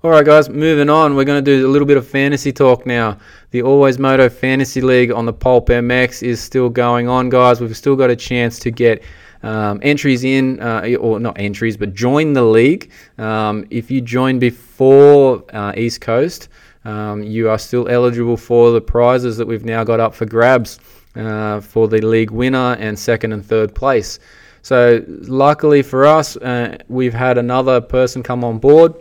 All 0.02 0.10
right 0.10 0.26
guys 0.26 0.48
moving 0.48 0.90
on. 0.90 1.14
We're 1.14 1.24
going 1.24 1.42
to 1.44 1.58
do 1.58 1.64
a 1.64 1.70
little 1.70 1.86
bit 1.86 1.96
of 1.96 2.08
fantasy 2.08 2.52
talk 2.52 2.86
now. 2.86 3.18
The 3.52 3.62
always 3.62 4.00
moto 4.00 4.28
fantasy 4.28 4.80
league 4.80 5.12
on 5.12 5.26
the 5.26 5.34
PulpMX 5.34 6.24
is 6.24 6.40
still 6.40 6.68
going 6.68 7.08
on 7.08 7.28
guys. 7.28 7.60
We've 7.60 7.76
still 7.76 7.94
got 7.94 8.10
a 8.10 8.16
chance 8.16 8.58
to 8.58 8.72
get 8.72 9.04
um, 9.44 9.78
entries 9.82 10.24
in, 10.24 10.58
uh, 10.60 10.96
or 10.98 11.20
not 11.20 11.38
entries, 11.38 11.76
but 11.76 11.94
join 11.94 12.32
the 12.32 12.42
league. 12.42 12.90
Um, 13.16 13.64
if 13.70 13.92
you 13.92 14.00
join 14.00 14.40
before 14.40 15.44
uh, 15.54 15.72
East 15.76 16.00
Coast, 16.00 16.48
um, 16.86 17.22
you 17.24 17.50
are 17.50 17.58
still 17.58 17.88
eligible 17.88 18.36
for 18.36 18.70
the 18.70 18.80
prizes 18.80 19.36
that 19.36 19.46
we've 19.46 19.64
now 19.64 19.82
got 19.82 19.98
up 19.98 20.14
for 20.14 20.24
grabs 20.24 20.78
uh, 21.16 21.60
for 21.60 21.88
the 21.88 22.00
league 22.00 22.30
winner 22.30 22.76
and 22.78 22.96
second 22.96 23.32
and 23.32 23.44
third 23.44 23.74
place. 23.74 24.20
So, 24.62 25.04
luckily 25.06 25.82
for 25.82 26.06
us, 26.06 26.36
uh, 26.36 26.78
we've 26.88 27.14
had 27.14 27.38
another 27.38 27.80
person 27.80 28.22
come 28.22 28.44
on 28.44 28.58
board 28.58 28.94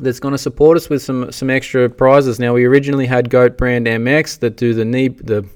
that's 0.00 0.18
going 0.20 0.32
to 0.32 0.38
support 0.38 0.76
us 0.76 0.90
with 0.90 1.00
some 1.00 1.30
some 1.30 1.48
extra 1.48 1.88
prizes. 1.88 2.40
Now, 2.40 2.54
we 2.54 2.64
originally 2.64 3.06
had 3.06 3.30
Goat 3.30 3.56
Brand 3.56 3.86
MX 3.86 4.40
that 4.40 4.56
do 4.56 4.74
the 4.74 4.84
knee 4.84 5.08
the 5.08 5.46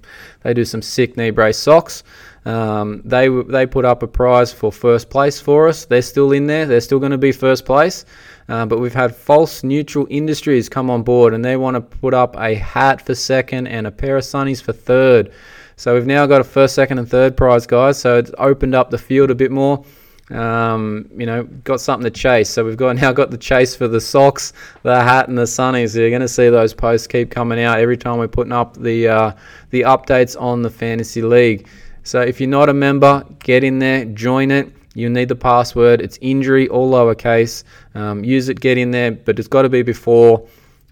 they 0.42 0.54
do 0.54 0.64
some 0.64 0.82
sick 0.82 1.16
knee 1.16 1.30
brace 1.30 1.58
socks. 1.58 2.04
Um, 2.46 3.02
they 3.04 3.28
they 3.28 3.66
put 3.66 3.84
up 3.84 4.02
a 4.02 4.06
prize 4.06 4.52
for 4.52 4.72
first 4.72 5.10
place 5.10 5.40
for 5.40 5.68
us. 5.68 5.84
They're 5.84 6.02
still 6.02 6.32
in 6.32 6.46
there. 6.46 6.66
They're 6.66 6.80
still 6.80 6.98
going 6.98 7.12
to 7.12 7.18
be 7.18 7.32
first 7.32 7.64
place. 7.64 8.04
Uh, 8.48 8.66
but 8.66 8.80
we've 8.80 8.94
had 8.94 9.14
False 9.14 9.62
Neutral 9.62 10.06
Industries 10.10 10.68
come 10.68 10.90
on 10.90 11.02
board 11.02 11.34
and 11.34 11.44
they 11.44 11.56
want 11.56 11.76
to 11.76 11.80
put 11.80 12.14
up 12.14 12.34
a 12.36 12.54
hat 12.54 13.00
for 13.00 13.14
second 13.14 13.68
and 13.68 13.86
a 13.86 13.92
pair 13.92 14.16
of 14.16 14.24
sunnies 14.24 14.60
for 14.60 14.72
third. 14.72 15.32
So 15.76 15.94
we've 15.94 16.06
now 16.06 16.26
got 16.26 16.40
a 16.40 16.44
first, 16.44 16.74
second, 16.74 16.98
and 16.98 17.08
third 17.08 17.38
prize, 17.38 17.66
guys. 17.66 17.98
So 17.98 18.18
it's 18.18 18.30
opened 18.36 18.74
up 18.74 18.90
the 18.90 18.98
field 18.98 19.30
a 19.30 19.34
bit 19.34 19.50
more. 19.50 19.82
Um, 20.30 21.08
you 21.16 21.26
know, 21.26 21.44
got 21.44 21.80
something 21.80 22.04
to 22.04 22.10
chase. 22.10 22.50
So 22.50 22.64
we've 22.64 22.76
got 22.76 22.96
now 23.00 23.12
got 23.12 23.30
the 23.30 23.38
chase 23.38 23.74
for 23.74 23.88
the 23.88 24.00
socks, 24.00 24.52
the 24.82 25.00
hat, 25.00 25.28
and 25.28 25.38
the 25.38 25.44
sunnies. 25.44 25.96
You're 25.96 26.10
going 26.10 26.20
to 26.20 26.28
see 26.28 26.50
those 26.50 26.74
posts 26.74 27.06
keep 27.06 27.30
coming 27.30 27.60
out 27.60 27.78
every 27.78 27.96
time 27.96 28.18
we're 28.18 28.28
putting 28.28 28.52
up 28.52 28.76
the 28.76 29.08
uh, 29.08 29.32
the 29.70 29.82
updates 29.82 30.40
on 30.40 30.62
the 30.62 30.70
fantasy 30.70 31.22
league. 31.22 31.66
So 32.02 32.20
if 32.20 32.40
you're 32.40 32.48
not 32.48 32.68
a 32.68 32.74
member, 32.74 33.24
get 33.40 33.64
in 33.64 33.78
there, 33.78 34.04
join 34.04 34.50
it. 34.50 34.72
You'll 34.94 35.12
need 35.12 35.28
the 35.28 35.36
password. 35.36 36.00
It's 36.00 36.18
injury, 36.20 36.68
all 36.68 36.90
lowercase. 36.90 37.64
Um, 37.94 38.24
use 38.24 38.48
it, 38.48 38.60
get 38.60 38.76
in 38.76 38.90
there, 38.90 39.12
but 39.12 39.38
it's 39.38 39.48
got 39.48 39.62
to 39.62 39.68
be 39.68 39.82
before 39.82 40.46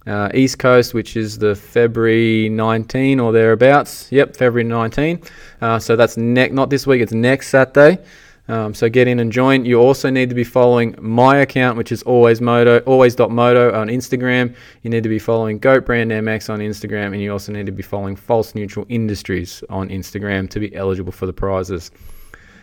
uh, 0.06 0.30
East 0.32 0.58
Coast, 0.58 0.94
which 0.94 1.16
is 1.16 1.38
the 1.38 1.54
February 1.54 2.48
19 2.48 3.20
or 3.20 3.32
thereabouts. 3.32 4.10
Yep, 4.12 4.36
February 4.36 4.64
19. 4.64 5.20
Uh, 5.60 5.78
so 5.78 5.96
that's 5.96 6.16
ne- 6.16 6.48
not 6.48 6.70
this 6.70 6.86
week, 6.86 7.02
it's 7.02 7.12
next 7.12 7.48
Saturday. 7.48 8.02
Um, 8.48 8.72
so 8.72 8.88
get 8.88 9.06
in 9.06 9.20
and 9.20 9.30
join. 9.30 9.66
You 9.66 9.78
also 9.78 10.08
need 10.08 10.30
to 10.30 10.34
be 10.34 10.44
following 10.44 10.94
my 10.98 11.36
account, 11.36 11.76
which 11.76 11.92
is 11.92 12.02
always 12.04 12.40
moto, 12.40 12.78
always.moto 12.80 13.78
on 13.78 13.88
Instagram. 13.88 14.54
You 14.82 14.90
need 14.90 15.02
to 15.02 15.08
be 15.08 15.18
following 15.18 15.58
Goat 15.58 15.84
Brand 15.84 16.10
MX 16.10 16.48
on 16.50 16.60
Instagram, 16.60 17.12
and 17.12 17.20
you 17.20 17.30
also 17.30 17.52
need 17.52 17.66
to 17.66 17.72
be 17.72 17.82
following 17.82 18.16
False 18.16 18.54
Neutral 18.54 18.86
Industries 18.88 19.62
on 19.68 19.90
Instagram 19.90 20.48
to 20.50 20.60
be 20.60 20.74
eligible 20.74 21.12
for 21.12 21.26
the 21.26 21.32
prizes. 21.32 21.90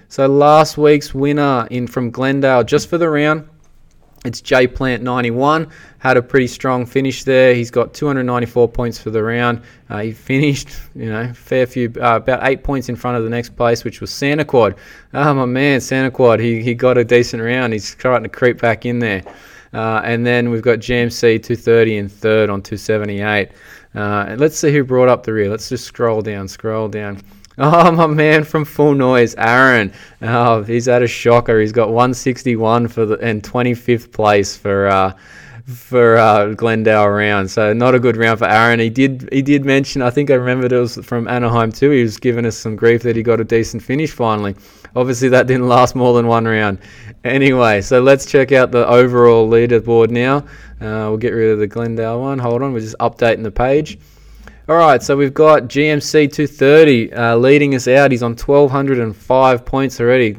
So 0.08 0.28
last 0.28 0.78
week's 0.78 1.14
winner 1.14 1.68
in 1.70 1.88
from 1.88 2.10
Glendale, 2.10 2.64
just 2.64 2.90
for 2.90 2.98
the 2.98 3.10
round, 3.10 3.48
it's 4.26 4.42
J 4.42 4.68
Plant 4.68 5.04
91. 5.04 5.70
Had 6.00 6.18
a 6.18 6.22
pretty 6.22 6.48
strong 6.48 6.86
finish 6.86 7.24
there. 7.24 7.54
He's 7.54 7.72
got 7.72 7.94
294 7.94 8.68
points 8.70 9.00
for 9.00 9.10
the 9.12 9.24
round. 9.24 9.62
Uh, 9.90 10.00
he 10.00 10.12
finished, 10.12 10.70
you 10.96 11.10
know, 11.10 11.32
fair 11.34 11.66
few, 11.66 11.94
uh, 12.02 12.18
about 12.18 12.40
eight 12.44 12.64
points 12.64 12.90
in 12.90 12.96
front 12.96 13.18
of 13.18 13.24
the 13.24 13.30
next 13.30 13.56
place, 13.56 13.84
which 13.84 14.02
was 14.02 14.12
Santa 14.12 14.46
Quad. 14.46 14.76
Oh 15.14 15.34
my 15.34 15.46
man, 15.46 15.80
Santa 15.82 16.12
Quad. 16.12 16.40
He 16.40 16.62
he 16.62 16.74
got 16.74 16.98
a 16.98 17.04
decent 17.04 17.42
round. 17.42 17.74
He's 17.74 17.88
starting 17.88 18.24
to 18.24 18.30
creep 18.30 18.60
back 18.60 18.86
in 18.86 19.00
there. 19.00 19.24
Uh, 19.74 20.02
and 20.06 20.26
then 20.26 20.50
we've 20.50 20.62
got 20.62 20.80
GMC 20.80 21.44
230 21.44 21.98
in 21.98 22.10
third 22.10 22.50
on 22.50 22.62
278. 22.62 23.52
Uh, 23.94 24.26
and 24.30 24.40
let's 24.40 24.58
see 24.58 24.72
who 24.72 24.84
brought 24.84 25.10
up 25.10 25.24
the 25.24 25.34
rear. 25.34 25.50
Let's 25.50 25.68
just 25.68 25.86
scroll 25.86 26.22
down, 26.22 26.48
scroll 26.48 26.88
down. 26.88 27.22
Oh, 27.58 27.92
my 27.92 28.08
man 28.08 28.44
from 28.44 28.66
Full 28.66 28.96
Noise, 28.96 29.36
Aaron. 29.36 29.94
Oh, 30.22 30.64
he's 30.64 30.88
had 30.88 31.04
a 31.04 31.08
shocker. 31.08 31.60
He's 31.60 31.72
got 31.72 31.88
161 31.88 32.90
for 32.90 33.06
the 33.06 33.18
and 33.20 33.42
25th 33.42 34.12
place 34.12 34.58
for 34.58 34.88
uh, 34.88 35.14
for 35.66 36.18
uh, 36.18 36.54
Glendale 36.54 37.08
round. 37.08 37.50
So 37.50 37.74
not 37.74 37.96
a 37.96 38.00
good 38.00 38.18
round 38.18 38.40
for 38.40 38.46
Aaron. 38.46 38.80
He 38.80 38.90
did 38.90 39.30
he 39.32 39.42
did 39.42 39.66
mention. 39.66 40.02
I 40.02 40.10
think 40.10 40.30
I 40.30 40.36
remembered 40.36 40.72
it 40.72 40.80
was 40.80 40.98
from 40.98 41.28
Anaheim 41.28 41.72
too. 41.72 41.92
He 41.92 42.04
was 42.04 42.18
giving 42.18 42.46
us 42.46 42.58
some 42.58 42.76
grief 42.76 43.02
that 43.04 43.16
he 43.16 43.24
got 43.24 43.40
a 43.40 43.44
decent 43.44 43.82
finish 43.82 44.12
finally. 44.12 44.56
Obviously, 44.96 45.30
that 45.30 45.48
didn't 45.48 45.68
last 45.68 45.96
more 45.96 46.14
than 46.14 46.28
one 46.28 46.46
round. 46.46 46.80
Anyway, 47.24 47.82
so 47.82 48.02
let's 48.02 48.26
check 48.26 48.52
out 48.52 48.72
the 48.72 48.88
overall 48.88 49.50
leaderboard 49.50 50.10
now. 50.10 50.38
Uh, 50.80 51.10
we'll 51.10 51.18
get 51.18 51.32
rid 51.32 51.52
of 51.52 51.60
the 51.60 51.68
Glendale 51.68 52.22
one. 52.22 52.38
Hold 52.40 52.62
on, 52.62 52.72
we're 52.72 52.80
just 52.80 52.98
updating 53.00 53.44
the 53.44 53.52
page. 53.52 53.98
All 54.68 54.78
right, 54.78 55.04
so 55.04 55.16
we've 55.16 55.32
got 55.32 55.66
GMC 55.66 56.34
230 56.34 57.14
uh, 57.14 57.36
leading 57.36 57.76
us 57.76 57.88
out. 57.88 58.10
He's 58.10 58.24
on 58.24 58.32
1,205 58.32 59.64
points 59.64 60.02
already. 60.02 60.36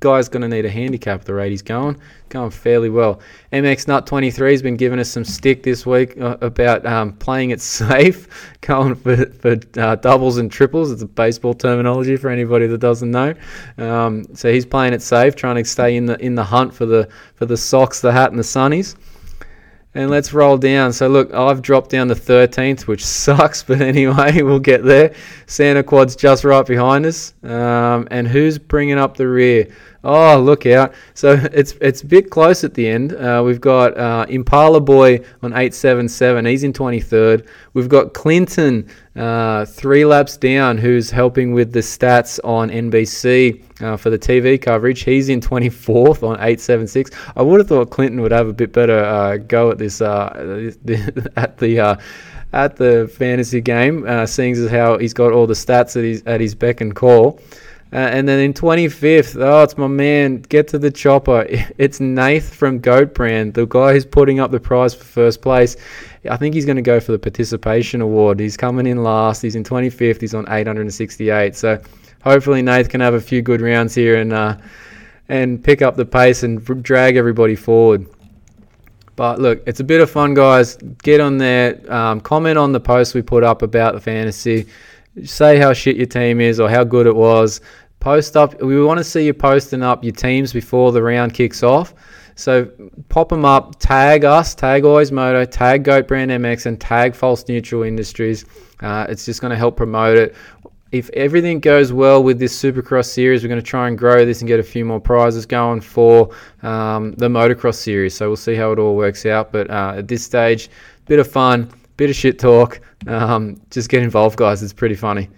Guy's 0.00 0.28
going 0.28 0.42
to 0.42 0.48
need 0.48 0.66
a 0.66 0.70
handicap 0.70 1.24
the 1.24 1.32
rate 1.32 1.48
he's 1.48 1.62
going. 1.62 1.98
Going 2.28 2.50
fairly 2.50 2.90
well. 2.90 3.22
MX 3.54 3.88
Nut 3.88 4.06
23 4.06 4.50
has 4.50 4.60
been 4.60 4.76
giving 4.76 4.98
us 4.98 5.08
some 5.08 5.24
stick 5.24 5.62
this 5.62 5.86
week 5.86 6.20
uh, 6.20 6.36
about 6.42 6.84
um, 6.84 7.14
playing 7.14 7.50
it 7.50 7.60
safe, 7.62 8.28
going 8.60 8.96
for, 8.96 9.24
for 9.24 9.56
uh, 9.78 9.96
doubles 9.96 10.36
and 10.36 10.52
triples. 10.52 10.90
It's 10.90 11.00
a 11.00 11.06
baseball 11.06 11.54
terminology 11.54 12.16
for 12.16 12.28
anybody 12.28 12.66
that 12.66 12.78
doesn't 12.78 13.10
know. 13.10 13.32
Um, 13.78 14.26
so 14.34 14.52
he's 14.52 14.66
playing 14.66 14.92
it 14.92 15.00
safe, 15.00 15.36
trying 15.36 15.56
to 15.56 15.64
stay 15.64 15.96
in 15.96 16.04
the 16.04 16.18
in 16.22 16.34
the 16.34 16.44
hunt 16.44 16.74
for 16.74 16.84
the 16.84 17.08
for 17.34 17.46
the 17.46 17.56
socks, 17.56 18.02
the 18.02 18.12
hat, 18.12 18.28
and 18.28 18.38
the 18.38 18.44
sunnies. 18.44 18.94
And 19.92 20.08
let's 20.08 20.32
roll 20.32 20.56
down. 20.56 20.92
So 20.92 21.08
look, 21.08 21.34
I've 21.34 21.62
dropped 21.62 21.90
down 21.90 22.08
to 22.08 22.14
13th, 22.14 22.82
which 22.82 23.04
sucks, 23.24 23.62
but 23.62 23.80
anyway, 23.80 24.42
we'll 24.42 24.60
get 24.60 24.84
there. 24.84 25.14
Santa 25.46 25.82
Quad's 25.82 26.14
just 26.14 26.44
right 26.44 26.64
behind 26.64 27.06
us. 27.06 27.34
Um, 27.42 28.06
and 28.10 28.28
who's 28.28 28.58
bringing 28.58 28.98
up 28.98 29.16
the 29.16 29.26
rear? 29.26 29.68
Oh, 30.02 30.40
look 30.40 30.64
out! 30.64 30.94
So 31.12 31.32
it's 31.52 31.72
it's 31.82 32.00
a 32.00 32.06
bit 32.06 32.30
close 32.30 32.64
at 32.64 32.72
the 32.72 32.88
end. 32.88 33.12
Uh, 33.12 33.42
we've 33.44 33.60
got 33.60 33.96
uh, 33.98 34.24
Impala 34.30 34.80
Boy 34.80 35.16
on 35.42 35.52
877. 35.52 36.46
He's 36.46 36.64
in 36.64 36.72
23rd. 36.72 37.46
We've 37.74 37.88
got 37.88 38.14
Clinton 38.14 38.88
uh, 39.14 39.66
three 39.66 40.06
laps 40.06 40.38
down, 40.38 40.78
who's 40.78 41.10
helping 41.10 41.52
with 41.52 41.72
the 41.72 41.80
stats 41.80 42.40
on 42.42 42.70
NBC 42.70 43.82
uh, 43.82 43.98
for 43.98 44.08
the 44.08 44.18
TV 44.18 44.60
coverage. 44.60 45.02
He's 45.02 45.28
in 45.28 45.38
24th 45.38 46.22
on 46.22 46.36
876. 46.36 47.10
I 47.36 47.42
would 47.42 47.60
have 47.60 47.68
thought 47.68 47.90
Clinton 47.90 48.22
would 48.22 48.32
have 48.32 48.48
a 48.48 48.54
bit 48.54 48.72
better 48.72 49.04
uh, 49.04 49.36
go 49.36 49.70
at 49.70 49.76
this 49.76 50.00
uh, 50.00 50.72
at 51.36 51.58
the 51.58 52.00
at 52.52 52.76
the 52.76 53.12
fantasy 53.18 53.60
game, 53.60 54.26
seeing 54.26 54.54
as 54.54 54.70
how 54.70 54.96
he's 54.96 55.12
got 55.12 55.32
all 55.32 55.46
the 55.46 55.52
stats 55.52 55.94
at 55.94 56.04
his 56.04 56.22
at 56.24 56.40
his 56.40 56.54
beck 56.54 56.80
and 56.80 56.96
call. 56.96 57.38
Uh, 57.92 57.96
and 57.96 58.28
then 58.28 58.38
in 58.38 58.52
25th, 58.52 59.40
oh, 59.42 59.64
it's 59.64 59.76
my 59.76 59.88
man. 59.88 60.42
Get 60.42 60.68
to 60.68 60.78
the 60.78 60.90
chopper. 60.90 61.46
It's 61.78 61.98
Nath 61.98 62.54
from 62.54 62.78
Goat 62.78 63.14
Brand, 63.14 63.54
the 63.54 63.66
guy 63.66 63.94
who's 63.94 64.04
putting 64.04 64.38
up 64.38 64.50
the 64.50 64.60
prize 64.60 64.94
for 64.94 65.04
first 65.04 65.40
place. 65.40 65.76
I 66.30 66.36
think 66.36 66.54
he's 66.54 66.66
going 66.66 66.76
to 66.76 66.82
go 66.82 67.00
for 67.00 67.12
the 67.12 67.18
participation 67.18 68.00
award. 68.00 68.38
He's 68.38 68.56
coming 68.56 68.86
in 68.86 69.02
last. 69.02 69.40
He's 69.40 69.56
in 69.56 69.64
25th. 69.64 70.20
He's 70.20 70.34
on 70.34 70.44
868. 70.48 71.56
So 71.56 71.80
hopefully 72.22 72.62
Nath 72.62 72.90
can 72.90 73.00
have 73.00 73.14
a 73.14 73.20
few 73.20 73.40
good 73.42 73.60
rounds 73.60 73.94
here 73.94 74.16
and 74.16 74.32
uh, 74.32 74.56
and 75.28 75.62
pick 75.62 75.80
up 75.80 75.96
the 75.96 76.04
pace 76.04 76.42
and 76.42 76.62
drag 76.82 77.16
everybody 77.16 77.56
forward. 77.56 78.06
But 79.16 79.40
look, 79.40 79.62
it's 79.66 79.80
a 79.80 79.84
bit 79.84 80.00
of 80.00 80.10
fun, 80.10 80.34
guys. 80.34 80.76
Get 81.02 81.20
on 81.20 81.38
there. 81.38 81.80
Um, 81.92 82.20
comment 82.20 82.58
on 82.58 82.72
the 82.72 82.80
post 82.80 83.14
we 83.14 83.22
put 83.22 83.42
up 83.42 83.62
about 83.62 83.94
the 83.94 84.00
fantasy 84.00 84.66
say 85.24 85.58
how 85.58 85.72
shit 85.72 85.96
your 85.96 86.06
team 86.06 86.40
is 86.40 86.60
or 86.60 86.68
how 86.68 86.84
good 86.84 87.06
it 87.06 87.14
was. 87.14 87.60
post 88.00 88.36
up. 88.36 88.60
We 88.62 88.82
want 88.82 88.98
to 88.98 89.04
see 89.04 89.26
you 89.26 89.34
posting 89.34 89.82
up 89.82 90.02
your 90.02 90.14
teams 90.14 90.52
before 90.52 90.90
the 90.92 91.02
round 91.02 91.34
kicks 91.34 91.62
off. 91.62 91.94
So 92.34 92.70
pop 93.10 93.28
them 93.28 93.44
up, 93.44 93.78
tag 93.78 94.24
us, 94.24 94.54
tag 94.54 94.84
Always 94.86 95.12
Moto, 95.12 95.44
tag 95.44 95.84
Goat 95.84 96.08
Brand 96.08 96.30
MX, 96.30 96.64
and 96.66 96.80
tag 96.80 97.14
False 97.14 97.46
Neutral 97.46 97.82
Industries. 97.82 98.46
Uh, 98.80 99.04
it's 99.10 99.26
just 99.26 99.42
going 99.42 99.50
to 99.50 99.56
help 99.56 99.76
promote 99.76 100.16
it. 100.16 100.34
If 100.90 101.10
everything 101.10 101.60
goes 101.60 101.92
well 101.92 102.22
with 102.22 102.38
this 102.38 102.58
Supercross 102.58 103.04
series, 103.06 103.42
we're 103.42 103.48
going 103.48 103.60
to 103.60 103.66
try 103.66 103.88
and 103.88 103.98
grow 103.98 104.24
this 104.24 104.40
and 104.40 104.48
get 104.48 104.58
a 104.58 104.62
few 104.62 104.84
more 104.86 105.00
prizes 105.00 105.44
going 105.44 105.82
for 105.82 106.30
um, 106.62 107.12
the 107.12 107.28
Motocross 107.28 107.74
series. 107.74 108.14
So 108.16 108.28
we'll 108.28 108.36
see 108.36 108.54
how 108.54 108.72
it 108.72 108.78
all 108.78 108.96
works 108.96 109.26
out. 109.26 109.52
But 109.52 109.70
uh, 109.70 109.94
at 109.98 110.08
this 110.08 110.24
stage, 110.24 110.70
bit 111.04 111.18
of 111.18 111.30
fun, 111.30 111.70
bit 112.00 112.08
of 112.08 112.16
shit 112.16 112.38
talk. 112.38 112.80
Um, 113.06 113.60
just 113.70 113.90
get 113.90 114.02
involved, 114.02 114.38
guys. 114.38 114.62
It's 114.62 114.72
pretty 114.72 114.94
funny. 114.94 115.28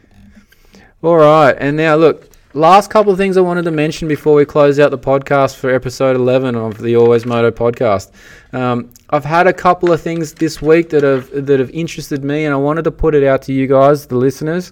All 1.02 1.16
right, 1.16 1.56
and 1.58 1.76
now 1.76 1.96
look, 1.96 2.30
last 2.54 2.88
couple 2.88 3.10
of 3.10 3.18
things 3.18 3.36
I 3.36 3.40
wanted 3.40 3.64
to 3.64 3.72
mention 3.72 4.06
before 4.06 4.34
we 4.36 4.44
close 4.44 4.78
out 4.78 4.92
the 4.92 4.98
podcast 4.98 5.56
for 5.56 5.74
episode 5.74 6.14
11 6.14 6.54
of 6.54 6.78
the 6.78 6.94
Always 6.94 7.26
Moto 7.26 7.50
podcast. 7.50 8.12
Um, 8.54 8.90
I've 9.10 9.24
had 9.24 9.48
a 9.48 9.52
couple 9.52 9.90
of 9.90 10.00
things 10.00 10.34
this 10.34 10.62
week 10.62 10.90
that 10.90 11.02
have 11.02 11.30
that 11.46 11.58
have 11.58 11.70
interested 11.70 12.22
me, 12.22 12.44
and 12.44 12.54
I 12.54 12.58
wanted 12.58 12.84
to 12.84 12.92
put 12.92 13.16
it 13.16 13.24
out 13.24 13.42
to 13.42 13.52
you 13.52 13.66
guys, 13.66 14.06
the 14.06 14.14
listeners. 14.14 14.70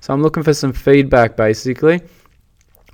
So 0.00 0.14
I'm 0.14 0.22
looking 0.22 0.42
for 0.42 0.54
some 0.54 0.72
feedback, 0.72 1.36
basically. 1.36 2.00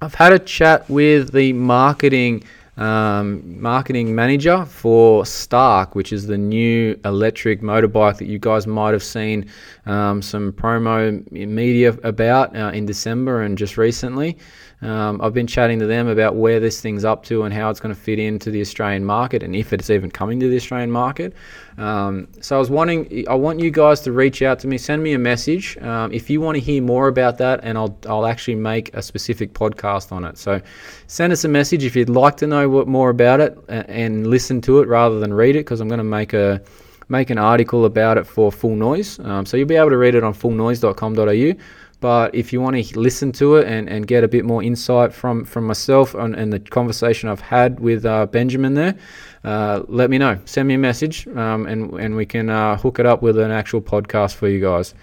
I've 0.00 0.16
had 0.16 0.32
a 0.32 0.40
chat 0.40 0.90
with 0.90 1.32
the 1.32 1.52
marketing 1.52 2.42
um, 2.76 3.60
marketing 3.60 4.14
manager 4.14 4.64
for 4.64 5.26
Stark, 5.26 5.94
which 5.94 6.12
is 6.12 6.26
the 6.26 6.38
new 6.38 6.98
electric 7.04 7.60
motorbike 7.60 8.18
that 8.18 8.26
you 8.26 8.38
guys 8.38 8.66
might 8.66 8.92
have 8.92 9.02
seen 9.02 9.50
um, 9.86 10.22
some 10.22 10.52
promo 10.52 11.30
media 11.30 11.90
about 12.02 12.56
uh, 12.56 12.70
in 12.72 12.86
December 12.86 13.42
and 13.42 13.58
just 13.58 13.76
recently. 13.76 14.38
Um, 14.82 15.20
I've 15.22 15.32
been 15.32 15.46
chatting 15.46 15.78
to 15.78 15.86
them 15.86 16.08
about 16.08 16.34
where 16.34 16.58
this 16.58 16.80
thing's 16.80 17.04
up 17.04 17.24
to 17.24 17.44
and 17.44 17.54
how 17.54 17.70
it's 17.70 17.78
going 17.78 17.94
to 17.94 18.00
fit 18.00 18.18
into 18.18 18.50
the 18.50 18.60
Australian 18.60 19.04
market 19.04 19.42
and 19.42 19.54
if 19.54 19.72
it's 19.72 19.90
even 19.90 20.10
coming 20.10 20.40
to 20.40 20.48
the 20.48 20.56
Australian 20.56 20.90
market. 20.90 21.34
Um, 21.78 22.28
so 22.40 22.56
I 22.56 22.58
was 22.58 22.68
wanting, 22.68 23.24
I 23.28 23.34
want 23.34 23.60
you 23.60 23.70
guys 23.70 24.00
to 24.00 24.12
reach 24.12 24.42
out 24.42 24.58
to 24.60 24.66
me, 24.66 24.78
send 24.78 25.02
me 25.02 25.12
a 25.12 25.18
message 25.18 25.78
um, 25.78 26.12
if 26.12 26.28
you 26.28 26.40
want 26.40 26.56
to 26.56 26.60
hear 26.60 26.82
more 26.82 27.08
about 27.08 27.38
that, 27.38 27.60
and 27.62 27.78
I'll 27.78 27.96
I'll 28.08 28.26
actually 28.26 28.56
make 28.56 28.94
a 28.94 29.02
specific 29.02 29.54
podcast 29.54 30.12
on 30.12 30.24
it. 30.24 30.36
So 30.36 30.60
send 31.06 31.32
us 31.32 31.44
a 31.44 31.48
message 31.48 31.84
if 31.84 31.94
you'd 31.94 32.08
like 32.08 32.36
to 32.38 32.46
know 32.46 32.68
what 32.68 32.88
more 32.88 33.10
about 33.10 33.40
it 33.40 33.56
and, 33.68 33.88
and 33.88 34.26
listen 34.26 34.60
to 34.62 34.80
it 34.80 34.88
rather 34.88 35.20
than 35.20 35.32
read 35.32 35.56
it, 35.56 35.60
because 35.60 35.80
I'm 35.80 35.88
going 35.88 35.98
to 35.98 36.04
make 36.04 36.32
a 36.32 36.60
make 37.08 37.30
an 37.30 37.38
article 37.38 37.84
about 37.84 38.18
it 38.18 38.26
for 38.26 38.50
Full 38.50 38.74
Noise. 38.74 39.18
Um, 39.20 39.46
so 39.46 39.56
you'll 39.56 39.68
be 39.68 39.76
able 39.76 39.90
to 39.90 39.98
read 39.98 40.14
it 40.14 40.24
on 40.24 40.34
fullnoise.com.au. 40.34 41.62
But 42.02 42.34
if 42.34 42.52
you 42.52 42.60
want 42.60 42.74
to 42.76 42.98
listen 42.98 43.30
to 43.32 43.54
it 43.56 43.68
and, 43.68 43.88
and 43.88 44.04
get 44.08 44.24
a 44.24 44.28
bit 44.28 44.44
more 44.44 44.60
insight 44.60 45.12
from, 45.12 45.44
from 45.44 45.68
myself 45.68 46.16
and, 46.16 46.34
and 46.34 46.52
the 46.52 46.58
conversation 46.58 47.28
I've 47.28 47.40
had 47.40 47.78
with 47.78 48.04
uh, 48.04 48.26
Benjamin 48.26 48.74
there, 48.74 48.96
uh, 49.44 49.84
let 49.86 50.10
me 50.10 50.18
know. 50.18 50.36
Send 50.44 50.66
me 50.66 50.74
a 50.74 50.78
message 50.78 51.28
um, 51.28 51.64
and, 51.66 51.92
and 52.00 52.16
we 52.16 52.26
can 52.26 52.50
uh, 52.50 52.76
hook 52.76 52.98
it 52.98 53.06
up 53.06 53.22
with 53.22 53.38
an 53.38 53.52
actual 53.52 53.80
podcast 53.80 54.34
for 54.34 54.48
you 54.48 54.60
guys. 54.60 54.94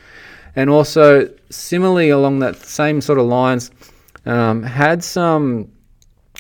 And 0.58 0.70
also, 0.70 1.30
similarly, 1.50 2.10
along 2.10 2.39
that 2.39 2.58
same 2.58 3.00
sort 3.00 3.18
of 3.18 3.28
lines, 3.28 3.72
um, 4.26 4.62
had 4.62 5.02
some 5.02 5.72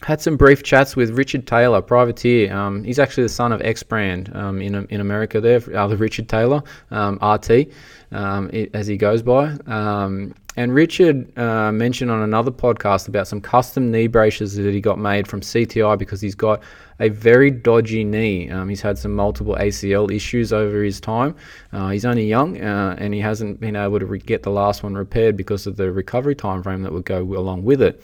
had 0.03 0.21
some 0.21 0.37
brief 0.37 0.63
chats 0.63 0.95
with 0.95 1.11
Richard 1.11 1.45
Taylor, 1.45 1.81
privateer. 1.81 2.53
Um, 2.53 2.83
he's 2.83 2.99
actually 2.99 3.23
the 3.23 3.29
son 3.29 3.51
of 3.51 3.61
X 3.61 3.83
Brand 3.83 4.33
um, 4.35 4.61
in 4.61 4.75
in 4.87 5.01
America. 5.01 5.41
There, 5.41 5.61
uh, 5.75 5.87
the 5.87 5.97
Richard 5.97 6.29
Taylor, 6.29 6.63
um, 6.91 7.19
RT, 7.21 7.67
um, 8.11 8.49
it, 8.51 8.71
as 8.73 8.87
he 8.87 8.97
goes 8.97 9.21
by. 9.21 9.57
And 10.59 10.75
Richard 10.75 11.39
uh, 11.39 11.71
mentioned 11.71 12.11
on 12.11 12.21
another 12.21 12.51
podcast 12.51 13.07
about 13.07 13.29
some 13.29 13.39
custom 13.39 13.91
knee 13.91 14.07
braces 14.07 14.57
that 14.57 14.73
he 14.73 14.81
got 14.81 14.99
made 14.99 15.25
from 15.25 15.39
CTI 15.39 15.97
because 15.97 16.19
he's 16.19 16.35
got 16.35 16.61
a 16.99 17.07
very 17.07 17.49
dodgy 17.49 18.03
knee. 18.03 18.49
Um, 18.49 18.67
he's 18.67 18.81
had 18.81 18.97
some 18.97 19.15
multiple 19.15 19.55
ACL 19.55 20.13
issues 20.13 20.51
over 20.51 20.83
his 20.83 20.99
time. 20.99 21.33
Uh, 21.71 21.91
he's 21.91 22.03
only 22.03 22.27
young 22.27 22.59
uh, 22.61 22.93
and 22.97 23.13
he 23.13 23.21
hasn't 23.21 23.61
been 23.61 23.77
able 23.77 23.99
to 23.99 24.05
re- 24.05 24.19
get 24.19 24.43
the 24.43 24.49
last 24.49 24.83
one 24.83 24.95
repaired 24.95 25.37
because 25.37 25.65
of 25.65 25.77
the 25.77 25.93
recovery 25.93 26.35
time 26.35 26.61
frame 26.61 26.83
that 26.83 26.91
would 26.91 27.05
go 27.05 27.21
along 27.21 27.63
with 27.63 27.81
it. 27.81 28.03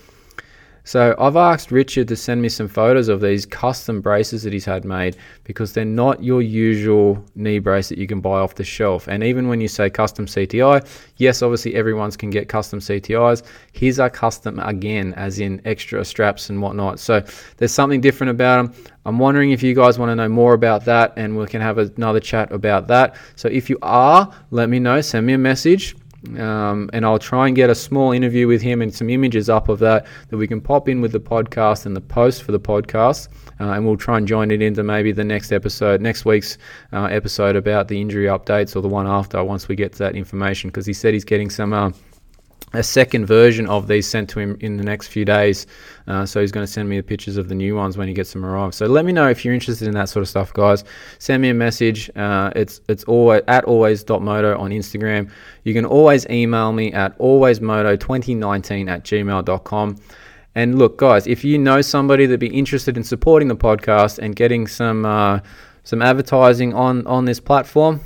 So 0.85 1.15
I've 1.17 1.35
asked 1.35 1.71
Richard 1.71 2.07
to 2.09 2.15
send 2.15 2.43
me 2.43 2.47
some 2.47 2.67
photos 2.67 3.07
of 3.07 3.19
these 3.19 3.43
custom 3.43 4.01
braces 4.01 4.43
that 4.43 4.53
he's 4.53 4.65
had 4.65 4.85
made 4.85 5.17
because 5.43 5.73
they're 5.73 5.83
not 5.83 6.23
your 6.23 6.43
usual 6.43 7.25
knee 7.33 7.57
brace 7.57 7.89
that 7.89 7.97
you 7.97 8.05
can 8.05 8.21
buy 8.21 8.39
off 8.39 8.53
the 8.53 8.63
shelf. 8.63 9.07
And 9.07 9.23
even 9.23 9.47
when 9.47 9.59
you 9.59 9.67
say 9.67 9.89
custom 9.89 10.27
CTI, 10.27 10.87
yes, 11.17 11.41
obviously 11.41 11.73
everyone's 11.73 12.15
can 12.15 12.29
get 12.29 12.49
custom 12.49 12.79
CTIs. 12.79 13.41
His 13.71 13.99
are 13.99 14.11
custom 14.11 14.59
again, 14.59 15.15
as 15.15 15.39
in 15.39 15.59
extra 15.65 16.05
straps 16.05 16.51
and 16.51 16.61
whatnot. 16.61 16.99
So 16.99 17.23
there's 17.57 17.73
something 17.73 17.99
different 17.99 18.29
about 18.29 18.71
them. 18.71 18.91
I'm 19.07 19.17
wondering 19.17 19.51
if 19.51 19.63
you 19.63 19.73
guys 19.73 19.97
want 19.97 20.11
to 20.11 20.15
know 20.15 20.29
more 20.29 20.53
about 20.53 20.85
that 20.85 21.13
and 21.15 21.35
we 21.35 21.47
can 21.47 21.61
have 21.61 21.79
another 21.79 22.19
chat 22.19 22.51
about 22.51 22.87
that. 22.89 23.15
So 23.35 23.47
if 23.47 23.71
you 23.71 23.79
are, 23.81 24.31
let 24.51 24.69
me 24.69 24.77
know, 24.77 25.01
send 25.01 25.25
me 25.25 25.33
a 25.33 25.37
message 25.39 25.95
um, 26.39 26.89
and 26.93 27.05
I'll 27.05 27.19
try 27.19 27.47
and 27.47 27.55
get 27.55 27.69
a 27.69 27.75
small 27.75 28.11
interview 28.11 28.47
with 28.47 28.61
him 28.61 28.81
and 28.81 28.93
some 28.93 29.09
images 29.09 29.49
up 29.49 29.69
of 29.69 29.79
that 29.79 30.05
that 30.29 30.37
we 30.37 30.47
can 30.47 30.61
pop 30.61 30.89
in 30.89 31.01
with 31.01 31.11
the 31.11 31.19
podcast 31.19 31.85
and 31.85 31.95
the 31.95 32.01
post 32.01 32.43
for 32.43 32.51
the 32.51 32.59
podcast. 32.59 33.29
Uh, 33.59 33.71
and 33.71 33.85
we'll 33.85 33.97
try 33.97 34.17
and 34.17 34.27
join 34.27 34.51
it 34.51 34.61
into 34.61 34.83
maybe 34.83 35.11
the 35.11 35.23
next 35.23 35.51
episode, 35.51 36.01
next 36.01 36.25
week's 36.25 36.57
uh, 36.93 37.05
episode 37.05 37.55
about 37.55 37.87
the 37.87 37.99
injury 37.99 38.25
updates 38.25 38.75
or 38.75 38.81
the 38.81 38.87
one 38.87 39.07
after 39.07 39.43
once 39.43 39.67
we 39.67 39.75
get 39.75 39.93
that 39.93 40.15
information 40.15 40.69
because 40.69 40.85
he 40.85 40.93
said 40.93 41.13
he's 41.13 41.25
getting 41.25 41.49
some. 41.49 41.73
Uh, 41.73 41.91
a 42.75 42.83
second 42.83 43.25
version 43.25 43.67
of 43.67 43.87
these 43.87 44.07
sent 44.07 44.29
to 44.31 44.39
him 44.39 44.57
in 44.59 44.77
the 44.77 44.83
next 44.83 45.07
few 45.07 45.25
days. 45.25 45.67
Uh, 46.07 46.25
so 46.25 46.41
he's 46.41 46.51
going 46.51 46.65
to 46.65 46.71
send 46.71 46.87
me 46.87 46.97
the 46.97 47.03
pictures 47.03 47.37
of 47.37 47.49
the 47.49 47.55
new 47.55 47.75
ones 47.75 47.97
when 47.97 48.07
he 48.07 48.13
gets 48.13 48.33
them 48.33 48.45
arrived. 48.45 48.73
So 48.73 48.85
let 48.85 49.05
me 49.05 49.11
know 49.11 49.27
if 49.29 49.43
you're 49.43 49.53
interested 49.53 49.87
in 49.87 49.93
that 49.95 50.09
sort 50.09 50.21
of 50.21 50.29
stuff, 50.29 50.53
guys. 50.53 50.83
Send 51.19 51.41
me 51.41 51.49
a 51.49 51.53
message. 51.53 52.09
Uh, 52.15 52.51
it's 52.55 52.81
it's 52.87 53.03
always 53.05 53.41
at 53.47 53.63
always.moto 53.65 54.57
on 54.57 54.71
Instagram. 54.71 55.29
You 55.63 55.73
can 55.73 55.85
always 55.85 56.27
email 56.29 56.71
me 56.71 56.93
at 56.93 57.17
alwaysmoto2019 57.19 58.89
at 58.89 59.03
gmail.com. 59.03 59.97
And 60.55 60.79
look, 60.79 60.97
guys, 60.97 61.27
if 61.27 61.43
you 61.43 61.57
know 61.57 61.81
somebody 61.81 62.25
that'd 62.25 62.39
be 62.39 62.47
interested 62.47 62.95
in 62.95 63.03
supporting 63.03 63.49
the 63.49 63.57
podcast 63.57 64.19
and 64.19 64.35
getting 64.35 64.67
some 64.67 65.05
uh, 65.05 65.39
some 65.83 66.01
advertising 66.01 66.73
on 66.73 67.05
on 67.07 67.25
this 67.25 67.39
platform, 67.39 68.01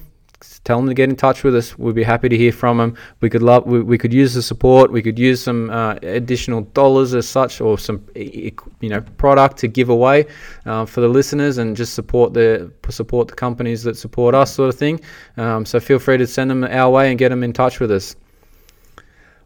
tell 0.63 0.77
them 0.77 0.87
to 0.87 0.93
get 0.93 1.09
in 1.09 1.15
touch 1.15 1.43
with 1.43 1.55
us. 1.55 1.77
We'd 1.77 1.95
be 1.95 2.03
happy 2.03 2.29
to 2.29 2.37
hear 2.37 2.51
from 2.51 2.77
them. 2.77 2.95
We 3.21 3.29
could 3.29 3.41
love, 3.41 3.65
we, 3.65 3.81
we 3.81 3.97
could 3.97 4.13
use 4.13 4.33
the 4.33 4.41
support. 4.41 4.91
We 4.91 5.01
could 5.01 5.19
use 5.19 5.41
some 5.41 5.69
uh, 5.69 5.95
additional 6.03 6.61
dollars 6.61 7.13
as 7.13 7.27
such, 7.27 7.61
or 7.61 7.77
some 7.77 8.05
you 8.15 8.53
know 8.81 9.01
product 9.17 9.57
to 9.57 9.67
give 9.67 9.89
away 9.89 10.27
uh, 10.65 10.85
for 10.85 11.01
the 11.01 11.07
listeners, 11.07 11.57
and 11.57 11.75
just 11.75 11.93
support 11.93 12.33
the 12.33 12.71
support 12.89 13.27
the 13.27 13.35
companies 13.35 13.83
that 13.83 13.97
support 13.97 14.35
us, 14.35 14.53
sort 14.53 14.69
of 14.69 14.75
thing. 14.75 14.99
Um, 15.37 15.65
so 15.65 15.79
feel 15.79 15.99
free 15.99 16.17
to 16.17 16.27
send 16.27 16.49
them 16.49 16.63
our 16.63 16.89
way 16.89 17.09
and 17.09 17.19
get 17.19 17.29
them 17.29 17.43
in 17.43 17.53
touch 17.53 17.79
with 17.79 17.91
us. 17.91 18.15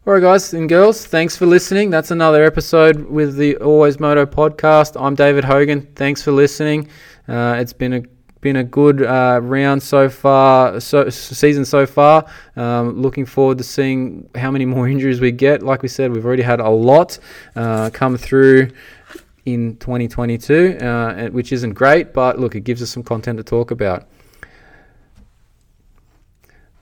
All 0.06 0.12
right, 0.12 0.20
guys 0.20 0.52
and 0.52 0.68
girls, 0.68 1.06
thanks 1.06 1.34
for 1.34 1.46
listening. 1.46 1.88
That's 1.88 2.10
another 2.10 2.44
episode 2.44 3.06
with 3.06 3.36
the 3.36 3.56
Always 3.56 3.98
Moto 3.98 4.26
podcast. 4.26 5.00
I'm 5.00 5.14
David 5.14 5.44
Hogan. 5.44 5.80
Thanks 5.96 6.20
for 6.20 6.30
listening. 6.30 6.88
Uh, 7.26 7.56
it's 7.58 7.72
been 7.72 7.94
a 7.94 8.02
been 8.44 8.56
a 8.56 8.62
good 8.62 9.02
uh, 9.02 9.40
round 9.42 9.82
so 9.82 10.08
far, 10.08 10.78
so 10.78 11.08
season 11.08 11.64
so 11.64 11.86
far. 11.86 12.26
Um, 12.54 13.00
looking 13.00 13.24
forward 13.24 13.56
to 13.58 13.64
seeing 13.64 14.28
how 14.36 14.50
many 14.50 14.66
more 14.66 14.86
injuries 14.94 15.20
we 15.20 15.32
get. 15.32 15.62
Like 15.62 15.82
we 15.82 15.88
said, 15.88 16.12
we've 16.12 16.26
already 16.26 16.42
had 16.42 16.60
a 16.60 16.68
lot 16.68 17.18
uh, 17.56 17.90
come 17.92 18.16
through 18.18 18.68
in 19.46 19.76
2022, 19.78 20.78
uh, 20.78 21.28
which 21.30 21.52
isn't 21.52 21.72
great, 21.72 22.12
but 22.12 22.38
look, 22.38 22.54
it 22.54 22.60
gives 22.60 22.82
us 22.82 22.90
some 22.90 23.02
content 23.02 23.38
to 23.38 23.42
talk 23.42 23.70
about. 23.70 24.06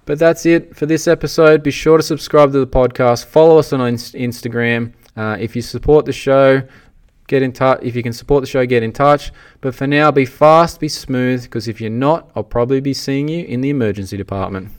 But 0.05 0.19
that's 0.19 0.45
it 0.45 0.75
for 0.75 0.87
this 0.87 1.07
episode. 1.07 1.63
Be 1.63 1.71
sure 1.71 1.97
to 1.97 2.03
subscribe 2.03 2.53
to 2.53 2.59
the 2.59 2.67
podcast. 2.67 3.27
Follow 3.27 3.59
us 3.59 3.73
on 3.73 3.81
Instagram. 3.95 4.95
Uh, 5.17 5.37
if 5.39 5.55
you 5.55 5.63
support 5.63 6.07
the 6.07 6.13
show, 6.13 6.63
get 7.33 7.43
in 7.43 7.53
touch. 7.53 7.81
If 7.83 7.97
you 7.97 8.03
can 8.03 8.13
support 8.13 8.43
the 8.43 8.47
show, 8.47 8.65
get 8.67 8.83
in 8.83 8.93
touch. 8.93 9.33
But 9.63 9.75
for 9.75 9.87
now, 9.87 10.11
be 10.11 10.27
fast, 10.27 10.79
be 10.79 10.89
smooth, 10.89 11.43
because 11.45 11.67
if 11.67 11.81
you're 11.81 11.91
not, 11.91 12.31
I'll 12.37 12.45
probably 12.45 12.81
be 12.81 12.93
seeing 12.93 13.27
you 13.29 13.45
in 13.47 13.63
the 13.63 13.71
emergency 13.71 14.17
department. 14.19 14.71